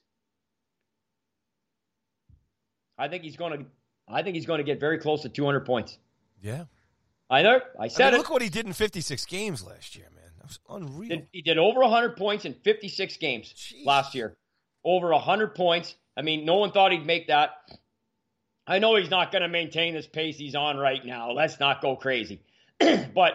I 2.97 3.07
think 3.07 3.23
he's 3.23 3.37
going 3.37 3.59
to. 3.59 3.65
I 4.07 4.23
think 4.23 4.35
he's 4.35 4.45
going 4.45 4.59
to 4.59 4.63
get 4.63 4.79
very 4.79 4.99
close 4.99 5.23
to 5.23 5.29
200 5.29 5.65
points. 5.65 5.97
Yeah, 6.41 6.65
I 7.29 7.41
know. 7.41 7.59
I 7.79 7.87
said 7.89 8.07
I 8.07 8.11
mean, 8.11 8.15
it. 8.15 8.17
Look 8.19 8.29
what 8.29 8.41
he 8.41 8.49
did 8.49 8.65
in 8.65 8.73
56 8.73 9.25
games 9.25 9.63
last 9.63 9.95
year, 9.95 10.07
man. 10.15 10.31
That 10.37 10.47
was 10.47 10.59
unreal. 10.69 11.09
Did, 11.09 11.27
he 11.31 11.41
did 11.41 11.57
over 11.57 11.81
100 11.81 12.15
points 12.15 12.45
in 12.45 12.53
56 12.53 13.17
games 13.17 13.53
Jeez. 13.53 13.85
last 13.85 14.15
year. 14.15 14.37
Over 14.83 15.11
100 15.11 15.55
points. 15.55 15.95
I 16.15 16.21
mean, 16.21 16.45
no 16.45 16.55
one 16.55 16.71
thought 16.71 16.91
he'd 16.91 17.05
make 17.05 17.27
that. 17.27 17.51
I 18.65 18.79
know 18.79 18.95
he's 18.95 19.09
not 19.09 19.31
going 19.31 19.41
to 19.41 19.47
maintain 19.47 19.93
this 19.93 20.07
pace 20.07 20.37
he's 20.37 20.55
on 20.55 20.77
right 20.77 21.05
now. 21.05 21.31
Let's 21.31 21.59
not 21.59 21.81
go 21.81 21.95
crazy. 21.95 22.41
but 22.79 23.33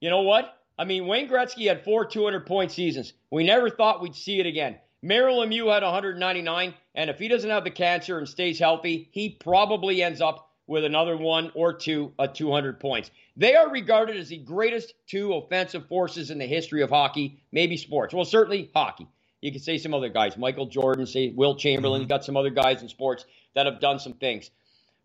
you 0.00 0.10
know 0.10 0.22
what? 0.22 0.52
I 0.78 0.84
mean, 0.84 1.06
Wayne 1.06 1.28
Gretzky 1.28 1.68
had 1.68 1.84
four 1.84 2.04
200 2.04 2.46
point 2.46 2.72
seasons. 2.72 3.12
We 3.30 3.44
never 3.44 3.70
thought 3.70 4.02
we'd 4.02 4.14
see 4.14 4.40
it 4.40 4.46
again. 4.46 4.76
Mario 5.02 5.44
Lemieux 5.44 5.72
had 5.72 5.82
199, 5.82 6.74
and 6.96 7.10
if 7.10 7.18
he 7.18 7.28
doesn't 7.28 7.50
have 7.50 7.64
the 7.64 7.70
cancer 7.70 8.18
and 8.18 8.28
stays 8.28 8.58
healthy, 8.58 9.08
he 9.12 9.28
probably 9.28 10.02
ends 10.02 10.20
up 10.20 10.50
with 10.66 10.84
another 10.84 11.16
one 11.16 11.52
or 11.54 11.72
two 11.72 12.12
at 12.18 12.34
200 12.34 12.80
points. 12.80 13.10
They 13.36 13.54
are 13.54 13.70
regarded 13.70 14.16
as 14.16 14.30
the 14.30 14.38
greatest 14.38 14.94
two 15.06 15.34
offensive 15.34 15.86
forces 15.86 16.30
in 16.30 16.38
the 16.38 16.46
history 16.46 16.82
of 16.82 16.90
hockey, 16.90 17.40
maybe 17.52 17.76
sports. 17.76 18.14
Well, 18.14 18.24
certainly 18.24 18.70
hockey. 18.74 19.06
You 19.42 19.52
could 19.52 19.62
say 19.62 19.78
some 19.78 19.94
other 19.94 20.08
guys, 20.08 20.36
Michael 20.36 20.66
Jordan, 20.66 21.06
say 21.06 21.28
Wilt 21.28 21.58
Chamberlain. 21.58 22.00
You 22.00 22.08
got 22.08 22.24
some 22.24 22.36
other 22.36 22.50
guys 22.50 22.82
in 22.82 22.88
sports 22.88 23.26
that 23.54 23.66
have 23.66 23.78
done 23.78 23.98
some 23.98 24.14
things. 24.14 24.50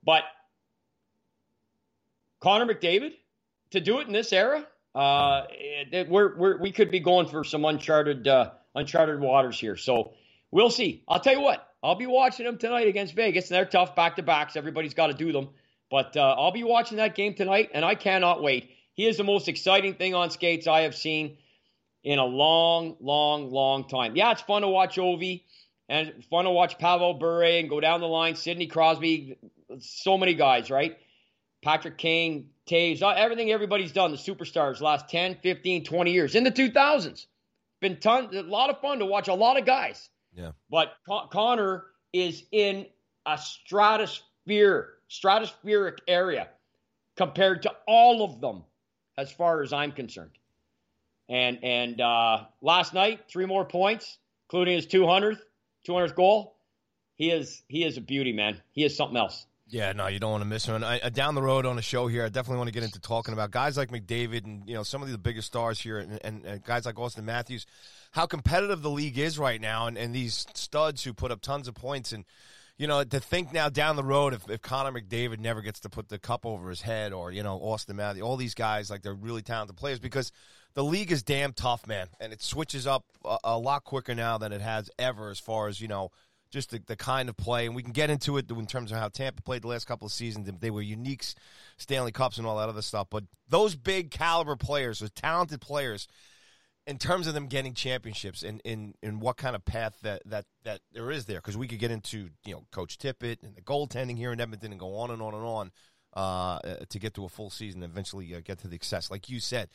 But 0.04 0.24
Connor 2.40 2.74
McDavid, 2.74 3.12
to 3.72 3.82
do 3.82 4.00
it 4.00 4.08
in 4.08 4.14
this 4.14 4.34
era, 4.34 4.66
uh, 4.96 5.44
we're, 6.08 6.36
we're, 6.38 6.58
we 6.58 6.72
could 6.72 6.90
be 6.90 7.02
going 7.02 7.28
for 7.28 7.44
some 7.44 7.66
uncharted 7.66 8.28
uh, 8.28 8.52
uncharted 8.74 9.20
waters 9.20 9.60
here. 9.60 9.76
So 9.76 10.14
we'll 10.50 10.72
see. 10.72 11.04
I'll 11.08 11.20
tell 11.20 11.34
you 11.34 11.42
what, 11.42 11.71
I'll 11.84 11.96
be 11.96 12.06
watching 12.06 12.46
them 12.46 12.58
tonight 12.58 12.88
against 12.88 13.16
Vegas, 13.16 13.50
and 13.50 13.56
they're 13.56 13.66
tough 13.66 13.96
back 13.96 14.18
to 14.18 14.24
backs. 14.24 14.56
Everybody's 14.56 14.94
got 14.94 15.08
to 15.08 15.14
do 15.14 15.32
them. 15.32 15.50
But 15.90 16.16
uh, 16.16 16.36
I'll 16.38 16.52
be 16.52 16.64
watching 16.64 16.98
that 16.98 17.16
game 17.16 17.34
tonight, 17.34 17.72
and 17.74 17.84
I 17.84 17.96
cannot 17.96 18.42
wait. 18.42 18.70
He 18.94 19.08
is 19.08 19.18
the 19.18 19.24
most 19.24 19.48
exciting 19.48 19.96
thing 19.96 20.14
on 20.14 20.30
skates 20.30 20.68
I 20.68 20.82
have 20.82 20.96
seen 20.96 21.38
in 22.04 22.20
a 22.20 22.26
long, 22.26 22.98
long, 23.00 23.52
long 23.52 23.88
time. 23.88 24.16
Yeah, 24.16 24.32
it's 24.32 24.42
fun 24.42 24.62
to 24.62 24.68
watch 24.68 24.98
Ovi 24.98 25.44
and 25.90 26.24
fun 26.30 26.46
to 26.46 26.52
watch 26.52 26.78
Pavel 26.78 27.16
Bure 27.16 27.44
and 27.44 27.70
go 27.70 27.80
down 27.80 28.00
the 28.00 28.08
line, 28.08 28.36
Sidney 28.36 28.68
Crosby, 28.68 29.38
so 29.80 30.18
many 30.18 30.34
guys, 30.34 30.70
right? 30.70 30.98
Patrick 31.62 31.98
Kane, 31.98 32.50
Toews, 32.68 33.02
everything 33.02 33.52
everybody's 33.52 33.92
done, 33.92 34.12
the 34.12 34.18
superstars, 34.18 34.82
last 34.82 35.10
10, 35.10 35.38
15, 35.44 35.84
20 35.84 36.12
years. 36.12 36.36
In 36.36 36.44
the 36.44 36.52
2000s, 36.52 37.26
been 37.82 37.98
ton, 37.98 38.36
a 38.36 38.42
lot 38.42 38.70
of 38.70 38.80
fun 38.82 39.00
to 39.00 39.06
watch 39.06 39.28
a 39.28 39.34
lot 39.34 39.60
of 39.60 39.66
guys. 39.66 40.10
Yeah. 40.34 40.52
But 40.70 40.94
Con- 41.06 41.28
Connor 41.30 41.86
is 42.14 42.44
in 42.52 42.86
a 43.26 43.38
stratosphere, 43.38 44.94
stratospheric 45.10 46.00
area 46.08 46.50
compared 47.16 47.64
to 47.64 47.72
all 47.88 48.24
of 48.24 48.42
them, 48.42 48.64
as 49.18 49.32
far 49.32 49.62
as 49.62 49.74
I'm 49.74 49.92
concerned. 49.92 50.32
And 51.30 51.64
and 51.64 52.02
uh, 52.02 52.46
last 52.62 52.94
night, 52.94 53.22
three 53.30 53.46
more 53.46 53.66
points, 53.66 54.18
including 54.48 54.76
his 54.76 54.88
200th, 54.88 55.40
200th 55.88 56.16
goal. 56.16 56.56
He 57.16 57.30
is 57.30 57.62
he 57.68 57.84
is 57.84 57.98
a 57.98 58.02
beauty, 58.02 58.34
man. 58.34 58.62
He 58.72 58.84
is 58.84 58.96
something 58.96 59.18
else. 59.18 59.46
Yeah, 59.72 59.94
no, 59.94 60.08
you 60.08 60.20
don't 60.20 60.32
want 60.32 60.42
to 60.42 60.50
miss 60.50 60.68
one. 60.68 60.84
I, 60.84 61.00
I, 61.02 61.10
down 61.10 61.34
the 61.34 61.42
road 61.42 61.66
on 61.66 61.80
a 61.80 61.82
show 61.82 62.08
here, 62.08 62.26
I 62.26 62.28
definitely 62.28 62.58
want 62.58 62.68
to 62.68 62.74
get 62.74 62.84
into 62.84 63.00
talking 63.00 63.34
about 63.34 63.52
guys 63.52 63.78
like 63.78 63.90
McDavid 63.90 64.44
and 64.44 64.68
you 64.68 64.76
know 64.76 64.84
some 64.84 65.02
of 65.02 65.10
the 65.10 65.18
biggest 65.18 65.48
stars 65.48 65.80
here, 65.80 65.98
and, 65.98 66.20
and, 66.26 66.46
and 66.46 66.64
guys 66.64 66.86
like 66.86 66.96
Auston 66.96 67.24
Matthews, 67.24 67.66
how 68.12 68.26
competitive 68.26 68.82
the 68.82 68.90
league 68.90 69.18
is 69.18 69.40
right 69.40 69.62
now, 69.62 69.88
and, 69.88 69.98
and 69.98 70.14
these 70.14 70.46
studs 70.56 71.06
who 71.06 71.14
put 71.14 71.32
up 71.32 71.40
tons 71.40 71.70
of 71.70 71.74
points, 71.74 72.12
and 72.12 72.26
you 72.78 72.86
know 72.86 73.02
to 73.06 73.22
think 73.22 73.54
now 73.54 73.70
down 73.70 73.96
the 73.96 74.04
road 74.04 74.34
if, 74.34 74.50
if 74.50 74.62
Connor 74.62 74.92
McDavid 74.92 75.40
never 75.40 75.62
gets 75.62 75.80
to 75.82 75.90
put 75.90 76.10
the 76.10 76.20
cup 76.20 76.46
over 76.46 76.70
his 76.70 76.82
head, 76.82 77.14
or 77.14 77.32
you 77.32 77.42
know 77.42 77.58
Auston 77.58 77.96
Matthews, 77.96 78.24
all 78.24 78.36
these 78.36 78.56
guys 78.56 78.90
like 78.90 79.04
they're 79.04 79.14
really 79.14 79.42
talented 79.42 79.78
players 79.78 80.00
because 80.00 80.34
the 80.74 80.84
league 80.84 81.14
is 81.14 81.24
damn 81.24 81.54
tough, 81.54 81.88
man, 81.88 82.08
and 82.20 82.34
it 82.34 82.42
switches 82.42 82.86
up 82.86 83.06
a, 83.24 83.38
a 83.46 83.58
lot 83.58 83.86
quicker 83.86 84.16
now 84.16 84.38
than 84.38 84.52
it 84.52 84.62
has 84.62 84.90
ever 85.00 85.30
as 85.30 85.40
far 85.40 85.70
as 85.70 85.80
you 85.80 85.88
know 85.88 86.12
just 86.52 86.72
the, 86.72 86.82
the 86.86 86.96
kind 86.96 87.30
of 87.30 87.38
play, 87.38 87.66
and 87.66 87.76
we 87.76 87.82
can 87.82 87.94
get 87.94 88.10
into 88.10 88.38
it 88.38 88.52
in 88.52 88.68
terms 88.68 88.92
of 88.92 88.98
how 88.98 89.08
Tampa 89.08 89.42
played 89.42 89.64
the 89.64 89.68
last 89.68 89.88
couple 89.88 90.06
of 90.06 90.12
seasons. 90.12 90.50
They 90.60 90.70
were 90.70 90.82
unique 90.82 91.24
Stanley 91.78 92.12
Cups 92.12 92.38
and 92.38 92.46
all 92.46 92.58
that 92.58 92.70
other 92.70 92.82
stuff. 92.82 93.08
But 93.10 93.24
those 93.48 93.76
big 93.76 94.12
caliber 94.12 94.56
players, 94.56 95.00
those 95.00 95.12
talented 95.12 95.62
players, 95.62 96.08
in 96.86 96.98
terms 96.98 97.28
of 97.28 97.34
them 97.34 97.48
getting 97.48 97.74
championships 97.74 98.44
and 98.44 98.60
in, 98.66 98.94
in, 99.02 99.10
in 99.10 99.20
what 99.20 99.38
kind 99.38 99.56
of 99.56 99.64
path 99.64 99.96
that, 100.02 100.22
that, 100.26 100.46
that 100.64 100.82
there 100.92 101.12
is 101.12 101.26
there, 101.26 101.38
because 101.38 101.56
we 101.56 101.68
could 101.68 101.80
get 101.80 101.92
into 101.92 102.30
you 102.46 102.54
know 102.54 102.66
Coach 102.72 102.98
Tippett 102.98 103.44
and 103.44 103.56
the 103.56 103.62
goaltending 103.62 104.18
here 104.18 104.34
in 104.34 104.42
Edmonton 104.42 104.72
and 104.72 104.80
go 104.80 104.96
on 104.98 105.12
and 105.12 105.22
on 105.22 105.34
and 105.34 105.46
on 105.46 105.72
uh, 106.14 106.60
to 106.90 107.00
get 107.00 107.14
to 107.14 107.26
a 107.26 107.30
full 107.30 107.50
season, 107.50 107.82
and 107.84 107.92
eventually 107.92 108.36
uh, 108.36 108.42
get 108.44 108.60
to 108.60 108.68
the 108.68 108.76
success. 108.76 109.10
Like 109.10 109.30
you 109.30 109.40
said, 109.40 109.70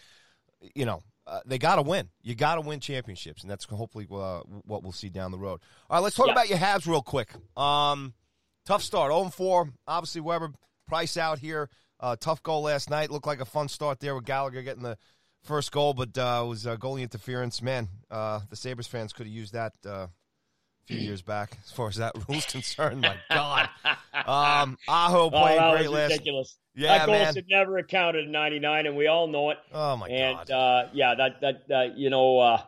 you 0.74 0.84
know, 0.84 1.02
uh, 1.26 1.40
they 1.44 1.58
got 1.58 1.76
to 1.76 1.82
win. 1.82 2.08
You 2.22 2.34
got 2.34 2.54
to 2.56 2.60
win 2.60 2.80
championships, 2.80 3.42
and 3.42 3.50
that's 3.50 3.64
hopefully 3.64 4.06
uh, 4.10 4.40
what 4.64 4.82
we'll 4.82 4.92
see 4.92 5.08
down 5.08 5.32
the 5.32 5.38
road. 5.38 5.60
All 5.90 5.96
right, 5.96 6.02
let's 6.02 6.16
talk 6.16 6.26
yeah. 6.26 6.32
about 6.32 6.48
your 6.48 6.58
Habs 6.58 6.86
real 6.86 7.02
quick. 7.02 7.30
Um, 7.56 8.14
tough 8.64 8.82
start, 8.82 9.12
0 9.12 9.30
4. 9.30 9.70
Obviously, 9.86 10.20
Weber 10.20 10.52
Price 10.86 11.16
out 11.16 11.38
here. 11.38 11.68
Uh, 11.98 12.14
tough 12.14 12.42
goal 12.42 12.62
last 12.62 12.90
night. 12.90 13.10
Looked 13.10 13.26
like 13.26 13.40
a 13.40 13.44
fun 13.46 13.68
start 13.68 14.00
there 14.00 14.14
with 14.14 14.24
Gallagher 14.24 14.62
getting 14.62 14.82
the 14.82 14.98
first 15.42 15.72
goal, 15.72 15.94
but 15.94 16.16
uh, 16.16 16.42
it 16.44 16.48
was 16.48 16.64
goalie 16.64 17.02
interference. 17.02 17.60
Man, 17.62 17.88
uh, 18.10 18.40
the 18.48 18.56
Sabres 18.56 18.86
fans 18.86 19.12
could 19.12 19.26
have 19.26 19.34
used 19.34 19.54
that 19.54 19.72
few 20.87 20.99
years 20.99 21.22
back, 21.22 21.59
as 21.64 21.70
far 21.70 21.89
as 21.89 21.97
that 21.97 22.14
rule's 22.28 22.47
concerned. 22.47 23.03
My 23.03 23.16
God, 23.30 23.68
um, 24.14 24.78
Aho 24.89 25.30
playing 25.30 25.61
oh, 25.61 25.76
great 25.76 25.91
last. 25.91 26.12
Ridiculous. 26.12 26.57
Yeah, 26.74 26.99
that 26.99 27.07
goal 27.07 27.14
man. 27.14 27.34
should 27.34 27.49
never 27.49 27.76
have 27.78 27.89
counted 27.89 28.26
in 28.26 28.32
'99, 28.32 28.87
and 28.87 28.97
we 28.97 29.07
all 29.07 29.26
know 29.28 29.51
it. 29.51 29.59
Oh 29.72 29.97
my 29.97 30.09
and, 30.09 30.37
God. 30.37 30.51
And 30.51 30.51
uh, 30.51 30.91
yeah, 30.93 31.14
that 31.14 31.41
that 31.41 31.74
uh, 31.74 31.95
you 31.95 32.11
know. 32.11 32.39
Uh, 32.39 32.62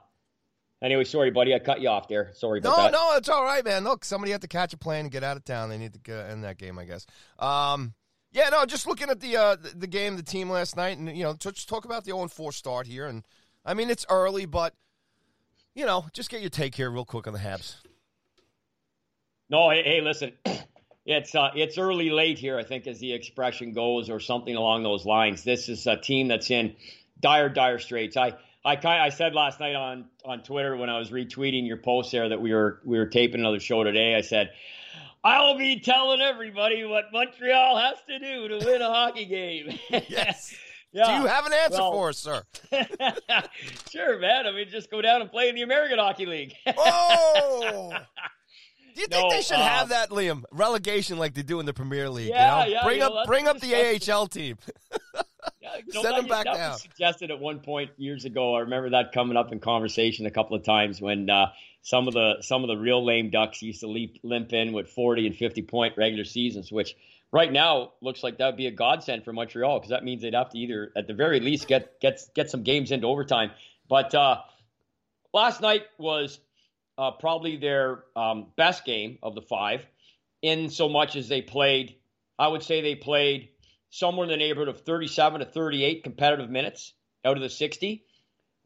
anyway, 0.83 1.05
sorry, 1.05 1.31
buddy, 1.31 1.55
I 1.55 1.59
cut 1.59 1.81
you 1.81 1.89
off 1.89 2.09
there. 2.09 2.31
Sorry 2.35 2.61
about 2.61 2.71
no, 2.71 2.83
that. 2.85 2.93
No, 2.93 3.11
no, 3.11 3.17
it's 3.17 3.29
all 3.29 3.45
right, 3.45 3.65
man. 3.65 3.85
Look, 3.85 4.05
somebody 4.05 4.33
had 4.33 4.41
to 4.43 4.49
catch 4.49 4.73
a 4.73 4.79
plane 4.79 5.01
and 5.01 5.11
get 5.11 5.23
out 5.23 5.37
of 5.37 5.45
town. 5.45 5.69
They 5.69 5.79
need 5.79 5.93
to 5.93 6.01
get 6.01 6.31
in 6.31 6.41
that 6.43 6.59
game, 6.59 6.79
I 6.79 6.85
guess. 6.85 7.07
Um, 7.39 7.95
yeah, 8.33 8.49
no, 8.51 8.65
just 8.67 8.87
looking 8.87 9.11
at 9.11 9.21
the 9.21 9.37
uh, 9.37 9.57
the, 9.57 9.75
the 9.77 9.87
game, 9.87 10.17
the 10.17 10.23
team 10.23 10.51
last 10.51 10.77
night, 10.77 10.99
and 10.99 11.17
you 11.17 11.25
know, 11.25 11.35
just 11.35 11.69
talk 11.69 11.85
about 11.85 12.05
the 12.05 12.13
0 12.13 12.29
4 12.29 12.53
start 12.53 12.87
here. 12.87 13.07
And 13.07 13.25
I 13.65 13.75
mean, 13.75 13.91
it's 13.91 14.07
early, 14.09 14.47
but 14.47 14.75
you 15.75 15.87
know, 15.87 16.07
just 16.13 16.31
get 16.31 16.41
your 16.41 16.51
take 16.51 16.75
here 16.75 16.91
real 16.91 17.05
quick 17.05 17.27
on 17.27 17.33
the 17.33 17.39
Habs. 17.39 17.77
No, 19.51 19.71
hey, 19.71 19.83
hey 19.83 20.01
listen, 20.01 20.33
it's 21.07 21.35
uh, 21.35 21.51
it's 21.55 21.79
early 21.79 22.11
late 22.11 22.39
here. 22.39 22.59
I 22.59 22.65
think, 22.65 22.87
as 22.87 22.99
the 22.99 23.13
expression 23.13 23.73
goes, 23.73 24.11
or 24.11 24.21
something 24.21 24.55
along 24.55 24.83
those 24.83 25.07
lines. 25.07 25.45
This 25.45 25.69
is 25.69 25.87
a 25.87 25.97
team 25.97 26.29
that's 26.29 26.51
in 26.51 26.77
dire, 27.21 27.49
dire 27.49 27.79
straits. 27.79 28.17
I. 28.17 28.35
I 28.65 28.75
kind 28.77 29.01
I 29.01 29.09
said 29.11 29.35
last 29.35 29.61
night 29.61 29.77
on, 29.77 30.07
on 30.25 30.43
Twitter 30.43 30.77
when 30.77 30.91
I 30.91 30.99
was 30.99 31.11
retweeting 31.11 31.67
your 31.67 31.79
post 31.79 32.13
there 32.13 32.29
that 32.29 32.41
we 32.41 32.53
were 32.53 32.81
we 32.85 32.99
were 32.99 33.07
taping 33.07 33.41
another 33.41 33.61
show 33.61 33.83
today. 33.85 34.15
I 34.15 34.21
said, 34.21 34.51
I'll 35.25 35.59
be 35.59 35.81
telling 35.81 36.21
everybody 36.21 36.85
what 36.85 37.07
Montreal 37.13 37.79
has 37.79 37.99
to 38.09 38.19
do 38.19 38.49
to 38.49 38.67
win 38.67 38.83
a 38.83 38.87
hockey 38.89 39.27
game. 39.27 39.79
yes. 40.09 40.55
Yeah. 40.93 41.07
Do 41.07 41.23
you 41.23 41.29
have 41.29 41.45
an 41.45 41.53
answer 41.53 41.79
well, 41.79 41.93
for 41.93 42.09
us, 42.09 42.19
sir? 42.19 42.43
sure, 43.91 44.19
man. 44.19 44.47
I 44.47 44.53
mean, 44.53 44.69
just 44.71 44.91
go 44.91 45.03
down 45.03 45.21
and 45.21 45.31
play 45.31 45.49
in 45.49 45.55
the 45.55 45.63
American 45.63 45.99
Hockey 45.99 46.25
League. 46.25 46.55
oh, 46.77 47.93
do 48.99 49.03
you 49.03 49.07
think 49.07 49.31
no, 49.31 49.31
they 49.31 49.43
should 49.43 49.57
uh, 49.57 49.63
have 49.63 49.91
that, 49.91 50.11
Liam? 50.11 50.43
Relegation 50.51 51.19
like 51.19 51.33
they 51.33 51.43
do 51.43 51.61
in 51.61 51.67
the 51.67 51.73
Premier 51.73 52.11
League. 52.11 52.29
Yeah, 52.39 52.65
you 52.65 52.75
know? 52.75 52.81
yeah. 52.81 52.85
Bring 52.85 53.03
up, 53.03 53.13
know, 53.15 53.25
bring 53.27 53.47
up 53.47 53.61
the 53.61 53.75
AHL 54.13 54.27
team. 54.27 54.59
yeah, 55.63 55.71
no, 55.95 56.03
Send 56.03 56.17
them 56.17 56.27
back 56.27 56.47
that 56.47 56.55
down. 56.55 56.73
Was 56.73 56.83
suggested 56.83 57.31
at 57.31 57.39
one 57.39 57.61
point 57.61 57.91
years 57.97 58.25
ago. 58.25 58.57
I 58.57 58.61
remember 58.61 58.91
that 58.91 59.13
coming 59.13 59.37
up 59.37 59.53
in 59.53 59.61
conversation 59.61 60.27
a 60.27 60.33
couple 60.33 60.57
of 60.57 60.65
times 60.65 61.01
when 61.01 61.31
uh, 61.31 61.53
some 61.83 62.09
of 62.09 62.15
the 62.15 62.39
some 62.41 62.65
of 62.65 62.69
the 62.69 62.77
real 62.77 63.05
lame 63.05 63.31
ducks 63.31 63.63
used 63.63 63.81
to 63.81 63.87
leap, 63.87 64.19
limp 64.25 64.53
in 64.53 64.73
with 64.73 64.89
forty 64.89 65.27
and 65.29 65.37
fifty 65.37 65.63
point 65.63 65.95
regular 65.97 66.25
seasons, 66.25 66.73
which 66.73 66.97
right 67.33 67.53
now 67.53 67.93
looks 68.01 68.25
like 68.25 68.39
that 68.39 68.47
would 68.47 68.57
be 68.57 68.67
a 68.67 68.73
godsend 68.73 69.25
for 69.25 69.33
Montreal 69.33 69.79
because 69.79 69.91
that 69.91 70.03
means 70.03 70.23
they'd 70.23 70.35
have 70.35 70.51
to 70.51 70.59
either, 70.59 70.93
at 70.97 71.07
the 71.07 71.15
very 71.15 71.39
least, 71.39 71.69
get 71.69 72.01
get 72.01 72.21
get 72.35 72.51
some 72.51 72.65
games 72.65 72.91
into 72.91 73.07
overtime. 73.07 73.53
But 73.89 74.13
uh, 74.15 74.39
last 75.33 75.61
night 75.61 75.85
was 75.99 76.41
uh, 76.99 77.13
probably 77.13 77.57
their 77.57 78.05
um, 78.17 78.49
best 78.57 78.85
game 78.85 79.19
of 79.23 79.35
the 79.35 79.43
five, 79.43 79.87
in 80.43 80.69
so 80.69 80.89
much 80.89 81.17
as 81.17 81.29
they 81.29 81.41
played. 81.41 81.95
I 82.39 82.49
would 82.49 82.63
say 82.63 82.81
they 82.81 82.95
played 82.97 83.49
somewhere 83.91 84.25
in 84.25 84.31
the 84.31 84.37
neighborhood 84.37 84.69
of 84.69 84.83
37 84.83 85.41
to 85.41 85.47
38 85.47 86.05
competitive 86.05 86.51
minutes 86.51 86.93
out 87.25 87.37
of 87.37 87.43
the 87.43 87.49
60. 87.49 88.05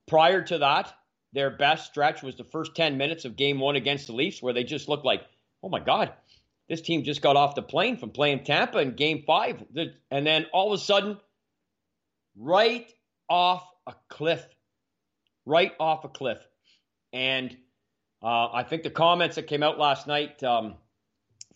Prior 0.09 0.43
to 0.43 0.59
that, 0.59 0.93
their 1.33 1.51
best 1.51 1.87
stretch 1.87 2.22
was 2.22 2.37
the 2.37 2.45
first 2.45 2.74
10 2.74 2.99
minutes 2.99 3.24
of 3.24 3.37
game 3.37 3.59
one 3.61 3.76
against 3.76 4.07
the 4.07 4.12
Leafs, 4.12 4.43
where 4.43 4.53
they 4.53 4.64
just 4.64 4.89
looked 4.89 5.05
like, 5.05 5.22
oh 5.62 5.68
my 5.68 5.80
God, 5.80 6.12
this 6.68 6.80
team 6.80 7.05
just 7.05 7.22
got 7.22 7.37
off 7.37 7.55
the 7.55 7.62
plane 7.62 7.97
from 7.97 8.11
playing 8.11 8.45
Tampa 8.45 8.78
in 8.78 8.95
game 8.95 9.24
five. 9.26 9.62
And 10.11 10.26
then 10.26 10.47
all 10.53 10.72
of 10.72 10.80
a 10.80 10.83
sudden, 10.83 11.18
right 12.37 12.91
off 13.28 13.66
a 13.87 13.95
cliff, 14.09 14.45
right 15.47 15.72
off 15.78 16.05
a 16.05 16.09
cliff. 16.09 16.39
And 17.12 17.57
uh, 18.23 18.49
I 18.53 18.62
think 18.62 18.83
the 18.83 18.91
comments 18.91 19.37
that 19.37 19.47
came 19.47 19.62
out 19.62 19.79
last 19.79 20.07
night 20.07 20.43
um, 20.43 20.75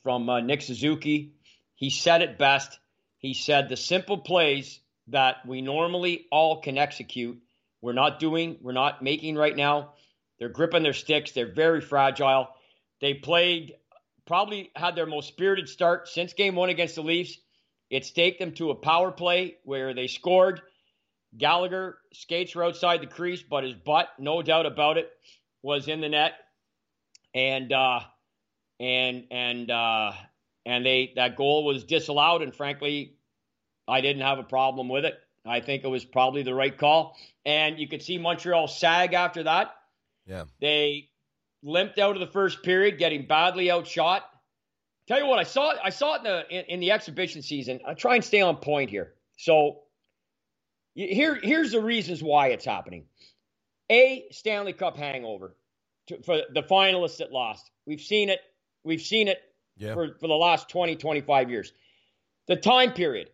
from 0.03 0.29
uh, 0.29 0.41
Nick 0.41 0.63
Suzuki, 0.63 1.35
he 1.75 1.91
said 1.91 2.23
it 2.23 2.39
best. 2.39 2.79
He 3.19 3.35
said 3.35 3.69
the 3.69 3.77
simple 3.77 4.19
plays 4.19 4.81
that 5.09 5.47
we 5.47 5.61
normally 5.61 6.27
all 6.33 6.61
can 6.61 6.77
execute, 6.77 7.41
we're 7.81 7.93
not 7.93 8.19
doing, 8.19 8.59
we're 8.63 8.73
not 8.73 9.03
making 9.03 9.37
right 9.37 9.55
now. 9.55 9.93
They're 10.39 10.49
gripping 10.49 10.83
their 10.83 10.93
sticks. 10.93 11.33
They're 11.33 11.53
very 11.53 11.81
fragile. 11.81 12.49
They 13.01 13.15
played, 13.15 13.75
probably 14.27 14.71
had 14.75 14.97
their 14.97 15.07
most 15.07 15.29
spirited 15.29 15.69
start 15.69 16.09
since 16.09 16.33
game 16.33 16.57
one 16.57 16.69
against 16.69 16.97
the 16.97 17.03
Leafs. 17.03 17.39
It 17.89 18.05
staked 18.05 18.41
them 18.41 18.53
to 18.55 18.71
a 18.71 18.75
power 18.75 19.13
play 19.13 19.59
where 19.65 19.95
they 19.95 20.09
scored. 20.09 20.61
Gallagher 21.37 21.99
skates 22.13 22.55
were 22.55 22.65
outside 22.65 23.01
the 23.03 23.07
crease, 23.07 23.43
but 23.43 23.65
his 23.65 23.75
butt, 23.75 24.09
no 24.19 24.43
doubt 24.43 24.67
about 24.67 24.99
it, 24.99 25.09
was 25.63 25.87
in 25.87 26.01
the 26.01 26.09
net 26.09 26.33
and 27.37 27.71
uh, 27.71 28.01
and 28.81 29.25
and 29.31 29.71
uh, 29.71 30.13
and 30.65 30.85
they 30.85 31.13
that 31.17 31.37
goal 31.37 31.65
was 31.65 31.85
disallowed. 31.85 32.43
And 32.43 32.53
frankly, 32.53 33.15
I 33.87 34.01
didn't 34.01 34.23
have 34.23 34.39
a 34.39 34.43
problem 34.43 34.89
with 34.89 35.05
it. 35.05 35.15
I 35.45 35.61
think 35.61 35.85
it 35.85 35.89
was 35.89 36.05
probably 36.05 36.43
the 36.43 36.55
right 36.55 36.77
call. 36.77 37.17
And 37.45 37.79
you 37.79 37.87
could 37.87 38.03
see 38.03 38.19
Montreal 38.19 38.67
sag 38.67 39.13
after 39.13 39.45
that. 39.45 39.75
Yeah, 40.27 40.45
they 40.61 41.11
limped 41.63 41.99
out 41.99 42.17
of 42.17 42.21
the 42.21 42.27
first 42.27 42.63
period, 42.65 42.99
getting 42.99 43.27
badly 43.27 43.71
outshot. 43.71 44.25
Tell 45.07 45.21
you 45.21 45.27
what, 45.27 45.39
I 45.39 45.45
saw 45.45 45.75
I 45.85 45.91
saw 45.91 46.15
it 46.15 46.19
in 46.19 46.25
the 46.25 46.51
in, 46.51 46.65
in 46.65 46.81
the 46.81 46.91
exhibition 46.93 47.43
season. 47.43 47.81
I 47.87 47.95
try 47.95 48.17
and 48.17 48.25
stay 48.25 48.41
on 48.41 48.57
point 48.57 48.91
here. 48.91 49.13
So 49.37 49.83
here 50.95 51.39
here's 51.41 51.73
the 51.73 51.83
reasons 51.83 52.23
why 52.23 52.49
it's 52.49 52.65
happening. 52.65 53.05
A 53.93 54.25
Stanley 54.33 54.73
Cup 54.73 54.97
hangover 54.97 55.55
to, 56.09 56.23
for 56.23 56.43
the 56.53 56.63
finalists 56.63 57.19
that 57.19 57.33
lost. 57.33 57.71
We've 57.87 58.01
seen 58.01 58.31
it. 58.31 58.41
We've 58.85 59.01
seen 59.01 59.29
it 59.29 59.41
yeah. 59.77 59.95
for, 59.95 60.15
for 60.21 60.29
the 60.29 60.35
last 60.35 60.69
20, 60.69 60.97
25 60.97 61.51
years. 61.51 61.73
the 62.47 62.57
time 62.57 62.93
period. 62.93 63.31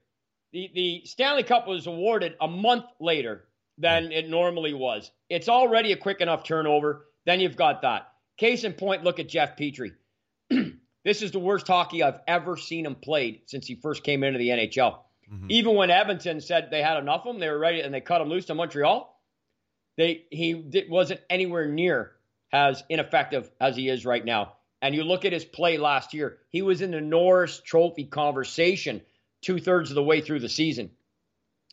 The, 0.53 0.71
the 0.75 1.03
Stanley 1.07 1.45
Cup 1.45 1.67
was 1.67 1.87
awarded 1.87 2.35
a 2.41 2.49
month 2.49 2.85
later 3.01 3.45
than 3.79 4.13
it 4.13 4.29
normally 4.29 4.75
was. 4.75 5.11
It's 5.31 5.49
already 5.49 5.93
a 5.93 5.97
quick 5.97 6.21
enough 6.21 6.45
turnover. 6.45 7.07
Then 7.25 7.41
you've 7.41 7.57
got 7.57 7.83
that. 7.83 8.09
Case 8.37 8.65
in 8.65 8.75
point, 8.75 9.05
look 9.05 9.19
at 9.19 9.29
Jeff 9.29 9.57
Petry. 9.57 9.93
this 11.05 11.23
is 11.23 11.31
the 11.31 11.39
worst 11.39 11.67
hockey 11.67 12.03
I've 12.03 12.21
ever 12.27 12.57
seen 12.57 12.85
him 12.85 12.97
played 12.97 13.43
since 13.47 13.67
he 13.67 13.77
first 13.77 14.03
came 14.03 14.25
into 14.25 14.39
the 14.39 14.49
NHL. 14.49 14.99
Mm-hmm. 15.33 15.47
Even 15.49 15.75
when 15.75 15.91
Edmonton 15.91 16.41
said 16.41 16.69
they 16.71 16.83
had 16.83 16.99
enough 16.99 17.25
of 17.25 17.35
him, 17.35 17.41
they 17.41 17.49
were 17.49 17.59
ready, 17.59 17.81
and 17.81 17.95
they 17.95 18.01
cut 18.01 18.21
him 18.21 18.29
loose 18.29 18.47
to 18.47 18.55
Montreal. 18.55 19.09
They 19.97 20.25
he 20.31 20.87
wasn't 20.89 21.21
anywhere 21.31 21.67
near 21.67 22.13
as 22.53 22.83
ineffective 22.89 23.51
as 23.61 23.77
he 23.77 23.89
is 23.89 24.05
right 24.05 24.25
now. 24.25 24.55
And 24.81 24.95
you 24.95 25.05
look 25.05 25.25
at 25.25 25.33
his 25.33 25.45
play 25.45 25.79
last 25.79 26.13
year; 26.13 26.39
he 26.51 26.61
was 26.63 26.83
in 26.83 26.91
the 26.91 27.01
Norris 27.01 27.61
Trophy 27.61 28.05
conversation 28.05 29.01
two 29.41 29.59
thirds 29.59 29.91
of 29.91 29.95
the 29.95 30.03
way 30.03 30.21
through 30.21 30.41
the 30.41 30.49
season. 30.49 30.91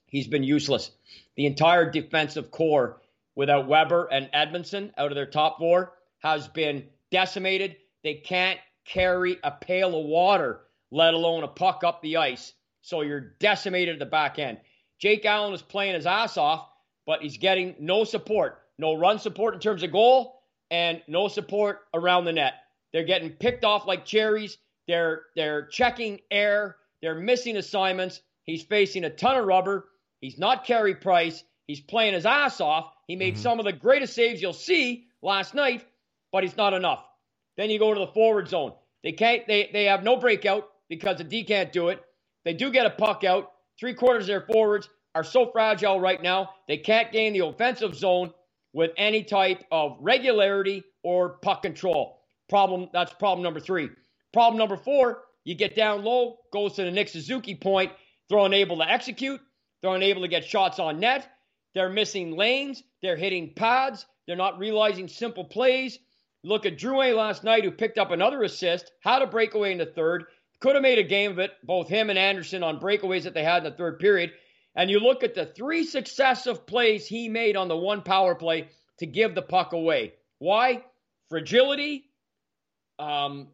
He's 0.07 0.27
been 0.27 0.43
useless. 0.43 0.91
The 1.35 1.45
entire 1.45 1.89
defensive 1.89 2.51
corps, 2.51 3.01
without 3.35 3.67
Weber 3.67 4.07
and 4.11 4.29
Edmundson 4.31 4.91
out 4.97 5.11
of 5.11 5.15
their 5.15 5.25
top 5.25 5.59
four, 5.59 5.93
has 6.19 6.47
been 6.47 6.85
decimated. 7.11 7.77
They 8.03 8.15
can't 8.15 8.59
carry 8.85 9.37
a 9.43 9.51
pail 9.51 9.99
of 9.99 10.05
water, 10.05 10.61
let 10.91 11.13
alone 11.13 11.43
a 11.43 11.47
puck 11.47 11.83
up 11.83 12.01
the 12.01 12.17
ice. 12.17 12.53
So 12.81 13.01
you're 13.01 13.35
decimated 13.39 13.93
at 13.93 13.99
the 13.99 14.05
back 14.05 14.39
end. 14.39 14.59
Jake 14.97 15.25
Allen 15.25 15.53
is 15.53 15.61
playing 15.61 15.95
his 15.95 16.05
ass 16.05 16.37
off, 16.37 16.67
but 17.05 17.21
he's 17.21 17.37
getting 17.37 17.75
no 17.79 18.03
support. 18.03 18.61
No 18.77 18.95
run 18.95 19.19
support 19.19 19.53
in 19.53 19.59
terms 19.59 19.83
of 19.83 19.91
goal 19.91 20.38
and 20.71 21.01
no 21.07 21.27
support 21.27 21.81
around 21.93 22.25
the 22.25 22.33
net. 22.33 22.53
They're 22.93 23.03
getting 23.03 23.31
picked 23.31 23.63
off 23.63 23.87
like 23.87 24.05
cherries. 24.05 24.57
They're 24.87 25.23
they're 25.35 25.67
checking 25.67 26.19
air. 26.31 26.77
They're 27.01 27.15
missing 27.15 27.57
assignments. 27.57 28.21
He's 28.43 28.63
facing 28.63 29.03
a 29.03 29.09
ton 29.09 29.37
of 29.37 29.45
rubber. 29.45 29.85
He's 30.21 30.37
not 30.37 30.65
Carey 30.65 30.95
Price. 30.95 31.43
He's 31.67 31.79
playing 31.79 32.15
his 32.15 32.25
ass 32.25 32.59
off. 32.59 32.91
He 33.07 33.15
made 33.15 33.35
mm-hmm. 33.35 33.43
some 33.43 33.59
of 33.59 33.65
the 33.65 33.73
greatest 33.73 34.15
saves 34.15 34.41
you'll 34.41 34.53
see 34.53 35.05
last 35.21 35.53
night, 35.53 35.85
but 36.31 36.43
he's 36.43 36.57
not 36.57 36.73
enough. 36.73 37.05
Then 37.57 37.69
you 37.69 37.77
go 37.77 37.93
to 37.93 37.99
the 37.99 38.07
forward 38.07 38.47
zone. 38.47 38.73
They 39.03 39.11
can't. 39.11 39.45
They 39.47 39.69
they 39.71 39.85
have 39.85 40.03
no 40.03 40.17
breakout 40.17 40.67
because 40.89 41.17
the 41.17 41.23
D 41.23 41.43
can't 41.43 41.71
do 41.71 41.89
it. 41.89 42.03
They 42.43 42.53
do 42.53 42.71
get 42.71 42.85
a 42.85 42.89
puck 42.89 43.23
out. 43.23 43.51
Three 43.79 43.93
quarters 43.93 44.23
of 44.23 44.27
their 44.27 44.41
forwards 44.41 44.89
are 45.15 45.23
so 45.23 45.51
fragile 45.51 45.99
right 45.99 46.21
now. 46.21 46.49
They 46.67 46.77
can't 46.77 47.11
gain 47.11 47.33
the 47.33 47.45
offensive 47.45 47.95
zone 47.95 48.33
with 48.73 48.91
any 48.97 49.23
type 49.23 49.63
of 49.71 49.97
regularity 49.99 50.83
or 51.03 51.37
puck 51.39 51.61
control. 51.63 52.21
Problem. 52.49 52.89
That's 52.93 53.13
problem 53.13 53.43
number 53.43 53.59
three. 53.59 53.89
Problem 54.33 54.57
number 54.57 54.77
four. 54.77 55.23
You 55.43 55.55
get 55.55 55.75
down 55.75 56.03
low, 56.03 56.37
goes 56.51 56.73
to 56.73 56.83
the 56.83 56.91
Nick 56.91 57.09
Suzuki 57.09 57.55
point. 57.55 57.91
They're 58.29 58.39
unable 58.39 58.77
to 58.77 58.89
execute. 58.89 59.39
They're 59.81 59.95
unable 59.95 60.21
to 60.21 60.27
get 60.27 60.45
shots 60.45 60.79
on 60.79 60.99
net. 60.99 61.27
They're 61.73 61.89
missing 61.89 62.35
lanes. 62.35 62.83
They're 63.01 63.15
hitting 63.15 63.53
pads. 63.55 64.05
They're 64.27 64.35
not 64.35 64.59
realizing 64.59 65.07
simple 65.07 65.45
plays. 65.45 65.97
Look 66.43 66.65
at 66.65 66.77
Drouin 66.77 67.15
last 67.15 67.43
night, 67.43 67.63
who 67.63 67.71
picked 67.71 67.97
up 67.97 68.11
another 68.11 68.43
assist, 68.43 68.91
had 69.01 69.21
a 69.21 69.27
breakaway 69.27 69.71
in 69.71 69.77
the 69.77 69.85
third, 69.85 70.25
could 70.59 70.75
have 70.75 70.81
made 70.81 70.99
a 70.99 71.03
game 71.03 71.31
of 71.31 71.39
it, 71.39 71.51
both 71.63 71.87
him 71.87 72.09
and 72.09 72.19
Anderson 72.19 72.63
on 72.63 72.79
breakaways 72.79 73.23
that 73.23 73.33
they 73.33 73.43
had 73.43 73.65
in 73.65 73.71
the 73.71 73.77
third 73.77 73.99
period. 73.99 74.31
And 74.79 74.89
you 74.89 75.01
look 75.01 75.25
at 75.25 75.35
the 75.35 75.45
three 75.45 75.83
successive 75.83 76.65
plays 76.65 77.05
he 77.05 77.27
made 77.27 77.57
on 77.57 77.67
the 77.67 77.75
one 77.75 78.01
power 78.01 78.33
play 78.33 78.69
to 78.99 79.05
give 79.05 79.35
the 79.35 79.41
puck 79.41 79.73
away. 79.73 80.13
Why? 80.37 80.85
Fragility, 81.27 82.05
um, 82.97 83.49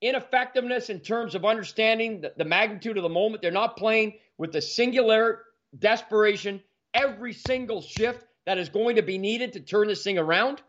ineffectiveness 0.00 0.90
in 0.90 1.00
terms 1.00 1.34
of 1.34 1.44
understanding 1.44 2.20
the, 2.20 2.34
the 2.36 2.44
magnitude 2.44 2.96
of 2.96 3.02
the 3.02 3.08
moment. 3.08 3.42
They're 3.42 3.50
not 3.50 3.76
playing 3.76 4.14
with 4.38 4.52
the 4.52 4.60
singular 4.60 5.42
desperation 5.76 6.62
every 6.94 7.32
single 7.32 7.82
shift 7.82 8.24
that 8.46 8.58
is 8.58 8.68
going 8.68 8.94
to 8.94 9.02
be 9.02 9.18
needed 9.18 9.54
to 9.54 9.60
turn 9.60 9.88
this 9.88 10.04
thing 10.04 10.18
around 10.18 10.62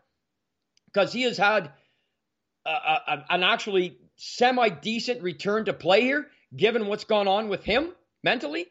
because 0.92 1.12
he 1.12 1.22
has 1.22 1.38
had 1.38 1.70
a, 2.66 2.70
a, 2.70 3.24
an 3.30 3.44
actually 3.44 3.98
semi 4.16 4.68
decent 4.68 5.22
return 5.22 5.66
to 5.66 5.72
play 5.72 6.00
here, 6.00 6.26
given 6.56 6.88
what's 6.88 7.04
gone 7.04 7.28
on 7.28 7.48
with 7.48 7.62
him 7.62 7.92
mentally. 8.24 8.66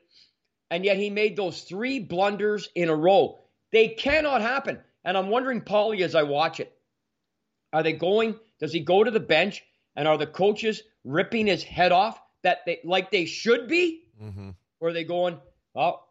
And 0.72 0.86
yet 0.86 0.97
he 0.97 1.09
made 1.09 1.36
those 1.36 1.61
three 1.61 1.99
blunders 1.99 2.70
in 2.76 2.89
a 2.89 2.95
row. 2.95 3.39
They 3.72 3.89
cannot 3.89 4.41
happen. 4.41 4.80
And 5.03 5.17
I'm 5.17 5.30
wondering, 5.30 5.61
Paulie, 5.61 6.01
as 6.01 6.15
I 6.15 6.24
watch 6.24 6.59
it, 6.59 6.72
are 7.74 7.84
they 7.84 7.93
going? 7.93 8.36
Does 8.59 8.74
he 8.74 8.80
go 8.82 9.03
to 9.03 9.11
the 9.11 9.20
bench? 9.20 9.63
And 9.95 10.07
are 10.07 10.17
the 10.17 10.28
coaches 10.28 10.82
ripping 11.03 11.47
his 11.47 11.63
head 11.63 11.91
off 11.91 12.22
that 12.43 12.59
they 12.65 12.80
like 12.84 13.11
they 13.11 13.26
should 13.26 13.67
be? 13.67 14.03
Mm-hmm. 14.22 14.51
Or 14.80 14.89
are 14.89 14.93
they 14.93 15.03
going, 15.03 15.39
oh, 15.76 16.01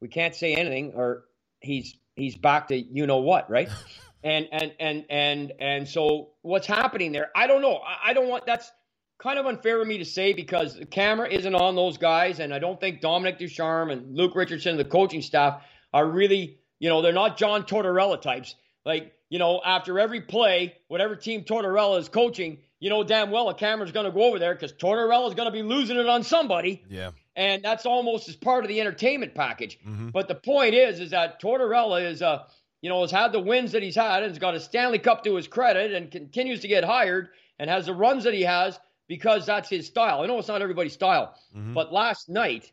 we 0.00 0.08
can't 0.08 0.34
say 0.34 0.54
anything, 0.54 0.92
or 0.94 1.24
he's 1.60 1.96
he's 2.16 2.36
back 2.36 2.68
to 2.68 2.76
you 2.76 3.06
know 3.06 3.18
what, 3.18 3.48
right? 3.48 3.68
and 4.24 4.48
and 4.52 4.72
and 4.78 5.04
and 5.08 5.52
and 5.58 5.88
so 5.88 6.30
what's 6.42 6.66
happening 6.66 7.12
there? 7.12 7.30
I 7.34 7.46
don't 7.46 7.62
know. 7.62 7.76
I, 7.76 8.10
I 8.10 8.12
don't 8.12 8.28
want 8.28 8.44
that's 8.46 8.70
kind 9.18 9.38
of 9.38 9.46
unfair 9.46 9.80
of 9.80 9.88
me 9.88 9.98
to 9.98 10.04
say 10.04 10.32
because 10.32 10.76
the 10.76 10.86
camera 10.86 11.28
isn't 11.28 11.54
on 11.54 11.76
those 11.76 11.98
guys, 11.98 12.40
and 12.40 12.52
I 12.52 12.58
don't 12.58 12.80
think 12.80 13.00
Dominique 13.00 13.38
Ducharme 13.38 13.90
and 13.90 14.16
Luke 14.16 14.34
Richardson, 14.34 14.76
the 14.76 14.84
coaching 14.84 15.22
staff, 15.22 15.62
are 15.92 16.06
really, 16.06 16.58
you 16.78 16.88
know, 16.88 17.02
they're 17.02 17.12
not 17.12 17.36
John 17.36 17.64
Tortorella 17.64 18.20
types. 18.20 18.54
Like, 18.84 19.14
you 19.30 19.38
know, 19.38 19.60
after 19.64 19.98
every 19.98 20.20
play, 20.20 20.74
whatever 20.88 21.16
team 21.16 21.44
Tortorella 21.44 21.98
is 21.98 22.08
coaching, 22.08 22.58
you 22.84 22.90
know 22.90 23.02
damn 23.02 23.30
well 23.30 23.48
a 23.48 23.54
camera's 23.54 23.92
going 23.92 24.04
to 24.04 24.12
go 24.12 24.24
over 24.24 24.38
there 24.38 24.52
because 24.54 24.74
Tortorella 24.74 25.26
is 25.28 25.34
going 25.34 25.46
to 25.46 25.52
be 25.52 25.62
losing 25.62 25.96
it 25.96 26.06
on 26.06 26.22
somebody. 26.22 26.84
Yeah. 26.86 27.12
And 27.34 27.64
that's 27.64 27.86
almost 27.86 28.28
as 28.28 28.36
part 28.36 28.62
of 28.62 28.68
the 28.68 28.78
entertainment 28.78 29.34
package. 29.34 29.78
Mm-hmm. 29.80 30.10
But 30.10 30.28
the 30.28 30.34
point 30.34 30.74
is, 30.74 31.00
is 31.00 31.10
that 31.12 31.40
Tortorella 31.40 32.04
is, 32.04 32.20
uh, 32.20 32.44
you 32.82 32.90
know, 32.90 33.00
has 33.00 33.10
had 33.10 33.32
the 33.32 33.40
wins 33.40 33.72
that 33.72 33.82
he's 33.82 33.96
had 33.96 34.22
and 34.22 34.30
has 34.30 34.38
got 34.38 34.54
a 34.54 34.60
Stanley 34.60 34.98
Cup 34.98 35.24
to 35.24 35.34
his 35.34 35.48
credit 35.48 35.94
and 35.94 36.10
continues 36.10 36.60
to 36.60 36.68
get 36.68 36.84
hired 36.84 37.30
and 37.58 37.70
has 37.70 37.86
the 37.86 37.94
runs 37.94 38.24
that 38.24 38.34
he 38.34 38.42
has 38.42 38.78
because 39.08 39.46
that's 39.46 39.68
his 39.68 39.86
style. 39.86 40.22
I 40.22 40.26
know 40.26 40.38
it's 40.38 40.48
not 40.48 40.62
everybody's 40.62 40.94
style, 40.94 41.34
mm-hmm. 41.56 41.74
but 41.74 41.92
last 41.92 42.28
night, 42.28 42.70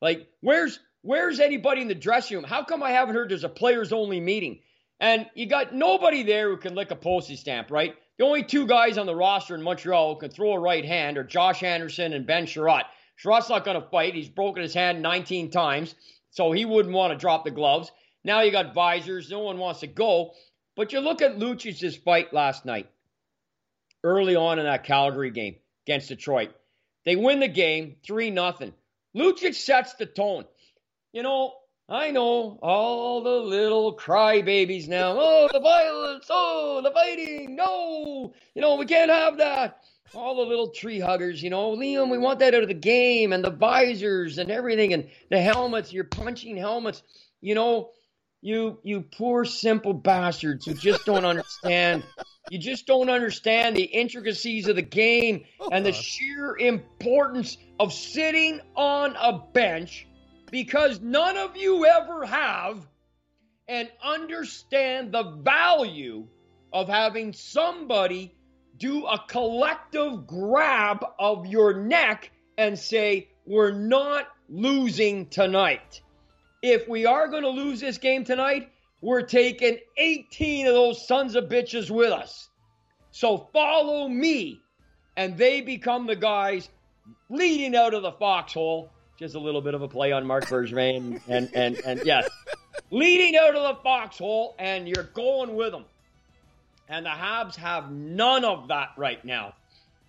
like, 0.00 0.28
where's 0.40 0.78
where's 1.02 1.40
anybody 1.40 1.82
in 1.82 1.88
the 1.88 1.94
dressing 1.94 2.36
room? 2.36 2.44
How 2.44 2.64
come 2.64 2.82
I 2.82 2.90
haven't 2.90 3.14
heard 3.14 3.30
there's 3.30 3.44
a 3.44 3.48
players 3.48 3.92
only 3.92 4.20
meeting? 4.20 4.60
And 5.00 5.26
you 5.34 5.46
got 5.46 5.74
nobody 5.74 6.22
there 6.22 6.48
who 6.48 6.56
can 6.56 6.74
lick 6.74 6.90
a 6.90 6.96
postage 6.96 7.40
stamp, 7.40 7.70
right? 7.70 7.94
The 8.16 8.24
only 8.24 8.44
two 8.44 8.66
guys 8.66 8.96
on 8.96 9.06
the 9.06 9.14
roster 9.14 9.54
in 9.54 9.62
Montreal 9.62 10.14
who 10.14 10.20
can 10.20 10.30
throw 10.30 10.52
a 10.52 10.58
right 10.58 10.84
hand 10.84 11.18
are 11.18 11.24
Josh 11.24 11.62
Anderson 11.62 12.12
and 12.12 12.26
Ben 12.26 12.46
Chiarot. 12.46 12.84
Chiarot's 13.20 13.48
not 13.48 13.64
going 13.64 13.80
to 13.80 13.88
fight. 13.88 14.14
He's 14.14 14.28
broken 14.28 14.62
his 14.62 14.74
hand 14.74 15.02
19 15.02 15.50
times, 15.50 15.94
so 16.30 16.52
he 16.52 16.64
wouldn't 16.64 16.94
want 16.94 17.12
to 17.12 17.18
drop 17.18 17.44
the 17.44 17.50
gloves. 17.50 17.90
Now 18.22 18.40
you 18.42 18.52
got 18.52 18.72
visors. 18.72 19.30
No 19.30 19.40
one 19.40 19.58
wants 19.58 19.80
to 19.80 19.86
go. 19.86 20.32
But 20.76 20.92
you 20.92 21.00
look 21.00 21.22
at 21.22 21.38
Lucic's 21.38 21.96
fight 21.96 22.32
last 22.32 22.64
night, 22.64 22.88
early 24.04 24.36
on 24.36 24.60
in 24.60 24.66
that 24.66 24.84
Calgary 24.84 25.30
game 25.30 25.56
against 25.86 26.08
Detroit. 26.08 26.54
They 27.04 27.16
win 27.16 27.40
the 27.40 27.48
game 27.48 27.96
3 28.06 28.32
0. 28.32 28.54
Lucic 29.16 29.54
sets 29.54 29.94
the 29.94 30.06
tone. 30.06 30.44
You 31.12 31.22
know, 31.22 31.54
I 31.88 32.10
know 32.12 32.58
all 32.62 33.22
the 33.22 33.30
little 33.30 33.96
crybabies 33.96 34.88
now. 34.88 35.16
Oh, 35.18 35.48
the 35.52 35.60
violence. 35.60 36.26
Oh, 36.30 36.80
the 36.82 36.90
fighting. 36.90 37.56
No. 37.56 38.32
You 38.54 38.62
know, 38.62 38.76
we 38.76 38.86
can't 38.86 39.10
have 39.10 39.38
that. 39.38 39.80
All 40.14 40.36
the 40.36 40.42
little 40.42 40.68
tree 40.68 41.00
huggers, 41.00 41.42
you 41.42 41.50
know, 41.50 41.76
Liam, 41.76 42.10
we 42.10 42.18
want 42.18 42.38
that 42.38 42.54
out 42.54 42.62
of 42.62 42.68
the 42.68 42.74
game 42.74 43.32
and 43.32 43.44
the 43.44 43.50
visors 43.50 44.38
and 44.38 44.50
everything 44.50 44.92
and 44.92 45.08
the 45.28 45.40
helmets. 45.40 45.92
You're 45.92 46.04
punching 46.04 46.56
helmets. 46.56 47.02
You 47.40 47.54
know, 47.54 47.90
you 48.40 48.78
you 48.82 49.00
poor 49.00 49.44
simple 49.44 49.92
bastards 49.92 50.66
who 50.66 50.74
just 50.74 51.04
don't 51.04 51.24
understand. 51.24 52.04
You 52.50 52.58
just 52.58 52.86
don't 52.86 53.08
understand 53.08 53.76
the 53.76 53.84
intricacies 53.84 54.68
of 54.68 54.76
the 54.76 54.82
game 54.82 55.44
oh, 55.60 55.70
and 55.72 55.84
the 55.84 55.92
sheer 55.92 56.56
importance 56.56 57.56
of 57.80 57.92
sitting 57.92 58.60
on 58.76 59.16
a 59.16 59.38
bench 59.38 60.06
because 60.50 61.00
none 61.00 61.38
of 61.38 61.56
you 61.56 61.86
ever 61.86 62.26
have 62.26 62.86
and 63.66 63.90
understand 64.02 65.12
the 65.12 65.22
value 65.22 66.26
of 66.72 66.88
having 66.88 67.32
somebody 67.32 68.34
do 68.76 69.06
a 69.06 69.18
collective 69.26 70.26
grab 70.26 71.04
of 71.18 71.46
your 71.46 71.74
neck 71.74 72.30
and 72.58 72.78
say, 72.78 73.28
We're 73.46 73.72
not 73.72 74.28
losing 74.50 75.28
tonight. 75.28 76.02
If 76.62 76.88
we 76.88 77.06
are 77.06 77.28
going 77.28 77.42
to 77.42 77.50
lose 77.50 77.80
this 77.80 77.98
game 77.98 78.24
tonight, 78.24 78.70
we're 79.04 79.22
taking 79.22 79.78
18 79.96 80.66
of 80.66 80.74
those 80.74 81.06
sons 81.06 81.34
of 81.36 81.44
bitches 81.44 81.90
with 81.90 82.10
us. 82.10 82.48
So 83.10 83.48
follow 83.52 84.08
me. 84.08 84.60
And 85.16 85.36
they 85.38 85.60
become 85.60 86.06
the 86.06 86.16
guys 86.16 86.68
leading 87.28 87.76
out 87.76 87.94
of 87.94 88.02
the 88.02 88.12
foxhole 88.12 88.90
just 89.16 89.34
a 89.34 89.38
little 89.38 89.60
bit 89.60 89.74
of 89.74 89.82
a 89.82 89.88
play 89.88 90.12
on 90.12 90.26
Marc 90.26 90.46
Bergevin, 90.46 91.20
and 91.28 91.48
and 91.54 91.80
and 91.84 92.02
yes, 92.04 92.28
leading 92.90 93.36
out 93.36 93.54
of 93.54 93.76
the 93.76 93.82
foxhole, 93.82 94.54
and 94.58 94.88
you're 94.88 95.04
going 95.14 95.54
with 95.54 95.70
them. 95.70 95.84
And 96.88 97.06
the 97.06 97.10
Habs 97.10 97.54
have 97.56 97.90
none 97.90 98.44
of 98.44 98.68
that 98.68 98.90
right 98.96 99.24
now. 99.24 99.54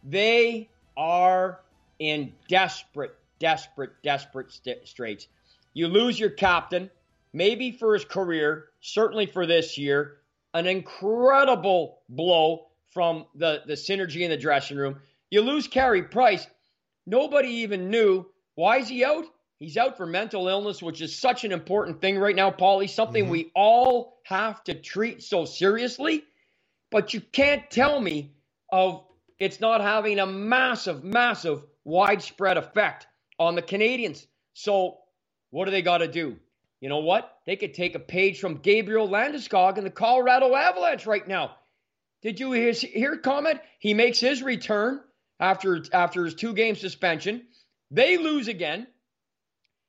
They 0.03 0.69
are 0.97 1.59
in 1.99 2.33
desperate, 2.47 3.15
desperate, 3.39 3.91
desperate 4.03 4.51
st- 4.51 4.87
straits. 4.87 5.27
You 5.73 5.87
lose 5.87 6.19
your 6.19 6.29
captain, 6.29 6.89
maybe 7.35 7.71
for 7.71 7.93
his 7.93 8.05
career, 8.05 8.69
certainly 8.79 9.25
for 9.25 9.45
this 9.45 9.77
year. 9.77 10.17
An 10.53 10.67
incredible 10.67 11.99
blow 12.07 12.67
from 12.93 13.25
the, 13.35 13.61
the 13.67 13.73
synergy 13.73 14.21
in 14.21 14.29
the 14.29 14.37
dressing 14.37 14.77
room. 14.77 14.95
You 15.29 15.41
lose 15.41 15.67
Carey 15.67 16.03
Price. 16.03 16.47
Nobody 17.05 17.49
even 17.49 17.89
knew. 17.89 18.25
Why 18.55 18.77
is 18.77 18.87
he 18.87 19.03
out? 19.03 19.25
He's 19.59 19.75
out 19.75 19.97
for 19.97 20.05
mental 20.05 20.47
illness, 20.47 20.81
which 20.81 21.01
is 21.01 21.17
such 21.19 21.43
an 21.43 21.51
important 21.51 21.99
thing 21.99 22.17
right 22.17 22.35
now, 22.35 22.51
Paulie. 22.51 22.89
Something 22.89 23.25
mm-hmm. 23.25 23.31
we 23.31 23.51
all 23.53 24.21
have 24.23 24.63
to 24.63 24.73
treat 24.73 25.21
so 25.21 25.43
seriously. 25.43 26.23
But 26.89 27.13
you 27.13 27.19
can't 27.19 27.69
tell 27.69 27.99
me 27.99 28.31
of 28.71 29.03
it's 29.39 29.59
not 29.59 29.81
having 29.81 30.19
a 30.19 30.25
massive, 30.25 31.03
massive, 31.03 31.65
widespread 31.83 32.57
effect 32.57 33.07
on 33.37 33.55
the 33.55 33.61
Canadiens. 33.61 34.25
So 34.53 34.99
what 35.49 35.65
do 35.65 35.71
they 35.71 35.81
got 35.81 35.97
to 35.97 36.07
do? 36.07 36.37
You 36.81 36.89
know 36.89 36.99
what? 36.99 37.39
They 37.45 37.55
could 37.55 37.73
take 37.73 37.95
a 37.95 37.99
page 37.99 38.39
from 38.39 38.57
Gabriel 38.57 39.07
Landeskog 39.07 39.77
and 39.77 39.85
the 39.85 39.91
Colorado 39.91 40.53
Avalanche 40.53 41.05
right 41.05 41.27
now. 41.27 41.55
Did 42.21 42.39
you 42.39 42.51
hear, 42.51 42.73
hear 42.73 43.17
comment? 43.17 43.59
He 43.79 43.93
makes 43.93 44.19
his 44.19 44.41
return 44.43 45.01
after 45.39 45.83
after 45.93 46.25
his 46.25 46.35
two 46.35 46.53
game 46.53 46.75
suspension. 46.75 47.47
They 47.91 48.17
lose 48.17 48.47
again. 48.47 48.87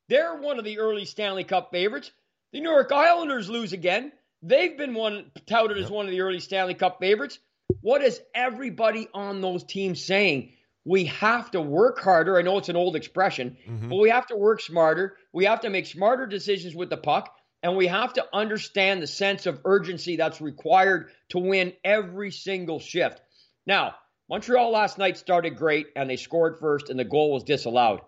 They're 0.09 0.37
one 0.37 0.59
of 0.59 0.65
the 0.65 0.79
early 0.79 1.05
Stanley 1.05 1.45
Cup 1.45 1.71
favorites. 1.73 2.11
The 2.53 2.61
New 2.61 2.71
York 2.71 2.93
Islanders 2.93 3.49
lose 3.49 3.73
again. 3.73 4.13
They've 4.43 4.77
been 4.77 4.95
one 4.95 5.33
touted 5.47 5.79
as 5.79 5.91
one 5.91 6.07
of 6.07 6.13
the 6.13 6.21
early 6.21 6.41
Stanley 6.41 6.75
Cup 6.75 7.01
favorites. 7.01 7.39
What 7.81 8.03
is 8.03 8.21
everybody 8.35 9.09
on 9.13 9.41
those 9.41 9.65
teams 9.65 10.05
saying? 10.05 10.53
We 10.87 11.07
have 11.07 11.51
to 11.51 11.61
work 11.61 11.99
harder. 11.99 12.39
I 12.39 12.43
know 12.43 12.59
it's 12.59 12.69
an 12.69 12.77
old 12.77 12.95
expression, 12.95 13.57
mm-hmm. 13.69 13.89
but 13.89 13.97
we 13.97 14.11
have 14.11 14.29
to 14.29 14.37
work 14.37 14.61
smarter. 14.61 15.17
We 15.33 15.47
have 15.47 15.63
to 15.63 15.71
make 15.71 15.87
smarter 15.87 16.27
decisions 16.27 16.77
with 16.77 16.91
the 16.91 16.97
puck, 16.97 17.35
and 17.61 17.77
we 17.77 17.89
have 17.89 18.13
to 18.13 18.25
understand 18.33 19.03
the 19.03 19.09
sense 19.09 19.47
of 19.47 19.61
urgency 19.65 20.15
that's 20.15 20.41
required 20.41 21.11
to 21.31 21.41
win 21.41 21.73
every 21.85 22.31
single 22.31 22.79
shift. 22.79 23.21
Now, 23.67 23.97
Montreal 24.31 24.71
last 24.71 24.97
night 24.97 25.19
started 25.19 25.57
great, 25.57 25.89
and 25.97 26.09
they 26.09 26.17
scored 26.17 26.61
first, 26.61 26.89
and 26.89 26.99
the 26.99 27.05
goal 27.05 27.33
was 27.33 27.43
disallowed. 27.43 28.03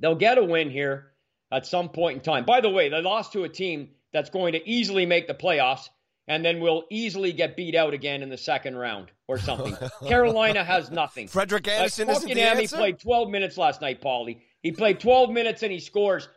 They'll 0.00 0.16
get 0.16 0.38
a 0.38 0.44
win 0.44 0.70
here 0.70 1.12
at 1.52 1.66
some 1.66 1.90
point 1.90 2.16
in 2.16 2.22
time. 2.24 2.44
By 2.44 2.62
the 2.62 2.68
way, 2.68 2.88
they 2.88 3.00
lost 3.00 3.32
to 3.34 3.44
a 3.44 3.48
team 3.48 3.90
that's 4.12 4.30
going 4.30 4.54
to 4.54 4.68
easily 4.68 5.06
make 5.06 5.28
the 5.28 5.34
playoffs 5.34 5.88
and 6.28 6.44
then 6.44 6.60
we'll 6.60 6.84
easily 6.90 7.32
get 7.32 7.56
beat 7.56 7.74
out 7.74 7.94
again 7.94 8.22
in 8.22 8.28
the 8.28 8.36
second 8.36 8.76
round 8.76 9.10
or 9.28 9.38
something. 9.38 9.76
Carolina 10.06 10.64
has 10.64 10.90
nothing. 10.90 11.28
Frederik 11.28 11.68
uh, 11.68 11.72
Andersen 11.72 12.08
like, 12.08 12.16
isn't 12.18 12.34
the 12.34 12.40
answer? 12.40 12.76
played 12.76 12.98
12 12.98 13.30
minutes 13.30 13.56
last 13.56 13.80
night, 13.80 14.02
Paulie. 14.02 14.40
He 14.62 14.72
played 14.72 15.00
12 15.00 15.30
minutes 15.30 15.62
and 15.62 15.72
he 15.72 15.78
scores. 15.78 16.28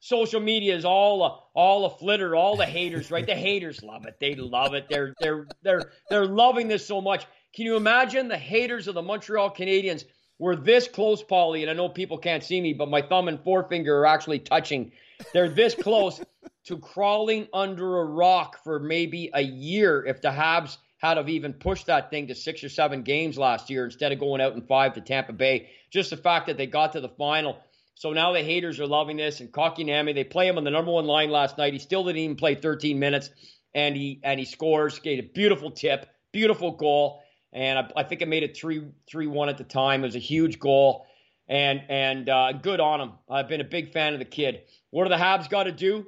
Social 0.00 0.40
media 0.40 0.76
is 0.76 0.84
all 0.84 1.24
a, 1.24 1.40
all 1.54 1.86
a 1.86 1.90
flitter, 1.90 2.36
all 2.36 2.56
the 2.56 2.66
haters, 2.66 3.10
right? 3.10 3.26
The 3.26 3.34
haters 3.36 3.82
love 3.82 4.06
it. 4.06 4.18
They 4.20 4.34
love 4.34 4.74
it. 4.74 4.86
They're 4.90 5.14
they're 5.20 5.46
they're 5.62 5.92
they're 6.10 6.26
loving 6.26 6.68
this 6.68 6.86
so 6.86 7.00
much. 7.00 7.26
Can 7.54 7.64
you 7.64 7.76
imagine 7.76 8.28
the 8.28 8.36
haters 8.36 8.88
of 8.88 8.94
the 8.94 9.02
Montreal 9.02 9.54
Canadiens 9.54 10.04
were 10.38 10.56
this 10.56 10.86
close, 10.86 11.22
Paulie, 11.22 11.62
and 11.62 11.70
I 11.70 11.72
know 11.72 11.88
people 11.88 12.18
can't 12.18 12.44
see 12.44 12.60
me, 12.60 12.74
but 12.74 12.90
my 12.90 13.00
thumb 13.00 13.28
and 13.28 13.42
forefinger 13.42 14.00
are 14.00 14.06
actually 14.06 14.40
touching. 14.40 14.92
They're 15.32 15.48
this 15.48 15.74
close 15.74 16.20
to 16.66 16.78
crawling 16.78 17.48
under 17.52 17.98
a 17.98 18.04
rock 18.04 18.62
for 18.64 18.78
maybe 18.78 19.30
a 19.32 19.42
year 19.42 20.04
if 20.04 20.20
the 20.20 20.28
Habs 20.28 20.78
had 20.98 21.16
have 21.16 21.28
even 21.28 21.52
pushed 21.52 21.86
that 21.86 22.10
thing 22.10 22.28
to 22.28 22.34
six 22.34 22.64
or 22.64 22.68
seven 22.68 23.02
games 23.02 23.38
last 23.38 23.70
year 23.70 23.84
instead 23.84 24.12
of 24.12 24.18
going 24.18 24.40
out 24.40 24.54
in 24.54 24.62
five 24.62 24.94
to 24.94 25.00
Tampa 25.00 25.32
Bay. 25.32 25.70
Just 25.90 26.10
the 26.10 26.16
fact 26.16 26.46
that 26.46 26.56
they 26.56 26.66
got 26.66 26.92
to 26.92 27.00
the 27.00 27.08
final. 27.08 27.58
So 27.94 28.12
now 28.12 28.32
the 28.32 28.42
haters 28.42 28.80
are 28.80 28.86
loving 28.86 29.16
this. 29.16 29.40
And 29.40 29.52
Kotkaniemi, 29.52 30.14
they 30.14 30.24
play 30.24 30.48
him 30.48 30.58
on 30.58 30.64
the 30.64 30.70
number 30.70 30.90
one 30.90 31.06
line 31.06 31.30
last 31.30 31.58
night. 31.58 31.72
He 31.72 31.78
still 31.78 32.04
didn't 32.04 32.18
even 32.18 32.36
play 32.36 32.54
13 32.54 32.98
minutes, 32.98 33.30
and 33.74 33.96
he 33.96 34.20
and 34.22 34.38
he 34.38 34.46
scores. 34.46 34.98
Gave 34.98 35.18
a 35.18 35.28
beautiful 35.28 35.70
tip, 35.70 36.06
beautiful 36.32 36.72
goal 36.72 37.22
and 37.56 37.78
I, 37.78 37.90
I 37.96 38.02
think 38.02 38.22
it 38.22 38.28
made 38.28 38.42
it 38.42 38.56
three 38.56 38.82
three 39.08 39.26
one 39.26 39.48
at 39.48 39.58
the 39.58 39.64
time. 39.64 40.02
It 40.02 40.08
was 40.08 40.16
a 40.16 40.20
huge 40.20 40.58
goal, 40.58 41.06
and 41.48 41.82
and 41.88 42.28
uh, 42.28 42.52
good 42.52 42.80
on 42.80 43.00
him. 43.00 43.12
I've 43.28 43.48
been 43.48 43.62
a 43.62 43.64
big 43.64 43.92
fan 43.92 44.12
of 44.12 44.18
the 44.18 44.26
kid. 44.26 44.62
What 44.90 45.04
do 45.04 45.08
the 45.08 45.16
Habs 45.16 45.48
got 45.48 45.64
to 45.64 45.72
do? 45.72 46.06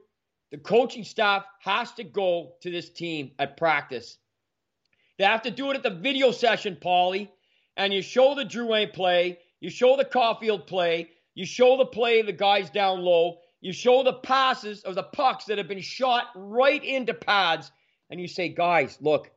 The 0.50 0.58
coaching 0.58 1.04
staff 1.04 1.44
has 1.60 1.92
to 1.92 2.04
go 2.04 2.54
to 2.62 2.70
this 2.70 2.88
team 2.88 3.32
at 3.38 3.56
practice. 3.56 4.18
They 5.18 5.24
have 5.24 5.42
to 5.42 5.50
do 5.50 5.70
it 5.70 5.76
at 5.76 5.82
the 5.82 5.90
video 5.90 6.30
session, 6.30 6.76
Paulie, 6.80 7.28
and 7.76 7.92
you 7.92 8.02
show 8.02 8.34
the 8.34 8.44
Drouin 8.44 8.92
play, 8.92 9.38
you 9.60 9.68
show 9.68 9.96
the 9.96 10.04
Caufield 10.04 10.66
play, 10.66 11.10
you 11.34 11.44
show 11.44 11.76
the 11.76 11.86
play 11.86 12.22
the 12.22 12.32
guys 12.32 12.70
down 12.70 13.00
low, 13.00 13.38
you 13.60 13.72
show 13.72 14.02
the 14.02 14.12
passes 14.12 14.82
of 14.84 14.94
the 14.94 15.02
pucks 15.02 15.46
that 15.46 15.58
have 15.58 15.68
been 15.68 15.80
shot 15.80 16.26
right 16.34 16.82
into 16.82 17.14
pads, 17.14 17.70
and 18.10 18.20
you 18.20 18.28
say, 18.28 18.48
guys, 18.48 18.96
look, 19.00 19.30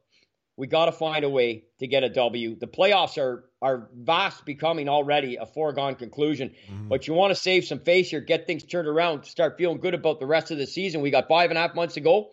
we 0.62 0.68
got 0.68 0.86
to 0.86 0.92
find 0.92 1.24
a 1.26 1.30
way 1.30 1.64
to 1.80 1.88
get 1.88 2.04
a 2.04 2.10
W. 2.10 2.56
The 2.56 2.68
playoffs 2.68 3.18
are 3.18 3.46
are 3.64 3.90
vast 3.96 4.46
becoming 4.46 4.90
already 4.90 5.38
a 5.38 5.46
foregone 5.48 5.96
conclusion. 5.96 6.52
Mm-hmm. 6.70 6.88
But 6.88 7.08
you 7.08 7.16
want 7.16 7.32
to 7.32 7.36
save 7.36 7.66
some 7.66 7.80
face 7.80 8.12
here, 8.12 8.22
get 8.22 8.46
things 8.46 8.62
turned 8.62 8.88
around, 8.88 9.26
start 9.26 9.58
feeling 9.58 9.80
good 9.80 9.96
about 9.96 10.20
the 10.20 10.28
rest 10.28 10.52
of 10.52 10.60
the 10.60 10.68
season. 10.68 11.02
We 11.02 11.10
got 11.10 11.28
five 11.28 11.50
and 11.50 11.58
a 11.58 11.62
half 11.64 11.74
months 11.74 11.96
to 11.96 12.02
go. 12.02 12.30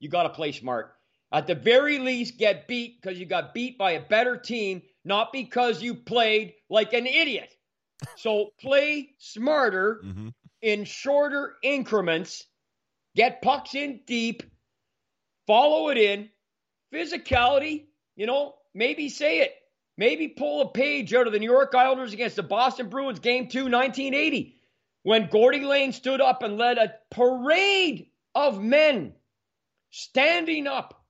You 0.00 0.08
got 0.08 0.24
to 0.24 0.30
play 0.30 0.50
smart. 0.50 0.96
At 1.32 1.46
the 1.46 1.54
very 1.54 2.00
least, 2.00 2.36
get 2.36 2.66
beat 2.66 3.00
because 3.00 3.16
you 3.16 3.26
got 3.26 3.54
beat 3.54 3.78
by 3.78 3.92
a 3.92 4.00
better 4.00 4.36
team, 4.36 4.82
not 5.04 5.32
because 5.32 5.80
you 5.80 5.94
played 5.94 6.54
like 6.68 6.92
an 6.94 7.06
idiot. 7.06 7.54
So 8.16 8.50
play 8.60 9.10
smarter 9.18 10.00
mm-hmm. 10.04 10.30
in 10.62 10.82
shorter 10.82 11.54
increments. 11.62 12.44
Get 13.14 13.40
pucks 13.40 13.76
in 13.76 14.00
deep. 14.04 14.42
Follow 15.46 15.90
it 15.90 15.98
in 15.98 16.28
physicality, 16.92 17.86
you 18.16 18.26
know, 18.26 18.54
maybe 18.74 19.08
say 19.08 19.40
it. 19.40 19.54
Maybe 19.98 20.28
pull 20.28 20.62
a 20.62 20.72
page 20.72 21.12
out 21.12 21.26
of 21.26 21.32
the 21.32 21.38
New 21.38 21.50
York 21.50 21.74
Islanders 21.74 22.14
against 22.14 22.36
the 22.36 22.42
Boston 22.42 22.88
Bruins 22.88 23.18
game 23.18 23.48
two, 23.48 23.64
1980, 23.64 24.58
when 25.02 25.28
Gordie 25.30 25.64
Lane 25.64 25.92
stood 25.92 26.20
up 26.20 26.42
and 26.42 26.56
led 26.56 26.78
a 26.78 26.94
parade 27.10 28.08
of 28.34 28.60
men 28.60 29.12
standing 29.90 30.66
up 30.66 31.04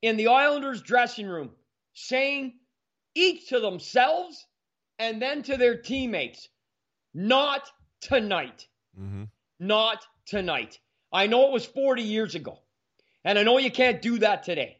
in 0.00 0.16
the 0.16 0.28
Islanders 0.28 0.80
dressing 0.80 1.26
room, 1.26 1.50
saying 1.94 2.54
each 3.14 3.48
to 3.48 3.58
themselves 3.58 4.46
and 4.98 5.20
then 5.20 5.42
to 5.42 5.56
their 5.56 5.76
teammates, 5.76 6.48
not 7.12 7.68
tonight. 8.00 8.66
Mm-hmm. 8.98 9.24
Not 9.58 10.04
tonight. 10.26 10.78
I 11.12 11.26
know 11.26 11.46
it 11.46 11.52
was 11.52 11.64
40 11.64 12.02
years 12.02 12.34
ago, 12.34 12.58
and 13.24 13.38
I 13.38 13.42
know 13.42 13.58
you 13.58 13.70
can't 13.70 14.02
do 14.02 14.18
that 14.18 14.44
today. 14.44 14.78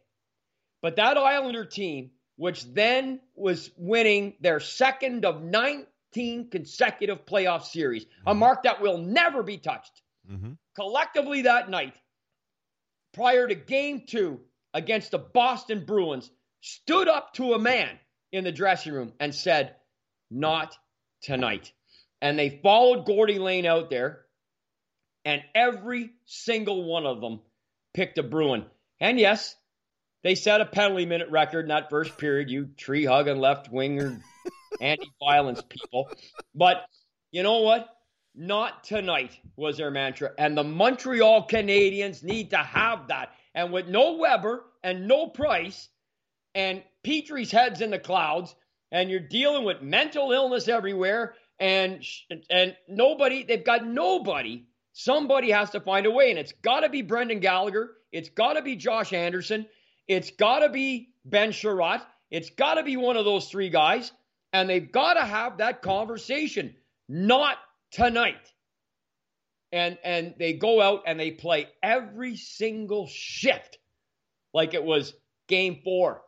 But 0.85 0.97
that 0.97 1.17
Islander 1.17 1.65
team, 1.65 2.11
which 2.37 2.63
then 2.75 3.19
was 3.35 3.71
winning 3.79 4.35
their 4.43 4.61
second 4.61 5.25
of 5.25 5.43
19 5.43 6.51
consecutive 6.51 7.25
playoff 7.25 7.63
series, 7.63 8.05
mm-hmm. 8.05 8.29
a 8.29 8.35
mark 8.35 8.65
that 8.65 8.83
will 8.83 8.99
never 8.99 9.43
be 9.43 9.57
touched, 9.57 10.03
mm-hmm. 10.31 10.53
collectively 10.77 11.41
that 11.41 11.71
night, 11.71 11.95
prior 13.15 13.49
to 13.49 13.55
game 13.55 14.03
two 14.07 14.41
against 14.75 15.13
the 15.13 15.19
Boston 15.19 15.87
Bruins, 15.87 16.31
stood 16.61 17.09
up 17.09 17.33
to 17.33 17.55
a 17.55 17.59
man 17.59 17.99
in 18.31 18.45
the 18.45 18.53
dressing 18.53 18.93
room 18.93 19.15
and 19.19 19.35
said, 19.35 19.77
Not 20.31 20.77
tonight. 21.23 21.73
And 22.21 22.39
they 22.39 22.61
followed 22.63 23.07
Gordie 23.07 23.39
Lane 23.39 23.65
out 23.65 23.89
there, 23.89 24.27
and 25.25 25.41
every 25.55 26.11
single 26.27 26.85
one 26.85 27.07
of 27.07 27.23
them 27.23 27.41
picked 27.95 28.19
a 28.19 28.23
Bruin. 28.23 28.67
And 29.01 29.19
yes, 29.19 29.57
they 30.25 30.35
set 30.35 30.63
a 30.63 30.65
penalty 30.65 31.07
minute 31.07 31.31
record 31.31 31.67
in 31.67 31.69
that 31.69 31.91
first 31.91 32.17
period, 32.19 32.51
you 32.51 32.71
tree 32.77 33.05
hugging 33.05 33.39
left 33.39 33.71
winger, 33.71 34.21
anti 34.81 35.07
violence 35.21 35.63
people. 35.69 36.09
But 36.55 36.87
you 37.31 37.43
know 37.45 37.61
what? 37.61 37.89
Not 38.35 38.83
tonight 38.83 39.39
was 39.55 39.77
their 39.77 39.93
mantra. 39.93 40.33
And 40.39 40.57
the 40.57 40.65
Montreal 40.65 41.47
Canadiens 41.47 42.25
need 42.25 42.51
to 42.51 42.57
have 42.57 43.09
that. 43.09 43.33
And 43.55 43.73
with 43.73 43.87
no 43.87 44.15
Weber 44.15 44.65
and 44.83 45.07
no 45.07 45.29
Price 45.29 45.89
and 46.55 46.83
Petry's 47.05 47.53
heads 47.53 47.81
in 47.81 47.91
the 47.91 47.99
clouds, 47.99 48.57
and 48.91 49.11
you're 49.11 49.21
dealing 49.21 49.65
with 49.65 49.83
mental 49.83 50.33
illness 50.33 50.69
everywhere, 50.69 51.35
and 51.61 52.03
and 52.51 52.77
nobody, 52.89 53.45
they've 53.45 53.65
got 53.65 53.87
nobody. 53.87 54.65
Somebody 54.95 55.51
has 55.51 55.71
to 55.71 55.81
find 55.81 56.07
a 56.07 56.11
way, 56.11 56.31
and 56.31 56.39
it's 56.39 56.53
got 56.63 56.81
to 56.81 56.89
be 56.89 57.03
Brendan 57.03 57.41
Gallagher. 57.41 57.91
It's 58.11 58.31
got 58.31 58.55
to 58.55 58.63
be 58.63 58.77
Josh 58.77 59.13
Anderson. 59.13 59.67
It's 60.09 60.31
got 60.31 60.61
to 60.61 60.69
be 60.69 61.11
Ben 61.25 61.51
Chiarot. 61.51 62.03
It's 62.31 62.51
got 62.51 62.75
to 62.75 62.83
be 62.83 62.97
one 62.97 63.17
of 63.17 63.25
those 63.25 63.49
three 63.49 63.71
guys. 63.71 64.13
And 64.53 64.69
they've 64.69 64.91
got 64.91 65.15
to 65.15 65.25
have 65.25 65.59
that 65.59 65.83
conversation, 65.83 66.75
not 67.09 67.57
tonight. 67.91 68.53
And, 69.73 69.99
and 70.05 70.35
they 70.39 70.53
go 70.53 70.81
out 70.81 71.03
and 71.07 71.19
they 71.19 71.33
play 71.33 71.69
every 71.83 72.37
single 72.37 73.09
shift 73.09 73.79
like 74.53 74.75
it 74.75 74.85
was 74.85 75.13
game 75.49 75.81
four 75.83 76.23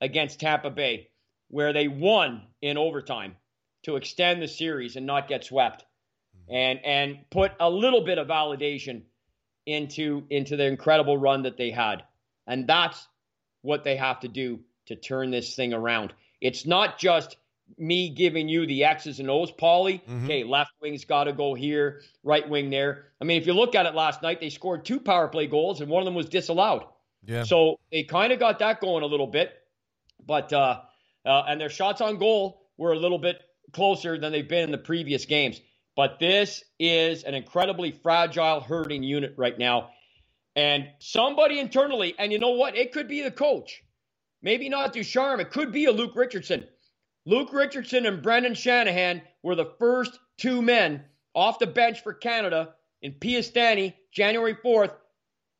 against 0.00 0.40
Tampa 0.40 0.70
Bay, 0.70 1.08
where 1.48 1.72
they 1.72 1.88
won 1.88 2.42
in 2.62 2.78
overtime 2.78 3.36
to 3.84 3.96
extend 3.96 4.40
the 4.40 4.48
series 4.48 4.96
and 4.96 5.06
not 5.06 5.28
get 5.28 5.44
swept, 5.44 5.84
mm-hmm. 6.36 6.54
and 6.54 6.84
and 6.84 7.18
put 7.30 7.52
a 7.60 7.68
little 7.68 8.04
bit 8.04 8.18
of 8.18 8.28
validation 8.28 9.02
into 9.66 10.24
into 10.30 10.56
the 10.56 10.66
incredible 10.66 11.18
run 11.18 11.42
that 11.42 11.56
they 11.56 11.70
had, 11.70 12.04
and 12.46 12.66
that's 12.66 13.06
what 13.62 13.84
they 13.84 13.96
have 13.96 14.20
to 14.20 14.28
do 14.28 14.60
to 14.86 14.96
turn 14.96 15.30
this 15.30 15.54
thing 15.56 15.72
around. 15.72 16.12
It's 16.40 16.66
not 16.66 16.98
just 16.98 17.36
me 17.78 18.10
giving 18.10 18.48
you 18.48 18.66
the 18.66 18.84
X's 18.84 19.20
and 19.20 19.30
O's, 19.30 19.50
Paulie. 19.50 20.02
Mm-hmm. 20.02 20.24
Okay, 20.24 20.44
left 20.44 20.72
wing's 20.80 21.04
got 21.04 21.24
to 21.24 21.32
go 21.32 21.54
here, 21.54 22.02
right 22.22 22.48
wing 22.48 22.70
there. 22.70 23.06
I 23.20 23.24
mean, 23.24 23.40
if 23.40 23.46
you 23.46 23.54
look 23.54 23.74
at 23.74 23.86
it 23.86 23.94
last 23.94 24.22
night, 24.22 24.40
they 24.40 24.50
scored 24.50 24.84
two 24.84 25.00
power 25.00 25.28
play 25.28 25.46
goals, 25.46 25.80
and 25.80 25.90
one 25.90 26.02
of 26.02 26.04
them 26.04 26.14
was 26.14 26.28
disallowed. 26.28 26.84
Yeah. 27.24 27.44
So 27.44 27.78
they 27.90 28.02
kind 28.02 28.32
of 28.32 28.38
got 28.38 28.58
that 28.58 28.80
going 28.80 29.02
a 29.02 29.06
little 29.06 29.28
bit, 29.28 29.52
but 30.26 30.52
uh, 30.52 30.80
uh, 31.24 31.42
and 31.48 31.60
their 31.60 31.70
shots 31.70 32.00
on 32.00 32.18
goal 32.18 32.66
were 32.76 32.92
a 32.92 32.98
little 32.98 33.18
bit 33.18 33.40
closer 33.72 34.18
than 34.18 34.32
they've 34.32 34.48
been 34.48 34.64
in 34.64 34.72
the 34.72 34.78
previous 34.78 35.24
games. 35.24 35.60
But 35.94 36.18
this 36.18 36.64
is 36.78 37.22
an 37.22 37.34
incredibly 37.34 37.92
fragile, 37.92 38.60
hurting 38.60 39.02
unit 39.02 39.34
right 39.36 39.58
now. 39.58 39.90
And 40.54 40.88
somebody 40.98 41.58
internally, 41.58 42.14
and 42.18 42.32
you 42.32 42.38
know 42.38 42.50
what? 42.50 42.76
It 42.76 42.92
could 42.92 43.08
be 43.08 43.22
the 43.22 43.30
coach. 43.30 43.82
Maybe 44.42 44.68
not 44.68 44.92
Ducharme. 44.92 45.40
It 45.40 45.50
could 45.50 45.72
be 45.72 45.86
a 45.86 45.92
Luke 45.92 46.14
Richardson. 46.14 46.66
Luke 47.24 47.52
Richardson 47.52 48.06
and 48.06 48.22
Brendan 48.22 48.54
Shanahan 48.54 49.22
were 49.42 49.54
the 49.54 49.72
first 49.78 50.18
two 50.36 50.60
men 50.60 51.04
off 51.34 51.58
the 51.58 51.66
bench 51.66 52.02
for 52.02 52.12
Canada 52.12 52.74
in 53.00 53.12
Piestany, 53.12 53.94
January 54.12 54.54
4th, 54.54 54.94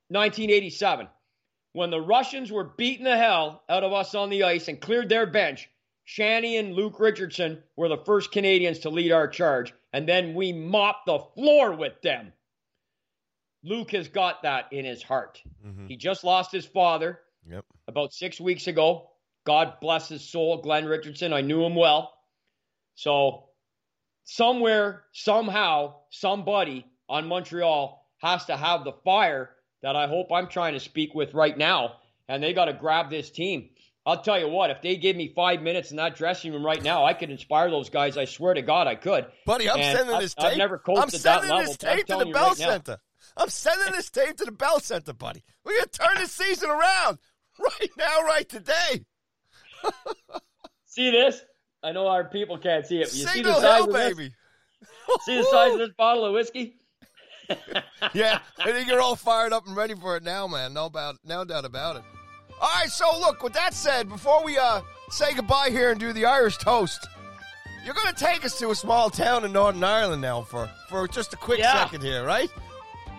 1987. 0.08 1.08
When 1.72 1.90
the 1.90 2.00
Russians 2.00 2.52
were 2.52 2.64
beating 2.76 3.04
the 3.04 3.16
hell 3.16 3.62
out 3.68 3.84
of 3.84 3.92
us 3.92 4.14
on 4.14 4.28
the 4.28 4.42
ice 4.42 4.68
and 4.68 4.80
cleared 4.80 5.08
their 5.08 5.26
bench, 5.26 5.70
Shanny 6.04 6.56
and 6.56 6.74
Luke 6.74 6.98
Richardson 6.98 7.62
were 7.76 7.88
the 7.88 8.02
first 8.04 8.32
Canadians 8.32 8.80
to 8.80 8.90
lead 8.90 9.12
our 9.12 9.28
charge, 9.28 9.72
and 9.92 10.06
then 10.06 10.34
we 10.34 10.52
mopped 10.52 11.06
the 11.06 11.20
floor 11.34 11.72
with 11.72 12.02
them. 12.02 12.32
Luke 13.64 13.92
has 13.92 14.08
got 14.08 14.42
that 14.42 14.72
in 14.72 14.84
his 14.84 15.02
heart. 15.02 15.40
Mm-hmm. 15.66 15.86
He 15.86 15.96
just 15.96 16.24
lost 16.24 16.50
his 16.50 16.66
father 16.66 17.20
yep. 17.48 17.64
about 17.88 18.12
six 18.12 18.40
weeks 18.40 18.66
ago. 18.66 19.10
God 19.44 19.74
bless 19.80 20.08
his 20.08 20.28
soul, 20.28 20.60
Glenn 20.62 20.86
Richardson. 20.86 21.32
I 21.32 21.40
knew 21.40 21.64
him 21.64 21.74
well. 21.74 22.12
So, 22.94 23.44
somewhere, 24.24 25.04
somehow, 25.12 25.96
somebody 26.10 26.86
on 27.08 27.26
Montreal 27.26 28.06
has 28.18 28.44
to 28.46 28.56
have 28.56 28.84
the 28.84 28.92
fire 29.04 29.50
that 29.82 29.96
I 29.96 30.06
hope 30.06 30.30
I'm 30.32 30.48
trying 30.48 30.74
to 30.74 30.80
speak 30.80 31.14
with 31.14 31.34
right 31.34 31.56
now. 31.56 31.96
And 32.28 32.42
they 32.42 32.52
got 32.52 32.66
to 32.66 32.72
grab 32.72 33.10
this 33.10 33.30
team. 33.30 33.70
I'll 34.04 34.22
tell 34.22 34.38
you 34.38 34.48
what, 34.48 34.70
if 34.70 34.82
they 34.82 34.96
give 34.96 35.16
me 35.16 35.32
five 35.34 35.62
minutes 35.62 35.92
in 35.92 35.96
that 35.98 36.16
dressing 36.16 36.52
room 36.52 36.64
right 36.64 36.82
now, 36.82 37.04
I 37.04 37.14
could 37.14 37.30
inspire 37.30 37.70
those 37.70 37.88
guys. 37.88 38.16
I 38.16 38.24
swear 38.24 38.54
to 38.54 38.62
God, 38.62 38.88
I 38.88 38.96
could. 38.96 39.26
Buddy, 39.46 39.70
I'm 39.70 39.78
and 39.78 39.96
sending 39.96 40.18
this 40.18 40.34
tape. 40.34 40.52
I've 40.52 40.58
never 40.58 40.78
coached 40.78 40.98
I'm 40.98 41.08
at 41.08 41.12
that 41.22 41.48
level. 41.48 41.66
This 41.66 41.76
tape 41.76 42.06
to 42.06 42.16
the 42.16 42.26
Bell 42.26 42.48
right 42.48 42.56
Center. 42.56 42.92
Now. 42.92 42.96
I'm 43.36 43.48
sending 43.48 43.92
this 43.92 44.10
tape 44.10 44.36
to 44.38 44.44
the 44.44 44.52
Bell 44.52 44.80
Center, 44.80 45.12
buddy. 45.12 45.42
We're 45.64 45.72
going 45.72 45.84
to 45.84 45.98
turn 45.98 46.14
this 46.16 46.32
season 46.32 46.70
around 46.70 47.18
right 47.58 47.90
now, 47.96 48.22
right 48.22 48.48
today. 48.48 49.04
see 50.86 51.10
this? 51.10 51.42
I 51.82 51.92
know 51.92 52.06
our 52.06 52.24
people 52.24 52.58
can't 52.58 52.86
see 52.86 53.00
it. 53.00 53.06
But 53.06 53.14
you 53.14 53.26
Signal 53.26 53.54
see 53.54 53.60
the 53.60 53.66
size 53.66 53.76
Hill, 53.76 53.84
of 53.84 53.92
this? 53.92 54.14
baby. 54.14 54.34
see 55.22 55.36
the 55.36 55.44
size 55.44 55.72
of 55.72 55.78
this 55.78 55.90
bottle 55.96 56.24
of 56.24 56.32
whiskey? 56.32 56.76
yeah, 58.14 58.38
I 58.58 58.72
think 58.72 58.88
you're 58.88 59.00
all 59.00 59.16
fired 59.16 59.52
up 59.52 59.66
and 59.66 59.76
ready 59.76 59.94
for 59.94 60.16
it 60.16 60.22
now, 60.22 60.46
man. 60.46 60.72
No 60.74 60.86
about, 60.86 61.16
no 61.24 61.44
doubt 61.44 61.64
about 61.64 61.96
it. 61.96 62.02
All 62.60 62.70
right, 62.78 62.88
so 62.88 63.18
look. 63.18 63.42
With 63.42 63.54
that 63.54 63.74
said, 63.74 64.08
before 64.08 64.44
we 64.44 64.56
uh, 64.56 64.82
say 65.10 65.34
goodbye 65.34 65.70
here 65.70 65.90
and 65.90 65.98
do 65.98 66.12
the 66.12 66.24
Irish 66.24 66.56
toast, 66.58 67.08
you're 67.84 67.94
going 67.94 68.14
to 68.14 68.24
take 68.24 68.44
us 68.44 68.56
to 68.60 68.70
a 68.70 68.74
small 68.74 69.10
town 69.10 69.44
in 69.44 69.52
Northern 69.52 69.82
Ireland 69.82 70.22
now 70.22 70.42
for 70.42 70.70
for 70.88 71.08
just 71.08 71.32
a 71.32 71.36
quick 71.36 71.58
yeah. 71.58 71.82
second 71.82 72.02
here, 72.02 72.24
right? 72.24 72.48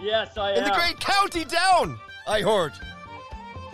Yes, 0.02 0.38
I 0.38 0.52
in 0.54 0.60
am. 0.60 0.66
the 0.66 0.76
great 0.76 1.00
County 1.00 1.46
Down. 1.46 2.00
I 2.28 2.42
heard. 2.42 2.74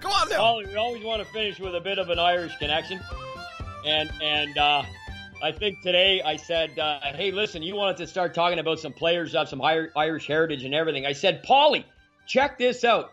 Come 0.00 0.12
on 0.12 0.28
now. 0.28 0.58
We 0.58 0.74
always 0.76 1.04
want 1.04 1.22
to 1.22 1.32
finish 1.32 1.58
with 1.58 1.74
a 1.74 1.80
bit 1.80 1.98
of 1.98 2.08
an 2.10 2.18
Irish 2.18 2.56
connection, 2.58 3.00
and 3.84 4.10
and 4.22 4.56
uh, 4.56 4.82
I 5.42 5.52
think 5.52 5.80
today 5.82 6.22
I 6.22 6.36
said, 6.36 6.78
uh, 6.78 7.00
hey, 7.14 7.30
listen, 7.30 7.62
you 7.62 7.74
wanted 7.74 7.96
to 7.98 8.06
start 8.06 8.34
talking 8.34 8.58
about 8.58 8.78
some 8.78 8.92
players 8.92 9.34
of 9.34 9.48
some 9.48 9.62
Irish 9.62 10.26
heritage 10.26 10.64
and 10.64 10.74
everything. 10.74 11.06
I 11.06 11.12
said, 11.12 11.42
Paulie, 11.44 11.84
check 12.26 12.58
this 12.58 12.84
out. 12.84 13.12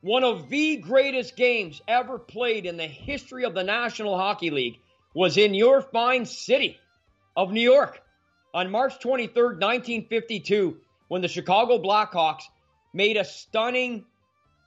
One 0.00 0.22
of 0.22 0.48
the 0.48 0.76
greatest 0.76 1.36
games 1.36 1.82
ever 1.88 2.18
played 2.18 2.66
in 2.66 2.76
the 2.76 2.86
history 2.86 3.44
of 3.44 3.54
the 3.54 3.64
National 3.64 4.16
Hockey 4.16 4.50
League 4.50 4.78
was 5.14 5.36
in 5.36 5.54
your 5.54 5.82
fine 5.82 6.26
city 6.26 6.78
of 7.36 7.50
New 7.50 7.60
York 7.60 8.00
on 8.54 8.70
March 8.70 9.00
23rd, 9.00 9.60
1952, 9.60 10.76
when 11.08 11.22
the 11.22 11.28
Chicago 11.28 11.78
Blackhawks 11.78 12.42
made 12.92 13.16
a 13.16 13.24
stunning 13.24 14.04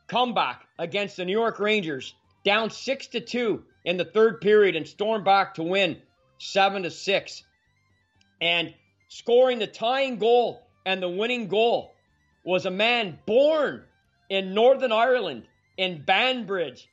comeback 0.08 0.68
against 0.78 1.18
the 1.18 1.26
New 1.26 1.38
York 1.38 1.60
Rangers, 1.60 2.14
down 2.44 2.70
6 2.70 3.08
to 3.08 3.20
2 3.20 3.64
in 3.86 3.98
the 3.98 4.06
third 4.06 4.42
period 4.42 4.76
and 4.76 4.88
stormed 4.88 5.26
back 5.26 5.56
to 5.56 5.64
win 5.64 6.02
7 6.38 6.84
to 6.84 6.92
6. 6.92 7.44
And 8.42 8.74
scoring 9.10 9.60
the 9.60 9.68
tying 9.68 10.18
goal 10.18 10.62
and 10.86 11.02
the 11.02 11.10
winning 11.10 11.48
goal 11.48 11.94
was 12.44 12.66
a 12.66 12.72
man 12.72 13.20
born 13.26 13.84
in 14.30 14.54
Northern 14.54 14.92
Ireland 14.92 15.44
in 15.78 16.04
Banbridge, 16.04 16.88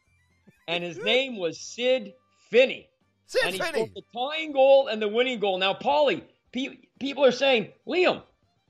and 0.67 0.83
his 0.83 0.99
name 1.05 1.39
was 1.39 1.61
Sid 1.61 2.15
Finney. 2.51 2.89
Sid 3.27 3.43
and 3.45 3.55
he 3.55 3.61
Finney. 3.61 3.73
scored 3.73 3.91
the 3.95 4.03
tying 4.15 4.53
goal 4.53 4.89
and 4.89 5.01
the 5.01 5.09
winning 5.09 5.39
goal. 5.39 5.59
Now, 5.59 5.75
Paulie, 5.75 6.23
pe- 6.53 6.79
people 6.99 7.25
are 7.25 7.33
saying, 7.33 7.69
Liam, 7.87 8.23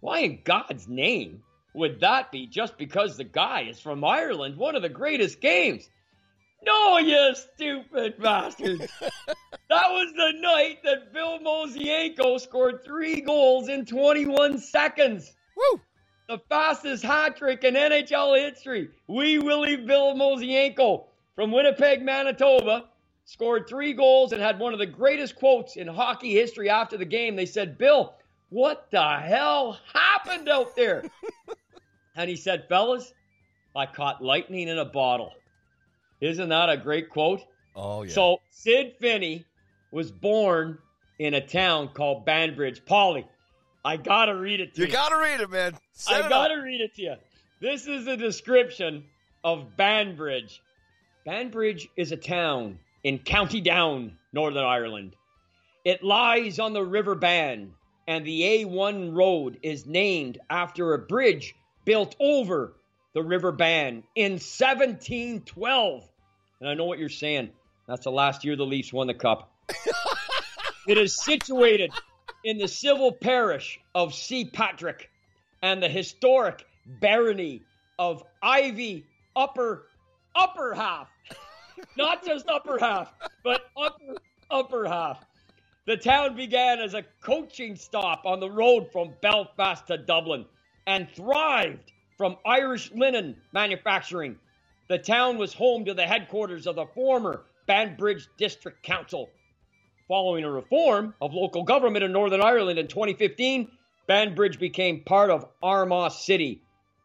why 0.07 0.21
in 0.21 0.39
God's 0.45 0.87
name 0.87 1.43
would 1.75 1.99
that 1.99 2.31
be 2.31 2.47
just 2.47 2.79
because 2.79 3.17
the 3.17 3.25
guy 3.25 3.63
is 3.63 3.81
from 3.81 4.05
Ireland? 4.05 4.57
One 4.57 4.77
of 4.77 4.83
the 4.83 4.89
greatest 4.89 5.41
games. 5.41 5.91
No, 6.65 6.99
you 6.99 7.35
stupid 7.35 8.15
bastard. 8.23 8.79
that 9.01 9.91
was 9.91 10.13
the 10.17 10.33
night 10.41 10.79
that 10.85 11.13
Bill 11.13 11.41
Mosienko 11.41 12.41
scored 12.41 12.85
three 12.85 13.21
goals 13.21 13.69
in 13.69 13.85
21 13.85 14.59
seconds. 14.59 15.33
Woo! 15.57 15.81
The 16.29 16.39
fastest 16.49 17.03
hat 17.03 17.37
trick 17.37 17.65
in 17.65 17.75
NHL 17.75 18.39
history. 18.39 18.91
Wee 19.09 19.41
Willie 19.41 19.75
Bill 19.75 20.15
Mosienko 20.15 21.07
from 21.35 21.51
Winnipeg, 21.51 22.03
Manitoba, 22.03 22.85
scored 23.25 23.69
three 23.69 23.93
goals 23.93 24.33
and 24.33 24.41
had 24.41 24.61
one 24.61 24.73
of 24.73 24.79
the 24.79 24.87
greatest 24.87 25.35
quotes 25.35 25.75
in 25.75 25.89
hockey 25.89 26.31
history 26.31 26.71
after 26.71 26.97
the 26.97 27.05
game. 27.05 27.35
They 27.35 27.45
said, 27.45 27.77
Bill, 27.77 28.15
what 28.51 28.91
the 28.91 29.19
hell 29.19 29.79
happened 29.93 30.49
out 30.49 30.77
there? 30.77 31.05
and 32.17 32.31
he 32.31 32.37
said, 32.37 32.69
Fellas, 32.69 33.13
I 33.75 33.87
caught 33.87 34.23
lightning 34.23 34.69
in 34.69 34.79
a 34.79 34.85
bottle. 34.85 35.33
Isn't 36.21 36.49
that 36.49 36.71
a 36.71 36.77
great 36.77 37.11
quote? 37.11 37.43
Oh, 37.75 38.03
yeah. 38.03 38.13
So 38.13 38.41
Sid 38.51 38.95
Finney 38.99 39.45
was 39.91 40.11
born 40.11 40.79
in 41.19 41.35
a 41.35 41.47
town 41.47 41.89
called 41.89 42.25
Banbridge. 42.25 42.85
Paulie, 42.85 43.27
I 43.85 43.97
gotta 43.97 44.35
read 44.35 44.61
it 44.61 44.75
to 44.75 44.81
you. 44.81 44.87
You 44.87 44.93
gotta 44.93 45.19
read 45.19 45.41
it, 45.41 45.51
man. 45.51 45.75
Set 45.93 46.25
I 46.25 46.29
gotta 46.29 46.61
read 46.61 46.81
it 46.81 46.95
to 46.95 47.03
you. 47.03 47.15
This 47.61 47.87
is 47.87 48.07
a 48.07 48.17
description 48.17 49.05
of 49.45 49.77
Banbridge. 49.77 50.61
Banbridge 51.25 51.89
is 51.97 52.13
a 52.13 52.17
town 52.17 52.79
in 53.05 53.19
County 53.19 53.61
Down, 53.61 54.17
Northern 54.33 54.65
Ireland. 54.65 55.15
It 55.85 56.03
lies 56.03 56.59
on 56.59 56.73
the 56.73 56.85
River 56.85 57.15
Bann, 57.15 57.73
and 58.07 58.25
the 58.25 58.43
A1 58.43 59.17
road 59.17 59.59
is 59.63 59.87
named 59.87 60.39
after 60.49 60.95
a 60.95 60.99
bridge 60.99 61.55
built 61.85 62.15
over 62.21 62.75
the 63.15 63.23
River 63.23 63.53
Bann 63.53 64.03
in 64.15 64.33
1712. 64.33 66.09
And 66.61 66.69
I 66.69 66.75
know 66.75 66.85
what 66.85 66.99
you're 66.99 67.09
saying. 67.09 67.51
That's 67.89 68.05
the 68.05 68.11
last 68.11 68.45
year 68.45 68.57
the 68.57 68.67
Leafs 68.67 68.93
won 68.93 69.07
the 69.07 69.15
cup. 69.15 69.51
it 70.89 70.99
is 70.99 71.17
situated 71.17 71.93
in 72.45 72.59
the 72.59 72.69
civil 72.69 73.13
parish 73.13 73.81
of 73.95 74.13
Seapatrick 74.13 75.07
and 75.63 75.83
the 75.83 75.89
historic 75.89 76.67
barony 77.01 77.63
of 77.99 78.23
Iveagh 78.43 79.05
Upper 79.35 79.87
Upper 80.35 80.75
Half. 80.75 81.09
Not 81.97 82.25
just 82.25 82.49
upper 82.49 82.79
half, 82.79 83.13
but 83.45 83.63
upper 83.77 84.17
upper 84.51 84.87
half. 84.87 85.25
The 85.87 85.97
town 85.97 86.35
began 86.35 86.81
as 86.81 86.95
a 86.95 87.05
coaching 87.21 87.77
stop 87.77 88.27
on 88.27 88.41
the 88.41 88.51
road 88.51 88.91
from 88.91 89.15
Belfast 89.23 89.87
to 89.87 89.97
Dublin 89.97 90.45
and 90.85 91.09
thrived 91.09 91.93
from 92.19 92.39
Irish 92.45 92.91
linen 92.91 93.37
manufacturing. 93.53 94.37
The 94.89 94.99
town 94.99 95.39
was 95.39 95.55
home 95.55 95.85
to 95.85 95.95
the 95.95 96.05
headquarters 96.05 96.67
of 96.67 96.75
the 96.75 96.87
former 96.87 97.45
Banbridge 97.67 98.27
District 98.37 98.83
Council. 98.83 99.31
Following 100.09 100.43
a 100.43 100.51
reform 100.51 101.15
of 101.21 101.35
local 101.35 101.63
government 101.63 102.05
in 102.05 102.11
Northern 102.11 102.43
Ireland 102.43 102.81
in 102.81 102.89
2015, 102.89 103.71
Banbridge 104.09 104.59
became 104.59 105.05
part 105.05 105.31
of 105.31 105.47
Armagh 105.63 106.11
City, 106.11 106.63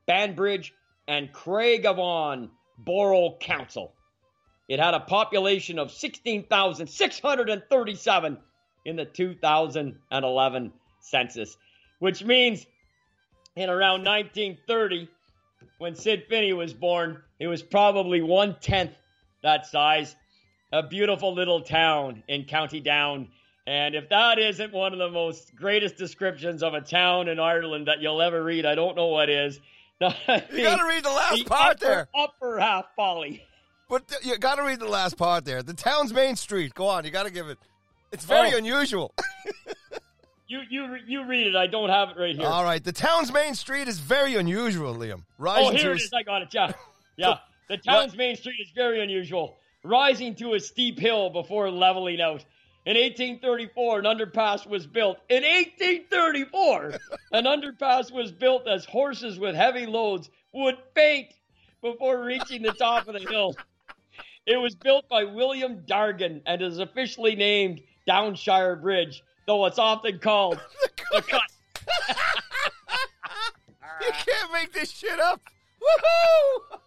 Banbridge, 0.07 0.73
and 1.07 1.31
Craigavon 1.31 2.49
Borough 2.79 3.37
Council. 3.39 3.93
It 4.67 4.79
had 4.79 4.95
a 4.95 5.01
population 5.01 5.77
of 5.77 5.91
16,637 5.91 8.37
in 8.85 8.95
the 8.95 9.05
2011 9.05 10.73
census, 10.99 11.57
which 11.99 12.23
means 12.23 12.65
in 13.55 13.69
around 13.69 14.03
1930, 14.03 15.09
when 15.77 15.95
Sid 15.95 16.25
Finney 16.29 16.53
was 16.53 16.73
born, 16.73 17.21
it 17.39 17.47
was 17.47 17.61
probably 17.61 18.21
one 18.21 18.55
tenth 18.61 18.93
that 19.43 19.65
size. 19.65 20.15
A 20.73 20.83
beautiful 20.83 21.33
little 21.33 21.61
town 21.61 22.23
in 22.27 22.45
County 22.45 22.79
Down. 22.79 23.27
And 23.67 23.93
if 23.93 24.09
that 24.09 24.39
isn't 24.39 24.71
one 24.71 24.93
of 24.93 24.99
the 24.99 25.09
most 25.09 25.53
greatest 25.55 25.97
descriptions 25.97 26.63
of 26.63 26.73
a 26.73 26.81
town 26.81 27.27
in 27.27 27.39
Ireland 27.39 27.87
that 27.87 28.01
you'll 28.01 28.21
ever 28.21 28.41
read, 28.41 28.65
I 28.65 28.75
don't 28.75 28.95
know 28.95 29.07
what 29.07 29.29
is. 29.29 29.59
you 30.01 30.07
got 30.29 30.47
to 30.49 30.85
read 30.87 31.03
the 31.03 31.09
last 31.09 31.37
the 31.37 31.43
part 31.43 31.75
upper, 31.75 31.85
there. 31.85 32.07
Upper 32.15 32.59
half, 32.59 32.85
Polly. 32.95 33.43
But 33.89 34.07
th- 34.07 34.25
you 34.25 34.37
got 34.37 34.55
to 34.55 34.63
read 34.63 34.79
the 34.79 34.87
last 34.87 35.17
part 35.17 35.45
there. 35.45 35.61
The 35.61 35.73
town's 35.73 36.13
main 36.13 36.35
street. 36.35 36.73
Go 36.73 36.87
on. 36.87 37.05
You 37.05 37.11
got 37.11 37.23
to 37.23 37.31
give 37.31 37.49
it. 37.49 37.59
It's 38.11 38.25
very 38.25 38.53
oh. 38.53 38.57
unusual. 38.57 39.13
you 40.47 40.61
you 40.69 40.97
you 41.07 41.25
read 41.25 41.47
it. 41.47 41.55
I 41.55 41.67
don't 41.67 41.89
have 41.89 42.09
it 42.09 42.17
right 42.17 42.35
here. 42.35 42.45
All 42.45 42.63
right. 42.63 42.83
The 42.83 42.91
town's 42.91 43.31
main 43.31 43.55
street 43.55 43.87
is 43.87 43.99
very 43.99 44.35
unusual, 44.35 44.93
Liam. 44.93 45.21
Oh, 45.21 45.25
rising 45.37 45.67
oh, 45.67 45.77
here 45.77 45.91
it 45.93 46.01
is. 46.01 46.13
I 46.13 46.23
got 46.23 46.41
it. 46.41 46.53
Yeah, 46.53 46.73
yeah. 47.17 47.37
The 47.69 47.77
town's 47.77 48.15
main 48.17 48.35
street 48.35 48.59
is 48.61 48.69
very 48.75 49.01
unusual, 49.01 49.57
rising 49.83 50.35
to 50.35 50.55
a 50.55 50.59
steep 50.59 50.99
hill 50.99 51.29
before 51.29 51.71
leveling 51.71 52.19
out. 52.19 52.43
In 52.83 52.97
1834, 52.97 53.99
an 53.99 54.05
underpass 54.05 54.67
was 54.67 54.87
built. 54.87 55.19
In 55.29 55.43
1834, 55.43 56.95
an 57.31 57.45
underpass 57.45 58.11
was 58.11 58.31
built 58.31 58.67
as 58.67 58.85
horses 58.85 59.39
with 59.39 59.55
heavy 59.55 59.85
loads 59.85 60.29
would 60.51 60.77
faint 60.95 61.27
before 61.81 62.23
reaching 62.23 62.63
the 62.63 62.73
top 62.73 63.07
of 63.07 63.13
the 63.13 63.19
hill. 63.19 63.55
It 64.47 64.57
was 64.57 64.73
built 64.75 65.07
by 65.07 65.23
William 65.23 65.83
Dargan 65.87 66.41
and 66.47 66.61
is 66.61 66.79
officially 66.79 67.35
named 67.35 67.81
Downshire 68.07 68.81
Bridge, 68.81 69.23
though 69.45 69.65
it's 69.65 69.79
often 69.79 70.19
called 70.19 70.59
the 71.11 71.21
Cut. 71.21 71.41
you 74.01 74.11
can't 74.11 74.51
make 74.53 74.73
this 74.73 74.91
shit 74.91 75.19
up. 75.19 75.41
Woohoo! 75.81 76.77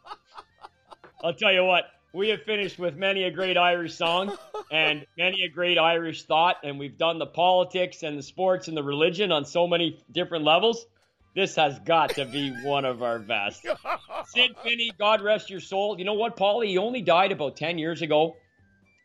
I'll 1.22 1.34
tell 1.34 1.52
you 1.52 1.64
what, 1.64 1.84
we 2.12 2.28
have 2.28 2.42
finished 2.42 2.78
with 2.78 2.96
many 2.96 3.24
a 3.24 3.30
great 3.30 3.56
Irish 3.56 3.94
song 3.94 4.36
and 4.70 5.06
many 5.18 5.42
a 5.44 5.48
great 5.48 5.78
Irish 5.78 6.24
thought, 6.24 6.56
and 6.62 6.78
we've 6.78 6.96
done 6.96 7.18
the 7.18 7.26
politics 7.26 8.02
and 8.02 8.18
the 8.18 8.22
sports 8.22 8.68
and 8.68 8.76
the 8.76 8.82
religion 8.82 9.32
on 9.32 9.44
so 9.44 9.66
many 9.66 10.00
different 10.12 10.44
levels. 10.44 10.86
This 11.34 11.56
has 11.56 11.78
got 11.80 12.10
to 12.10 12.26
be 12.26 12.52
one 12.62 12.84
of 12.84 13.02
our 13.02 13.18
best. 13.18 13.66
Sid 14.26 14.54
Finney, 14.62 14.92
God 14.96 15.20
rest 15.22 15.50
your 15.50 15.58
soul. 15.58 15.98
You 15.98 16.04
know 16.04 16.14
what, 16.14 16.36
Paulie? 16.36 16.68
He 16.68 16.78
only 16.78 17.02
died 17.02 17.32
about 17.32 17.56
10 17.56 17.78
years 17.78 18.02
ago. 18.02 18.36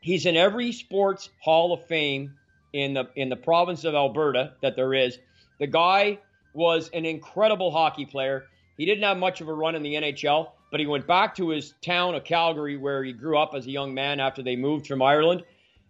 He's 0.02 0.26
in 0.26 0.36
every 0.36 0.72
sports 0.72 1.30
hall 1.40 1.74
of 1.74 1.86
fame 1.86 2.36
in 2.74 2.94
the 2.94 3.10
in 3.16 3.30
the 3.30 3.36
province 3.36 3.84
of 3.84 3.96
Alberta 3.96 4.54
that 4.62 4.76
there 4.76 4.94
is. 4.94 5.20
The 5.60 5.68
guy 5.68 6.20
was 6.54 6.90
an 6.94 7.06
incredible 7.06 7.72
hockey 7.72 8.06
player. 8.06 8.46
He 8.78 8.86
didn't 8.86 9.04
have 9.04 9.18
much 9.18 9.42
of 9.42 9.50
a 9.50 9.54
run 9.54 9.76
in 9.76 9.84
the 9.84 9.96
NHL, 9.96 10.52
but 10.72 10.80
he 10.80 10.86
went 10.86 11.06
back 11.06 11.36
to 11.36 11.50
his 11.50 11.74
town 11.82 12.16
of 12.16 12.24
Calgary 12.24 12.78
where 12.78 13.04
he 13.04 13.12
grew 13.12 13.38
up 13.38 13.54
as 13.54 13.66
a 13.66 13.72
young 13.72 13.94
man 13.94 14.20
after 14.20 14.42
they 14.42 14.56
moved 14.56 14.88
from 14.88 15.02
Ireland. 15.02 15.44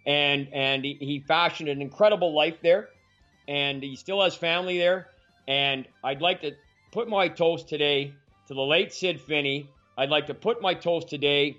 And 0.06 0.48
and 0.54 0.84
he, 0.84 0.98
he 1.00 1.20
fashioned 1.20 1.70
an 1.70 1.82
incredible 1.82 2.34
life 2.34 2.58
there. 2.62 2.90
And 3.48 3.84
he 3.84 3.96
still 3.96 4.22
has 4.24 4.36
family 4.36 4.78
there. 4.78 5.10
And 5.48 5.88
I'd 6.04 6.22
like 6.22 6.42
to 6.42 6.54
put 6.92 7.08
my 7.08 7.28
toast 7.28 7.68
today 7.68 8.14
to 8.48 8.54
the 8.54 8.62
late 8.62 8.94
Sid 8.94 9.22
Finney. 9.22 9.70
I'd 9.98 10.10
like 10.10 10.28
to 10.28 10.34
put 10.34 10.62
my 10.62 10.74
toast 10.74 11.10
today 11.10 11.58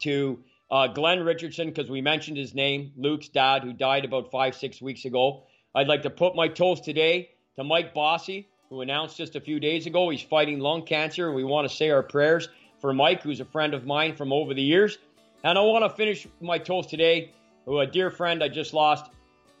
to 0.00 0.38
uh, 0.74 0.88
Glenn 0.88 1.22
Richardson 1.22 1.68
because 1.68 1.88
we 1.88 2.00
mentioned 2.00 2.36
his 2.36 2.52
name, 2.52 2.90
Luke's 2.96 3.28
dad, 3.28 3.62
who 3.62 3.72
died 3.72 4.04
about 4.04 4.32
five, 4.32 4.56
six 4.56 4.82
weeks 4.82 5.04
ago. 5.04 5.44
I'd 5.72 5.86
like 5.86 6.02
to 6.02 6.10
put 6.10 6.34
my 6.34 6.48
toast 6.48 6.82
today 6.82 7.30
to 7.54 7.62
Mike 7.62 7.94
Bossy, 7.94 8.48
who 8.70 8.80
announced 8.80 9.16
just 9.16 9.36
a 9.36 9.40
few 9.40 9.60
days 9.60 9.86
ago 9.86 10.10
he's 10.10 10.20
fighting 10.20 10.58
lung 10.58 10.84
cancer. 10.84 11.30
We 11.30 11.44
want 11.44 11.68
to 11.68 11.74
say 11.74 11.90
our 11.90 12.02
prayers 12.02 12.48
for 12.80 12.92
Mike, 12.92 13.22
who's 13.22 13.38
a 13.38 13.44
friend 13.44 13.72
of 13.72 13.86
mine 13.86 14.16
from 14.16 14.32
over 14.32 14.52
the 14.52 14.62
years. 14.62 14.98
And 15.44 15.56
I 15.56 15.60
want 15.60 15.84
to 15.84 15.96
finish 15.96 16.26
my 16.40 16.58
toast 16.58 16.90
today 16.90 17.30
to 17.66 17.78
a 17.78 17.86
dear 17.86 18.10
friend 18.10 18.42
I 18.42 18.48
just 18.48 18.74
lost, 18.74 19.12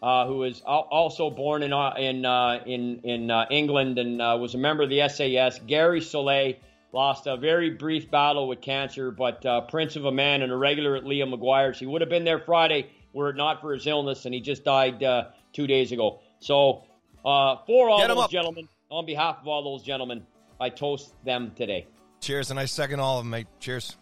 uh, 0.02 0.26
who 0.26 0.38
was 0.38 0.62
also 0.62 1.30
born 1.30 1.62
in 1.62 1.72
uh, 1.72 1.94
in 1.96 2.26
uh, 2.26 2.60
in 2.66 3.00
in 3.04 3.30
uh, 3.30 3.46
England 3.52 4.00
and 4.00 4.20
uh, 4.20 4.36
was 4.40 4.56
a 4.56 4.58
member 4.58 4.82
of 4.82 4.90
the 4.90 5.08
SAS. 5.08 5.60
Gary 5.64 6.00
Soleil 6.00 6.54
lost 6.94 7.26
a 7.26 7.36
very 7.36 7.70
brief 7.70 8.10
battle 8.10 8.46
with 8.46 8.60
cancer, 8.60 9.10
but 9.10 9.44
uh, 9.44 9.62
Prince 9.62 9.96
of 9.96 10.04
a 10.04 10.12
man 10.12 10.42
and 10.42 10.52
a 10.52 10.56
regular 10.56 10.94
at 10.94 11.02
Liam 11.02 11.30
Maguire's. 11.30 11.78
He 11.78 11.86
would 11.86 12.00
have 12.00 12.08
been 12.08 12.24
there 12.24 12.38
Friday 12.38 12.88
were 13.12 13.30
it 13.30 13.36
not 13.36 13.60
for 13.60 13.72
his 13.72 13.86
illness, 13.86 14.24
and 14.24 14.32
he 14.34 14.40
just 14.40 14.64
died 14.64 15.00
two 15.52 15.66
days 15.66 15.92
ago. 15.92 16.20
So 16.38 16.84
for 17.22 17.90
all 17.90 18.06
those 18.06 18.24
up. 18.24 18.30
gentlemen, 18.30 18.68
on 18.90 19.04
behalf 19.06 19.38
of 19.40 19.48
all 19.48 19.62
those 19.64 19.82
gentlemen, 19.82 20.24
I 20.60 20.68
toast 20.70 21.12
them 21.24 21.52
today. 21.56 21.86
Cheers, 22.20 22.50
and 22.50 22.58
I 22.58 22.64
second 22.64 23.00
all 23.00 23.18
of 23.18 23.24
them, 23.24 23.30
mate. 23.30 23.46
Cheers. 23.60 23.96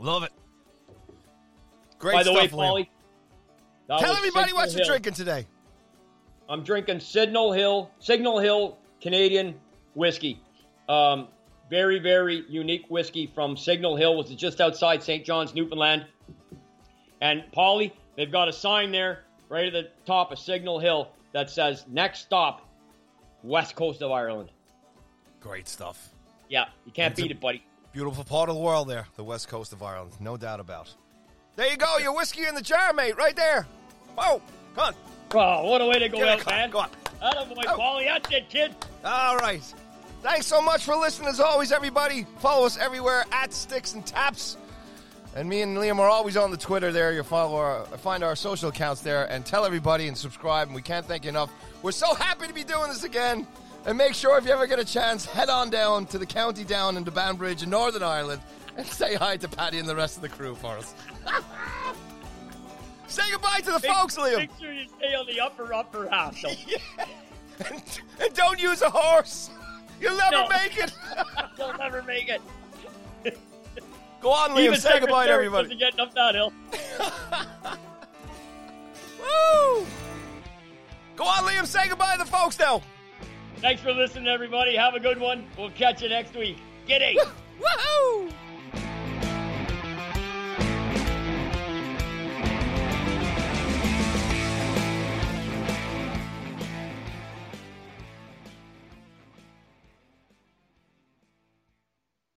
Love 0.00 0.24
it. 0.24 0.32
Great 1.98 2.14
By 2.14 2.22
the 2.24 2.30
stuff, 2.32 2.52
way, 2.52 2.88
Paulie, 3.88 3.98
tell 3.98 4.16
everybody 4.16 4.52
what 4.52 4.74
you're 4.74 4.84
drinking 4.84 5.14
today. 5.14 5.46
I'm 6.48 6.64
drinking 6.64 7.00
Signal 7.00 7.52
Hill, 7.52 7.90
Signal 8.00 8.38
Hill 8.38 8.76
Canadian 9.00 9.54
whiskey. 9.94 10.40
Um, 10.88 11.28
very, 11.70 11.98
very 11.98 12.44
unique 12.48 12.84
whiskey 12.88 13.26
from 13.26 13.56
Signal 13.56 13.96
Hill, 13.96 14.16
which 14.16 14.30
is 14.30 14.36
just 14.36 14.60
outside 14.60 15.02
St. 15.02 15.24
John's, 15.24 15.54
Newfoundland. 15.54 16.06
And 17.20 17.44
Paulie, 17.56 17.92
they've 18.16 18.30
got 18.30 18.48
a 18.48 18.52
sign 18.52 18.92
there 18.92 19.20
right 19.48 19.66
at 19.66 19.72
the 19.72 19.90
top 20.04 20.30
of 20.30 20.38
Signal 20.38 20.78
Hill 20.78 21.08
that 21.32 21.50
says 21.50 21.84
next 21.88 22.20
stop, 22.20 22.68
west 23.42 23.76
coast 23.76 24.02
of 24.02 24.10
Ireland. 24.10 24.50
Great 25.40 25.68
stuff. 25.68 26.10
Yeah, 26.48 26.66
you 26.84 26.92
can't 26.92 27.16
beat 27.16 27.30
it, 27.30 27.40
buddy. 27.40 27.64
Beautiful 27.92 28.24
part 28.24 28.48
of 28.48 28.56
the 28.56 28.60
world 28.60 28.88
there, 28.88 29.06
the 29.16 29.24
west 29.24 29.48
coast 29.48 29.72
of 29.72 29.82
Ireland, 29.82 30.12
no 30.20 30.36
doubt 30.36 30.60
about. 30.60 30.92
There 31.56 31.70
you 31.70 31.76
go, 31.76 31.98
your 31.98 32.14
whiskey 32.14 32.46
in 32.46 32.54
the 32.54 32.62
jar, 32.62 32.92
mate, 32.92 33.16
right 33.16 33.36
there. 33.36 33.66
Whoa, 34.16 34.42
come 34.74 34.84
on. 34.84 34.94
Oh, 35.32 35.70
what 35.70 35.80
a 35.80 35.86
way 35.86 35.98
to 35.98 36.08
go 36.08 36.24
out, 36.26 36.44
man. 36.46 36.70
Go 36.70 36.80
on. 36.80 36.90
Atta 37.22 37.46
boy, 37.46 37.62
oh. 37.66 37.78
Paulie, 37.78 38.04
that's 38.04 38.30
it, 38.32 38.48
kid. 38.48 38.74
All 39.04 39.36
right. 39.36 39.62
Thanks 40.24 40.46
so 40.46 40.62
much 40.62 40.86
for 40.86 40.96
listening 40.96 41.28
as 41.28 41.38
always, 41.38 41.70
everybody. 41.70 42.24
Follow 42.38 42.64
us 42.64 42.78
everywhere 42.78 43.26
at 43.30 43.52
Sticks 43.52 43.92
and 43.92 44.06
Taps. 44.06 44.56
And 45.36 45.46
me 45.46 45.60
and 45.60 45.76
Liam 45.76 45.98
are 45.98 46.08
always 46.08 46.38
on 46.38 46.50
the 46.50 46.56
Twitter 46.56 46.90
there. 46.92 47.12
You 47.12 47.22
follow 47.22 47.56
our, 47.56 47.84
find 47.98 48.24
our 48.24 48.34
social 48.34 48.70
accounts 48.70 49.02
there 49.02 49.30
and 49.30 49.44
tell 49.44 49.66
everybody 49.66 50.08
and 50.08 50.16
subscribe. 50.16 50.68
And 50.68 50.74
we 50.74 50.80
can't 50.80 51.04
thank 51.04 51.24
you 51.24 51.28
enough. 51.28 51.52
We're 51.82 51.92
so 51.92 52.14
happy 52.14 52.46
to 52.46 52.54
be 52.54 52.64
doing 52.64 52.88
this 52.88 53.04
again. 53.04 53.46
And 53.84 53.98
make 53.98 54.14
sure 54.14 54.38
if 54.38 54.46
you 54.46 54.52
ever 54.52 54.66
get 54.66 54.78
a 54.78 54.84
chance, 54.86 55.26
head 55.26 55.50
on 55.50 55.68
down 55.68 56.06
to 56.06 56.16
the 56.16 56.24
county 56.24 56.64
down 56.64 56.96
into 56.96 57.10
Banbridge 57.10 57.62
in 57.62 57.68
Northern 57.68 58.02
Ireland 58.02 58.40
and 58.78 58.86
say 58.86 59.16
hi 59.16 59.36
to 59.36 59.46
Paddy 59.46 59.78
and 59.78 59.86
the 59.86 59.94
rest 59.94 60.16
of 60.16 60.22
the 60.22 60.30
crew 60.30 60.54
for 60.54 60.78
us. 60.78 60.94
say 63.08 63.24
goodbye 63.30 63.60
to 63.60 63.72
the 63.72 63.72
make, 63.72 63.92
folks, 63.92 64.16
Liam. 64.16 64.38
Make 64.38 64.50
sure 64.58 64.72
you 64.72 64.86
stay 64.96 65.14
on 65.14 65.26
the 65.26 65.38
upper, 65.40 65.74
upper 65.74 66.08
half. 66.08 66.42
yeah. 66.42 66.78
and, 67.70 68.00
and, 68.20 68.32
don't 68.32 68.58
use 68.58 68.80
a 68.80 68.88
horse. 68.88 69.50
You'll 70.00 70.16
never 70.16 70.30
no. 70.30 70.48
make 70.48 70.78
it. 70.78 70.92
You'll 71.58 71.78
never 71.78 72.02
make 72.02 72.28
it. 72.28 72.42
Go 74.20 74.30
on, 74.30 74.50
Liam. 74.50 74.60
Even 74.60 74.80
say 74.80 75.00
goodbye 75.00 75.26
to 75.26 75.32
everybody. 75.32 75.74
Getting 75.76 76.00
up 76.00 76.14
that 76.14 76.34
hill. 76.34 76.52
Woo! 79.20 79.86
Go 81.16 81.24
on, 81.24 81.44
Liam. 81.44 81.66
Say 81.66 81.88
goodbye 81.88 82.16
to 82.16 82.24
the 82.24 82.30
folks 82.30 82.58
now. 82.58 82.82
Thanks 83.58 83.82
for 83.82 83.92
listening, 83.92 84.28
everybody. 84.28 84.76
Have 84.76 84.94
a 84.94 85.00
good 85.00 85.18
one. 85.18 85.46
We'll 85.56 85.70
catch 85.70 86.02
you 86.02 86.08
next 86.08 86.34
week. 86.34 86.58
Giddy. 86.86 87.18
Woohoo! 87.60 88.32